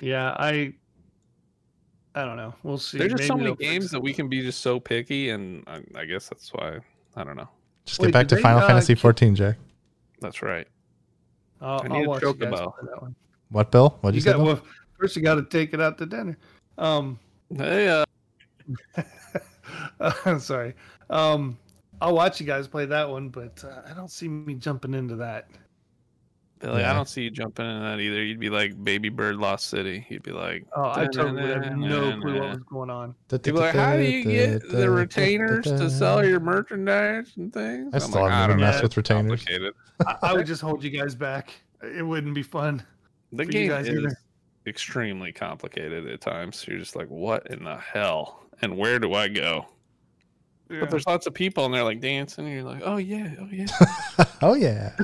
Yeah, 0.00 0.34
I. 0.38 0.72
I 2.14 2.24
don't 2.24 2.36
know. 2.36 2.54
We'll 2.62 2.78
see. 2.78 2.98
There's 2.98 3.12
just 3.12 3.26
so 3.26 3.36
many 3.36 3.54
games 3.56 3.90
that 3.90 4.00
we 4.00 4.12
can 4.14 4.28
be 4.28 4.40
just 4.42 4.60
so 4.60 4.78
picky, 4.80 5.30
and 5.30 5.64
I, 5.66 5.82
I 5.94 6.04
guess 6.04 6.28
that's 6.28 6.50
why. 6.52 6.78
I 7.16 7.24
don't 7.24 7.36
know. 7.36 7.48
Just 7.84 8.00
Wait, 8.00 8.06
get 8.08 8.12
back 8.12 8.28
to 8.28 8.36
they, 8.36 8.40
Final 8.42 8.60
uh, 8.60 8.66
Fantasy 8.66 8.94
14, 8.94 9.34
Jack. 9.34 9.56
That's 10.20 10.40
right. 10.40 10.66
I'll, 11.60 11.80
I 11.80 11.82
I'll 11.82 11.88
need 11.90 12.06
a 12.06 12.08
watch 12.08 12.22
you 12.22 12.34
guys 12.34 12.52
chocobo. 12.52 12.72
that 12.82 13.02
one. 13.02 13.14
What, 13.50 13.70
Bill? 13.70 13.98
What'd 14.00 14.14
you, 14.14 14.18
You 14.18 14.22
say? 14.22 14.30
got 14.30 14.36
Bill? 14.38 14.46
well. 14.46 14.62
First, 14.98 15.16
you 15.16 15.22
got 15.22 15.34
to 15.34 15.42
take 15.44 15.74
it 15.74 15.80
out 15.80 15.98
to 15.98 16.06
dinner. 16.06 16.38
Um, 16.78 17.18
Hey, 17.54 17.88
uh, 17.88 18.04
I'm 20.24 20.40
sorry. 20.40 20.74
Um, 21.10 21.58
I'll 22.00 22.14
watch 22.14 22.40
you 22.40 22.46
guys 22.46 22.66
play 22.68 22.86
that 22.86 23.08
one, 23.08 23.28
but 23.28 23.62
uh, 23.64 23.82
I 23.88 23.94
don't 23.94 24.10
see 24.10 24.28
me 24.28 24.54
jumping 24.54 24.94
into 24.94 25.16
that. 25.16 25.48
Billy, 26.60 26.80
Yeah. 26.80 26.90
I 26.90 26.94
don't 26.94 27.08
see 27.08 27.22
you 27.22 27.30
jumping 27.30 27.66
in 27.66 27.80
that 27.80 28.00
either. 28.00 28.22
You'd 28.22 28.40
be 28.40 28.50
like 28.50 28.82
Baby 28.82 29.08
Bird 29.10 29.36
Lost 29.36 29.68
City. 29.68 30.06
You'd 30.08 30.22
be 30.22 30.32
like, 30.32 30.66
Oh, 30.74 30.92
I 30.94 31.06
totally 31.06 31.42
have 31.42 31.76
no 31.76 32.18
clue 32.20 32.40
what 32.40 32.50
was 32.50 32.62
going 32.70 32.90
on. 32.90 33.14
You'd 33.30 33.54
like, 33.54 33.74
how 33.74 33.96
do 33.96 34.02
you 34.02 34.24
get 34.24 34.68
the 34.68 34.90
retainers 34.90 35.64
to 35.66 35.90
sell 35.90 36.24
your 36.24 36.40
merchandise 36.40 37.32
and 37.36 37.52
things? 37.52 37.92
I 37.92 37.96
I'm 37.96 38.00
still 38.00 38.22
like, 38.22 38.32
haven't 38.32 38.58
don't 38.58 38.66
messed 38.66 38.82
with 38.82 38.96
retainers. 38.96 39.44
I, 40.06 40.16
I 40.22 40.32
would 40.32 40.46
just 40.46 40.62
hold 40.62 40.82
you 40.82 40.90
guys 40.90 41.14
back. 41.14 41.52
It 41.82 42.02
wouldn't 42.02 42.34
be 42.34 42.42
fun. 42.42 42.82
The 43.32 43.44
game 43.44 43.70
is 43.72 43.88
either. 43.88 44.16
extremely 44.66 45.32
complicated 45.32 46.06
at 46.08 46.20
times. 46.20 46.64
You're 46.66 46.78
just 46.78 46.96
like, 46.96 47.08
what 47.08 47.46
in 47.48 47.64
the 47.64 47.76
hell? 47.76 48.43
And 48.62 48.76
where 48.76 48.98
do 48.98 49.14
I 49.14 49.28
go? 49.28 49.66
Yeah. 50.70 50.80
But 50.80 50.90
there's 50.90 51.06
lots 51.06 51.26
of 51.26 51.34
people 51.34 51.64
and 51.64 51.74
they're 51.74 51.84
like 51.84 52.00
dancing. 52.00 52.46
And 52.46 52.54
you're 52.54 52.64
like, 52.64 52.82
oh 52.84 52.96
yeah, 52.96 53.34
oh 53.40 53.48
yeah. 53.50 53.66
oh 54.42 54.54
yeah. 54.54 54.96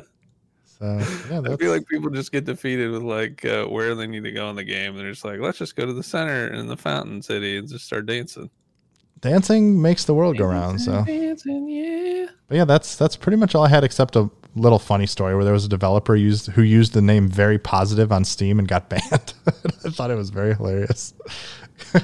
So 0.78 0.98
yeah, 1.30 1.40
I 1.40 1.56
feel 1.56 1.70
like 1.70 1.86
people 1.86 2.10
just 2.10 2.32
get 2.32 2.44
defeated 2.44 2.90
with 2.90 3.02
like 3.02 3.44
uh, 3.44 3.64
where 3.64 3.94
they 3.94 4.08
need 4.08 4.24
to 4.24 4.32
go 4.32 4.50
in 4.50 4.56
the 4.56 4.64
game. 4.64 4.96
They're 4.96 5.10
just 5.10 5.24
like, 5.24 5.38
let's 5.38 5.56
just 5.56 5.76
go 5.76 5.86
to 5.86 5.92
the 5.92 6.02
center 6.02 6.52
in 6.52 6.66
the 6.66 6.76
fountain 6.76 7.22
city 7.22 7.58
and 7.58 7.68
just 7.68 7.86
start 7.86 8.06
dancing. 8.06 8.50
dancing 9.20 9.80
makes 9.80 10.04
the 10.04 10.14
world 10.14 10.36
go 10.36 10.46
round. 10.46 10.80
So, 10.80 11.04
dancing, 11.04 11.68
yeah. 11.68 12.26
but 12.48 12.56
yeah, 12.56 12.64
that's 12.64 12.96
that's 12.96 13.16
pretty 13.16 13.36
much 13.36 13.54
all 13.54 13.64
I 13.64 13.68
had, 13.68 13.84
except 13.84 14.16
a 14.16 14.28
little 14.56 14.78
funny 14.78 15.06
story 15.06 15.34
where 15.34 15.44
there 15.44 15.52
was 15.52 15.64
a 15.64 15.68
developer 15.68 16.14
used 16.14 16.46
who 16.48 16.62
used 16.62 16.92
the 16.92 17.02
name 17.02 17.28
Very 17.28 17.58
Positive 17.58 18.12
on 18.12 18.24
Steam 18.24 18.58
and 18.58 18.68
got 18.68 18.88
banned. 18.90 19.34
I 19.46 19.90
thought 19.90 20.10
it 20.10 20.16
was 20.16 20.30
very 20.30 20.54
hilarious. 20.54 21.14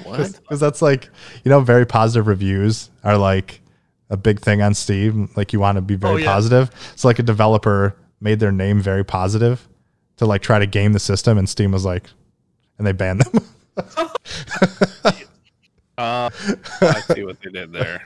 What? 0.05 0.39
Because 0.43 0.61
that's 0.61 0.83
like 0.83 1.09
you 1.45 1.49
know, 1.51 1.61
very 1.61 1.87
positive 1.87 2.27
reviews 2.27 2.91
are 3.05 3.17
like 3.17 3.61
a 4.11 4.17
big 4.17 4.41
thing 4.41 4.63
on 4.63 4.75
Steam. 4.75 5.31
Like 5.37 5.53
you 5.53 5.61
want 5.61 5.77
to 5.77 5.83
be 5.83 5.95
very 5.97 6.15
Oh, 6.15 6.17
yeah. 6.17 6.27
positive. 6.33 6.71
So 6.97 7.07
like 7.09 7.19
a 7.21 7.23
developer 7.23 7.95
made 8.21 8.41
their 8.41 8.53
name 8.53 8.81
very 8.81 9.05
positive 9.05 9.67
to 10.17 10.27
like 10.27 10.43
try 10.43 10.59
to 10.59 10.67
game 10.67 10.93
the 10.93 10.99
system, 10.99 11.39
and 11.39 11.49
Steam 11.49 11.71
was 11.73 11.85
like, 11.85 12.11
and 12.79 12.87
they 12.87 12.93
banned 12.93 13.21
them. 13.23 13.45
Uh, 16.01 16.31
I 16.81 17.01
see 17.15 17.25
what 17.25 17.41
they 17.43 17.51
did 17.51 17.73
there. 17.73 18.05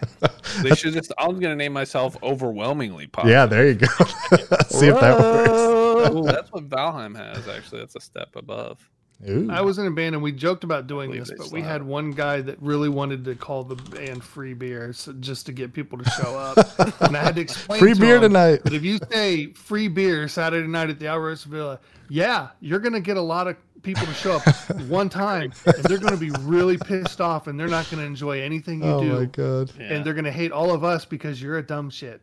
They 0.63 0.75
should 0.75 0.95
just. 0.95 1.13
I'm 1.17 1.39
gonna 1.39 1.55
name 1.55 1.73
myself 1.73 2.17
overwhelmingly 2.23 3.07
popular. 3.07 3.37
yeah, 3.37 3.47
there 3.47 3.69
you 3.69 3.75
go. 3.75 3.87
See 4.69 4.89
if 4.89 4.99
that 5.01 5.19
works. 5.19 5.51
Whoa. 5.51 6.25
That's 6.25 6.51
what 6.51 6.69
Valheim 6.69 7.17
has. 7.17 7.47
Actually, 7.49 7.81
that's 7.81 7.95
a 7.95 8.01
step 8.01 8.35
above. 8.35 8.91
Ooh. 9.29 9.49
I 9.51 9.61
was 9.61 9.79
in 9.79 9.87
a 9.87 9.91
band 9.91 10.15
and 10.15 10.23
we 10.23 10.33
joked 10.33 10.65
about 10.65 10.87
doing 10.87 11.11
this, 11.11 11.31
but 11.39 11.51
we 11.51 11.63
had 11.63 11.83
one 11.83 12.11
guy 12.11 12.41
that 12.43 12.61
really 12.61 12.89
wanted 12.89 13.25
to 13.27 13.35
call 13.35 13.63
the 13.63 13.77
band 13.77 14.23
Free 14.23 14.55
Beer 14.55 14.93
so 14.93 15.13
just 15.15 15.47
to 15.47 15.53
get 15.53 15.73
people 15.73 15.99
to 15.99 16.11
show 16.11 16.37
up. 16.37 16.59
and 17.01 17.17
I 17.17 17.23
had 17.23 17.37
to 17.37 17.41
explain 17.41 17.79
Free 17.79 17.95
to 17.95 18.01
beer 18.01 18.17
him 18.17 18.23
tonight. 18.23 18.61
But 18.65 18.75
if 18.75 18.83
you 18.83 18.99
say 19.11 19.53
free 19.53 19.89
beer 19.89 20.29
Saturday 20.29 20.67
night 20.67 20.91
at 20.91 20.99
the 20.99 21.07
Alvarez 21.07 21.45
Villa, 21.45 21.81
yeah, 22.11 22.49
you're 22.61 22.81
gonna 22.81 23.01
get 23.01 23.17
a 23.17 23.23
lot 23.23 23.47
of 23.47 23.57
people 23.85 24.05
to 24.07 24.15
show 24.15 24.33
up 24.37 24.43
one 24.89 25.09
time, 25.09 25.53
and 25.67 25.85
they're 25.85 25.99
gonna 25.99 26.17
be 26.17 26.31
really 26.41 26.77
pissed 26.79 27.21
off, 27.21 27.47
and 27.47 27.59
they're 27.61 27.69
not 27.69 27.89
gonna 27.91 28.03
enjoy 28.03 28.41
anything 28.41 28.83
you 28.83 28.89
Oh 28.91 29.01
do, 29.01 29.13
my 29.21 29.25
god. 29.27 29.71
Yeah. 29.79 29.95
and 29.95 30.05
they're 30.05 30.15
gonna 30.15 30.33
hate 30.33 30.51
all 30.51 30.73
of 30.73 30.83
us 30.83 31.05
because 31.05 31.41
you're 31.41 31.59
a 31.59 31.63
dumb 31.63 31.91
shit. 31.91 32.21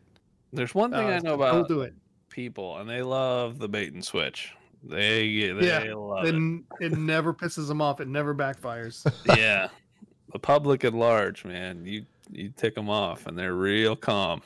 There's 0.52 0.74
one 0.74 0.90
thing 0.90 1.06
Uh, 1.06 1.12
I 1.12 1.18
know 1.20 1.34
about 1.34 1.68
do 1.68 1.80
it. 1.80 1.94
people, 2.28 2.76
and 2.78 2.90
they 2.90 3.00
love 3.02 3.58
the 3.58 3.68
bait 3.68 3.92
and 3.94 4.04
switch. 4.04 4.52
They 4.84 5.50
they 5.52 5.66
Yeah, 5.66 5.94
love 5.94 6.26
it. 6.26 6.34
And 6.34 6.64
it 6.80 6.92
never 6.98 7.32
pisses 7.32 7.68
them 7.68 7.80
off. 7.80 8.00
It 8.00 8.08
never 8.08 8.34
backfires. 8.34 9.06
yeah, 9.38 9.68
the 10.32 10.38
public 10.40 10.84
at 10.84 10.92
large, 10.92 11.44
man, 11.44 11.86
you 11.86 12.04
you 12.30 12.48
tick 12.56 12.74
them 12.74 12.90
off, 12.90 13.26
and 13.26 13.38
they're 13.38 13.54
real 13.54 13.94
calm. 13.96 14.42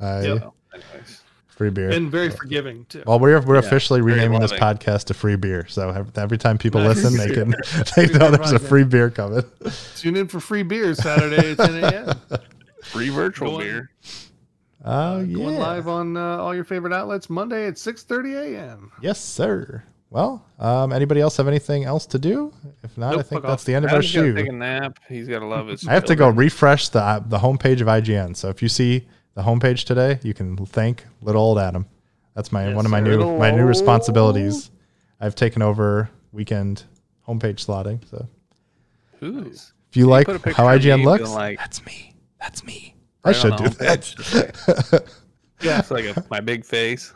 I, 0.00 0.20
Yep. 0.22 0.52
Anyways. 0.74 1.22
Free 1.56 1.70
beer. 1.70 1.90
and 1.90 2.10
very 2.10 2.30
forgiving 2.30 2.86
too. 2.88 3.02
well, 3.06 3.18
we're 3.20 3.38
we're 3.40 3.54
Yeah, 3.60 3.66
officially 3.66 4.00
renaming 4.00 4.40
this 4.40 4.52
podcast 4.52 5.04
to 5.04 5.14
Free 5.14 5.36
Beer. 5.36 5.66
So 5.68 6.06
every 6.16 6.38
time 6.38 6.56
people 6.58 6.80
Nice. 6.80 7.02
listen, 7.04 7.16
they 7.18 7.32
can 7.34 7.54
they 7.96 8.06
know 8.18 8.30
there's 8.30 8.52
a 8.52 8.58
free 8.58 8.84
beer 8.84 9.10
coming. 9.10 9.44
Tune 9.96 10.16
in 10.16 10.28
for 10.28 10.40
free 10.40 10.62
beer 10.62 10.94
Saturday 10.94 11.52
at 11.52 11.58
10 11.58 11.84
a.m. 11.84 12.40
Free 12.84 13.10
virtual 13.10 13.50
Go 13.50 13.54
on. 13.56 13.60
beer. 13.62 13.90
Oh 14.84 15.18
Going 15.24 15.54
yeah. 15.54 15.60
live 15.60 15.86
on 15.88 16.16
uh, 16.16 16.38
all 16.38 16.54
your 16.54 16.64
favorite 16.64 16.92
outlets 16.92 17.30
Monday 17.30 17.66
at 17.68 17.74
6:30 17.74 18.54
a.m. 18.56 18.90
Yes, 19.00 19.20
sir. 19.20 19.84
Well, 20.10 20.44
um, 20.58 20.92
anybody 20.92 21.20
else 21.20 21.36
have 21.38 21.48
anything 21.48 21.84
else 21.84 22.04
to 22.06 22.18
do? 22.18 22.52
If 22.82 22.98
not, 22.98 23.18
I 23.18 23.22
think 23.22 23.42
that's 23.42 23.62
off. 23.62 23.64
the 23.64 23.74
end 23.74 23.84
of 23.86 23.92
our 23.92 23.98
Adam's 23.98 24.10
shoe. 24.10 24.34
Take 24.34 24.48
a 24.48 24.52
nap. 24.52 24.98
He's 25.08 25.26
got 25.28 25.38
to 25.38 25.46
love 25.46 25.68
his. 25.68 25.86
I 25.88 25.92
have 25.92 26.04
to 26.06 26.16
go 26.16 26.28
refresh 26.28 26.88
the 26.88 27.00
uh, 27.00 27.20
the 27.20 27.38
homepage 27.38 27.80
of 27.80 27.86
IGN. 27.86 28.36
So 28.36 28.48
if 28.48 28.60
you 28.62 28.68
see 28.68 29.06
the 29.34 29.42
homepage 29.42 29.84
today, 29.84 30.18
you 30.22 30.34
can 30.34 30.56
thank 30.66 31.04
little 31.22 31.42
old 31.42 31.58
Adam. 31.58 31.86
That's 32.34 32.50
my 32.52 32.66
Yes, 32.68 32.76
one 32.76 32.84
of 32.86 32.90
my 32.90 33.00
new 33.00 33.38
my 33.38 33.50
new 33.50 33.64
responsibilities. 33.64 34.70
I've 35.20 35.34
taken 35.34 35.62
over 35.62 36.10
weekend 36.32 36.84
homepage 37.28 37.64
slotting. 37.64 38.00
So 38.10 38.26
Ooh. 39.22 39.50
if 39.90 39.96
you 39.96 40.06
like 40.06 40.26
put 40.26 40.52
how 40.54 40.68
of 40.68 40.80
IGN 40.80 41.04
looks, 41.04 41.30
like- 41.30 41.58
that's 41.58 41.84
me. 41.86 42.14
That's 42.40 42.64
me. 42.64 42.94
I 43.24 43.28
Right 43.28 43.36
should 43.36 43.52
on 43.52 43.62
do 43.64 43.68
that. 43.70 45.02
Yeah, 45.60 45.78
It's 45.78 45.92
like 45.92 46.04
a, 46.06 46.24
my 46.28 46.40
big 46.40 46.64
face. 46.64 47.14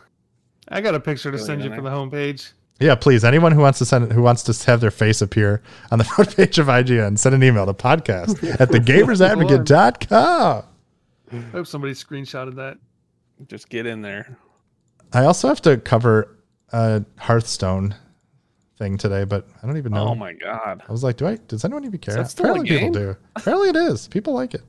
I 0.69 0.81
got 0.81 0.95
a 0.95 1.01
picture 1.01 1.33
to 1.33 1.37
Really 1.37 1.47
send 1.47 1.65
you 1.65 1.75
for 1.75 1.81
the 1.83 1.91
homepage. 1.91 2.53
yeah, 2.79 2.95
please. 2.95 3.25
Anyone 3.25 3.51
who 3.51 3.61
wants 3.61 3.79
to 3.81 3.85
send 3.85 4.13
who 4.13 4.23
wants 4.23 4.45
to 4.45 4.67
have 4.71 4.81
their 4.81 4.93
face 4.93 5.21
appear 5.21 5.63
on 5.91 5.99
the 5.99 6.05
front 6.15 6.37
page 6.37 6.61
of 6.61 6.69
IGN, 6.69 7.19
send 7.19 7.35
an 7.35 7.43
email 7.43 7.67
to 7.67 7.75
podcast 7.75 8.49
at 8.61 8.69
thegamersadvocate.com. 8.69 10.63
I 11.33 11.37
hope 11.53 11.67
somebody 11.67 11.93
screenshotted 11.95 12.55
that. 12.57 12.79
Just 13.49 13.69
get 13.69 13.87
in 13.87 14.01
there. 14.03 14.39
I 15.13 15.25
also 15.25 15.49
have 15.49 15.61
to 15.63 15.77
cover 15.77 16.37
a 16.73 17.05
Hearthstone 17.19 17.95
thing 18.79 18.97
today, 18.99 19.25
but 19.25 19.47
I 19.63 19.67
don't 19.67 19.77
even 19.77 19.93
know. 19.93 20.09
Oh 20.09 20.15
my 20.15 20.33
god, 20.35 20.83
I 20.89 20.93
was 20.93 21.03
like, 21.05 21.17
do 21.17 21.27
I? 21.27 21.37
Does 21.49 21.65
anyone 21.65 21.85
even 21.85 21.99
care? 21.99 22.15
that 22.15 22.31
still 22.31 22.47
a 22.47 22.51
Apparently, 22.51 22.79
people 22.79 22.91
do. 22.93 23.17
Apparently, 23.37 23.69
it 23.71 23.77
is. 23.77 24.09
People 24.09 24.33
like 24.35 24.55
it. 24.55 24.63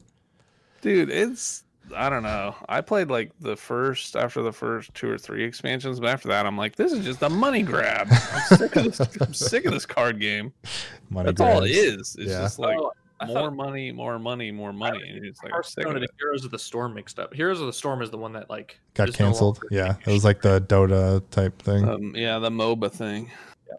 dude! 0.81 1.09
It's 1.09 1.63
I 1.95 2.09
don't 2.09 2.23
know. 2.23 2.53
I 2.67 2.81
played 2.81 3.09
like 3.09 3.31
the 3.39 3.55
first 3.55 4.15
after 4.17 4.41
the 4.41 4.51
first 4.51 4.93
two 4.93 5.09
or 5.09 5.17
three 5.17 5.43
expansions, 5.43 5.99
but 5.99 6.09
after 6.09 6.27
that, 6.27 6.45
I'm 6.45 6.57
like, 6.57 6.75
this 6.75 6.91
is 6.91 7.05
just 7.05 7.21
a 7.23 7.29
money 7.29 7.63
grab. 7.63 8.07
I'm 8.11 8.57
sick 8.57 8.75
of 8.75 8.83
this. 8.83 8.99
I'm 9.21 9.33
sick 9.33 9.65
of 9.65 9.71
this 9.73 9.85
card 9.85 10.19
game. 10.19 10.53
Money 11.09 11.27
That's 11.27 11.39
all 11.41 11.63
it 11.63 11.71
grabs. 11.71 11.77
is. 11.77 12.15
It's 12.19 12.31
Yeah. 12.31 12.41
just 12.41 12.59
like 12.59 12.77
Oh, 12.77 12.91
I 13.19 13.25
more 13.25 13.35
thought 13.35 13.55
money, 13.55 13.91
more 13.91 14.19
money, 14.19 14.51
more 14.51 14.71
money. 14.73 15.09
And 15.09 15.25
it's 15.25 15.41
like 15.43 15.51
I'm 15.53 15.63
sick 15.63 15.83
Hearthstone 15.85 16.03
and. 16.03 16.07
Heroes 16.19 16.45
of 16.45 16.51
the 16.51 16.59
Storm 16.59 16.93
mixed 16.93 17.17
up. 17.19 17.33
Heroes 17.33 17.59
of 17.59 17.67
the 17.67 17.73
Storm 17.73 18.01
is 18.01 18.09
the 18.11 18.17
one 18.17 18.33
that 18.33 18.49
like 18.49 18.79
Got 18.93 19.09
is 19.09 19.19
no 19.19 19.25
canceled. 19.25 19.57
longer- 19.63 19.67
yeah, 19.71 19.95
it 20.05 20.11
was 20.13 20.23
like 20.23 20.41
the 20.41 20.61
Dota 20.61 21.23
type 21.31 21.59
thing. 21.61 21.87
Um, 21.87 22.15
yeah, 22.15 22.37
the 22.39 22.49
MOBA 22.49 22.91
thing. 22.91 23.31
Yeah. 23.67 23.75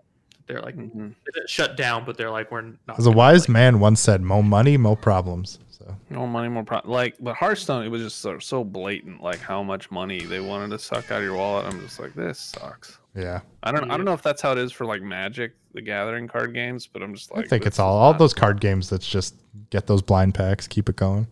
They're 0.47 0.61
like 0.63 0.77
Mhm. 0.77 1.15
they 1.35 1.41
shut 1.47 1.77
down, 1.77 2.05
but 2.05 2.17
they're 2.17 2.31
like 2.31 2.51
we're 2.51 2.63
not. 2.63 2.99
As 2.99 3.07
a 3.07 3.11
wise 3.13 3.43
like- 3.43 3.49
man 3.51 3.81
once 3.81 4.01
said, 4.01 4.23
"More 4.23 4.43
money, 4.43 4.77
more 4.77 4.97
problems." 4.97 5.59
So 5.71 5.95
More 6.11 6.27
money, 6.27 6.49
more 6.49 6.65
pro- 6.65 6.81
like. 6.85 7.15
But 7.21 7.37
Hearthstone, 7.37 7.85
it 7.85 7.89
was 7.89 8.03
just 8.03 8.19
so, 8.21 8.39
so 8.41 8.65
blatant, 8.65 9.23
like 9.23 9.39
how 9.39 9.63
much 9.63 9.91
money 9.93 10.19
they 10.21 10.41
wanted 10.41 10.71
to 10.71 10.79
suck 10.81 11.13
out 11.13 11.19
of 11.19 11.23
your 11.25 11.37
wallet. 11.37 11.67
I'm 11.67 11.79
just 11.81 12.01
like, 12.01 12.15
this 12.15 12.41
sucks. 12.41 12.98
Yeah, 13.15 13.41
I 13.63 13.73
don't. 13.73 13.91
I 13.91 13.97
don't 13.97 14.05
know 14.07 14.13
if 14.13 14.23
that's 14.23 14.41
how 14.43 14.53
it 14.53 14.59
is 14.59 14.73
for 14.73 14.85
like 14.87 15.03
Magic, 15.03 15.53
the 15.75 15.83
Gathering 15.83 16.29
card 16.29 16.55
games, 16.55 16.87
but 16.87 17.03
I'm 17.03 17.15
just 17.15 17.35
like, 17.35 17.47
I 17.47 17.49
think 17.49 17.67
it's 17.67 17.79
all 17.79 17.97
all 17.97 18.15
those 18.15 18.35
card 18.35 18.61
games. 18.61 18.89
That's 18.91 19.07
just 19.09 19.35
get 19.71 19.87
those 19.87 20.03
blind 20.03 20.35
packs, 20.35 20.67
keep 20.69 20.89
it 20.89 20.97
going. 20.97 21.27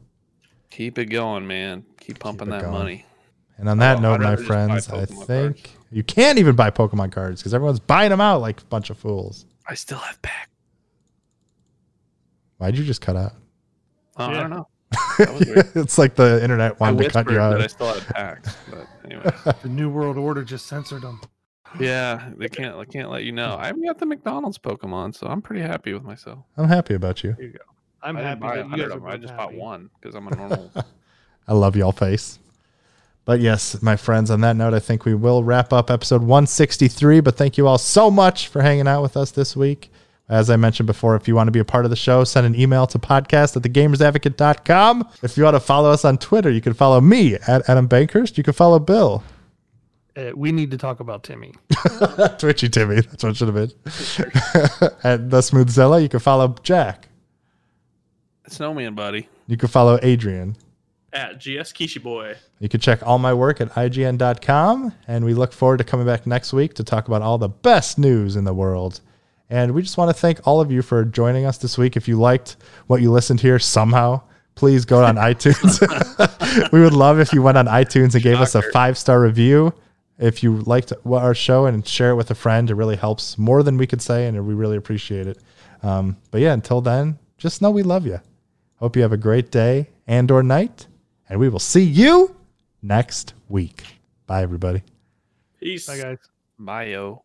Keep 0.71 0.99
it 0.99 1.07
going, 1.07 1.47
man. 1.47 1.85
Keep 2.01 2.19
pumping 2.19 2.49
it 2.49 2.51
that 2.51 2.63
going. 2.63 2.73
money. 2.73 3.05
And 3.59 3.69
on 3.69 3.79
that 3.79 3.99
Oh, 3.99 4.01
note, 4.01 4.21
my 4.21 4.25
rather 4.31 4.37
just 4.37 4.49
buy 4.49 4.55
friends, 4.55 4.89
I 4.91 5.05
think 5.07 5.65
cards. 5.65 5.77
you 5.91 6.03
can't 6.03 6.39
even 6.39 6.55
buy 6.57 6.71
Pokemon 6.71 7.13
cards 7.13 7.41
because 7.41 7.55
everyone's 7.55 7.81
buying 7.81 8.11
them 8.11 8.21
out 8.21 8.41
like 8.43 8.61
a 8.61 8.65
bunch 8.67 8.91
of 8.91 8.99
fools. 8.99 9.47
I 9.67 9.75
still 9.75 9.99
have 9.99 10.21
pack. 10.21 10.51
Why'd 12.59 12.77
you 12.77 12.85
just 12.85 13.01
cut 13.01 13.17
out? 13.17 13.33
Oh, 14.17 14.27
I 14.27 14.35
don't 14.35 14.51
know. 14.51 14.69
That 15.19 15.73
it's 15.75 15.97
like 15.97 16.15
the 16.15 16.43
internet 16.43 16.73
I 16.73 16.75
wanted 16.79 17.05
to 17.05 17.11
cut 17.11 17.29
you 17.31 17.37
that 17.37 17.61
I 17.61 17.67
still 17.69 17.95
had 17.95 18.07
packs, 18.15 18.55
but 18.71 18.87
anyway. 19.05 19.31
The 19.63 19.69
New 19.71 19.89
World 19.89 20.19
Order 20.19 20.45
just 20.45 20.67
censored 20.67 21.03
them. 21.03 21.21
Yeah, 21.81 22.31
they 22.37 22.49
can't. 22.49 22.77
I 22.77 22.85
can't 22.85 23.11
let 23.11 23.25
you 23.25 23.33
know. 23.33 23.57
I 23.59 23.67
haven't 23.67 23.85
got 23.85 23.99
the 23.99 24.07
McDonald's 24.07 24.59
Pokemon, 24.59 25.15
so 25.15 25.27
I'm 25.27 25.43
pretty 25.43 25.63
happy 25.63 25.93
with 25.93 26.03
myself. 26.05 26.39
I'm 26.57 26.69
happy 26.69 26.95
about 26.95 27.23
you. 27.23 27.33
Here 27.39 27.47
you 27.47 27.53
go. 27.53 27.59
I'm 28.03 28.17
I 28.17 28.23
happy 28.23 28.41
buy 28.41 28.57
that 28.57 28.69
you 28.71 28.77
guys 28.77 28.87
of 28.87 28.93
are 28.93 29.01
them. 29.01 29.07
I 29.07 29.17
just 29.17 29.35
happy. 29.35 29.55
bought 29.57 29.63
one 29.63 29.91
because 30.01 30.15
I'm 30.15 30.27
a 30.29 30.35
normal. 30.37 30.71
I 31.49 31.53
love 31.55 31.77
y'all 31.77 31.93
face. 31.93 32.39
But 33.25 33.41
yes, 33.41 33.83
my 33.83 33.97
friends, 33.97 34.31
on 34.31 34.41
that 34.43 34.55
note, 34.57 34.73
I 34.75 34.79
think 34.79 35.05
we 35.05 35.15
will 35.15 35.43
wrap 35.43 35.73
up 35.73 35.91
episode 35.91 36.21
163. 36.23 37.21
But 37.21 37.37
thank 37.37 37.59
you 37.59 37.67
all 37.67 37.79
so 37.79 38.11
much 38.11 38.49
for 38.49 38.63
hanging 38.63 38.87
out 38.87 39.03
with 39.03 39.17
us 39.17 39.33
this 39.33 39.57
week. 39.57 39.91
As 40.29 40.51
I 40.51 40.57
mentioned 40.57 40.87
before, 40.87 41.15
if 41.17 41.29
you 41.29 41.35
want 41.37 41.49
to 41.49 41.53
be 41.53 41.59
a 41.61 41.65
part 41.65 41.85
of 41.85 41.91
the 41.91 41.97
show, 41.97 42.25
send 42.25 42.47
an 42.47 42.59
email 42.61 42.87
to 42.89 42.99
podcast 42.99 43.57
at 43.57 43.63
thegamersadvocate.com. 43.63 45.09
If 45.23 45.37
you 45.37 45.45
want 45.45 45.55
to 45.55 45.61
follow 45.61 45.91
us 45.91 46.05
on 46.05 46.19
Twitter, 46.19 46.51
you 46.51 46.61
can 46.61 46.75
follow 46.75 47.01
me 47.01 47.35
at 47.35 47.69
Adam 47.69 47.89
Bankhurst. 47.89 48.37
You 48.37 48.43
can 48.45 48.53
follow 48.53 48.79
Bill. 48.79 49.23
Uh, 50.17 50.31
we 50.35 50.51
need 50.51 50.71
to 50.71 50.79
talk 50.79 51.01
about 51.01 51.23
Timmy. 51.23 51.53
Twitchy 52.39 52.69
Timmy. 52.69 52.97
That's 53.03 53.23
what 53.23 53.31
it 53.31 53.37
should 53.37 53.49
have 53.49 53.55
been. 53.55 53.71
at 55.05 55.31
The 55.31 55.39
Smoothzilla, 55.41 56.01
you 56.03 56.09
can 56.09 56.21
follow 56.21 56.55
Jack. 56.63 57.09
Snowman, 58.49 58.95
buddy. 58.95 59.29
You 59.47 59.57
can 59.57 59.69
follow 59.69 59.99
Adrian. 60.03 60.57
at 61.13 61.39
GS 61.39 61.73
Quichey 61.73 62.03
Boy. 62.03 62.37
You 62.61 62.69
can 62.69 62.81
check 62.81 63.01
all 63.07 63.19
my 63.19 63.35
work 63.35 63.61
at 63.61 63.71
IGN.com. 63.73 64.93
And 65.07 65.25
we 65.25 65.35
look 65.35 65.53
forward 65.53 65.79
to 65.79 65.85
coming 65.85 66.07
back 66.07 66.27
next 66.27 66.53
week 66.53 66.75
to 66.75 66.85
talk 66.85 67.09
about 67.09 67.23
all 67.23 67.39
the 67.39 67.49
best 67.49 67.99
news 67.99 68.37
in 68.37 68.45
the 68.45 68.55
world. 68.55 69.01
And 69.51 69.75
we 69.75 69.83
just 69.83 69.97
want 69.99 70.09
to 70.09 70.15
thank 70.21 70.41
all 70.47 70.61
of 70.61 70.73
you 70.73 70.83
for 70.83 71.05
joining 71.05 71.45
us 71.45 71.59
this 71.59 71.77
week. 71.77 71.97
If 71.97 72.09
you 72.09 72.19
liked 72.19 72.57
what 72.87 73.01
you 73.03 73.13
listened 73.13 73.41
here 73.41 73.59
somehow, 73.59 74.23
please 74.55 74.85
go 74.85 75.05
on 75.05 75.17
iTunes. 75.17 76.73
we 76.73 76.81
would 76.81 76.95
love 76.95 77.21
if 77.21 77.33
you 77.33 77.43
went 77.43 77.59
on 77.59 77.67
iTunes 77.67 78.15
and 78.15 78.23
gave 78.23 78.41
us 78.41 78.55
a 78.55 78.63
five 78.73 78.97
star 78.97 79.21
review. 79.21 79.73
If 80.19 80.43
you 80.43 80.59
liked 80.59 80.93
our 81.05 81.35
show 81.35 81.67
and 81.67 81.87
share 81.87 82.11
it 82.11 82.15
with 82.15 82.31
a 82.31 82.35
friend, 82.35 82.71
it 82.71 82.75
really 82.75 82.97
helps 82.97 83.37
more 83.37 83.63
than 83.63 83.77
we 83.77 83.87
could 83.87 84.01
say, 84.01 84.27
and 84.27 84.47
we 84.47 84.55
really 84.55 84.77
appreciate 84.77 85.27
it. 85.27 85.39
Um, 85.83 86.17
but 86.31 86.41
yeah, 86.41 86.53
until 86.53 86.81
then, 86.81 87.19
just 87.37 87.61
know 87.61 87.71
we 87.71 87.83
love 87.83 88.07
you. 88.07 88.21
Hope 88.77 88.97
you 88.97 89.03
have 89.03 89.13
a 89.13 89.19
great 89.19 89.51
day 89.51 89.89
and 90.07 90.31
or 90.31 90.43
night, 90.43 90.87
and 91.29 91.39
we 91.39 91.49
will 91.49 91.59
see 91.59 91.83
you 91.83 92.35
next 92.83 93.35
week. 93.49 93.85
Bye, 94.27 94.43
everybody. 94.43 94.83
Peace. 95.61 95.87
Bye, 95.87 95.99
guys. 95.99 96.19
Bio. 96.59 97.23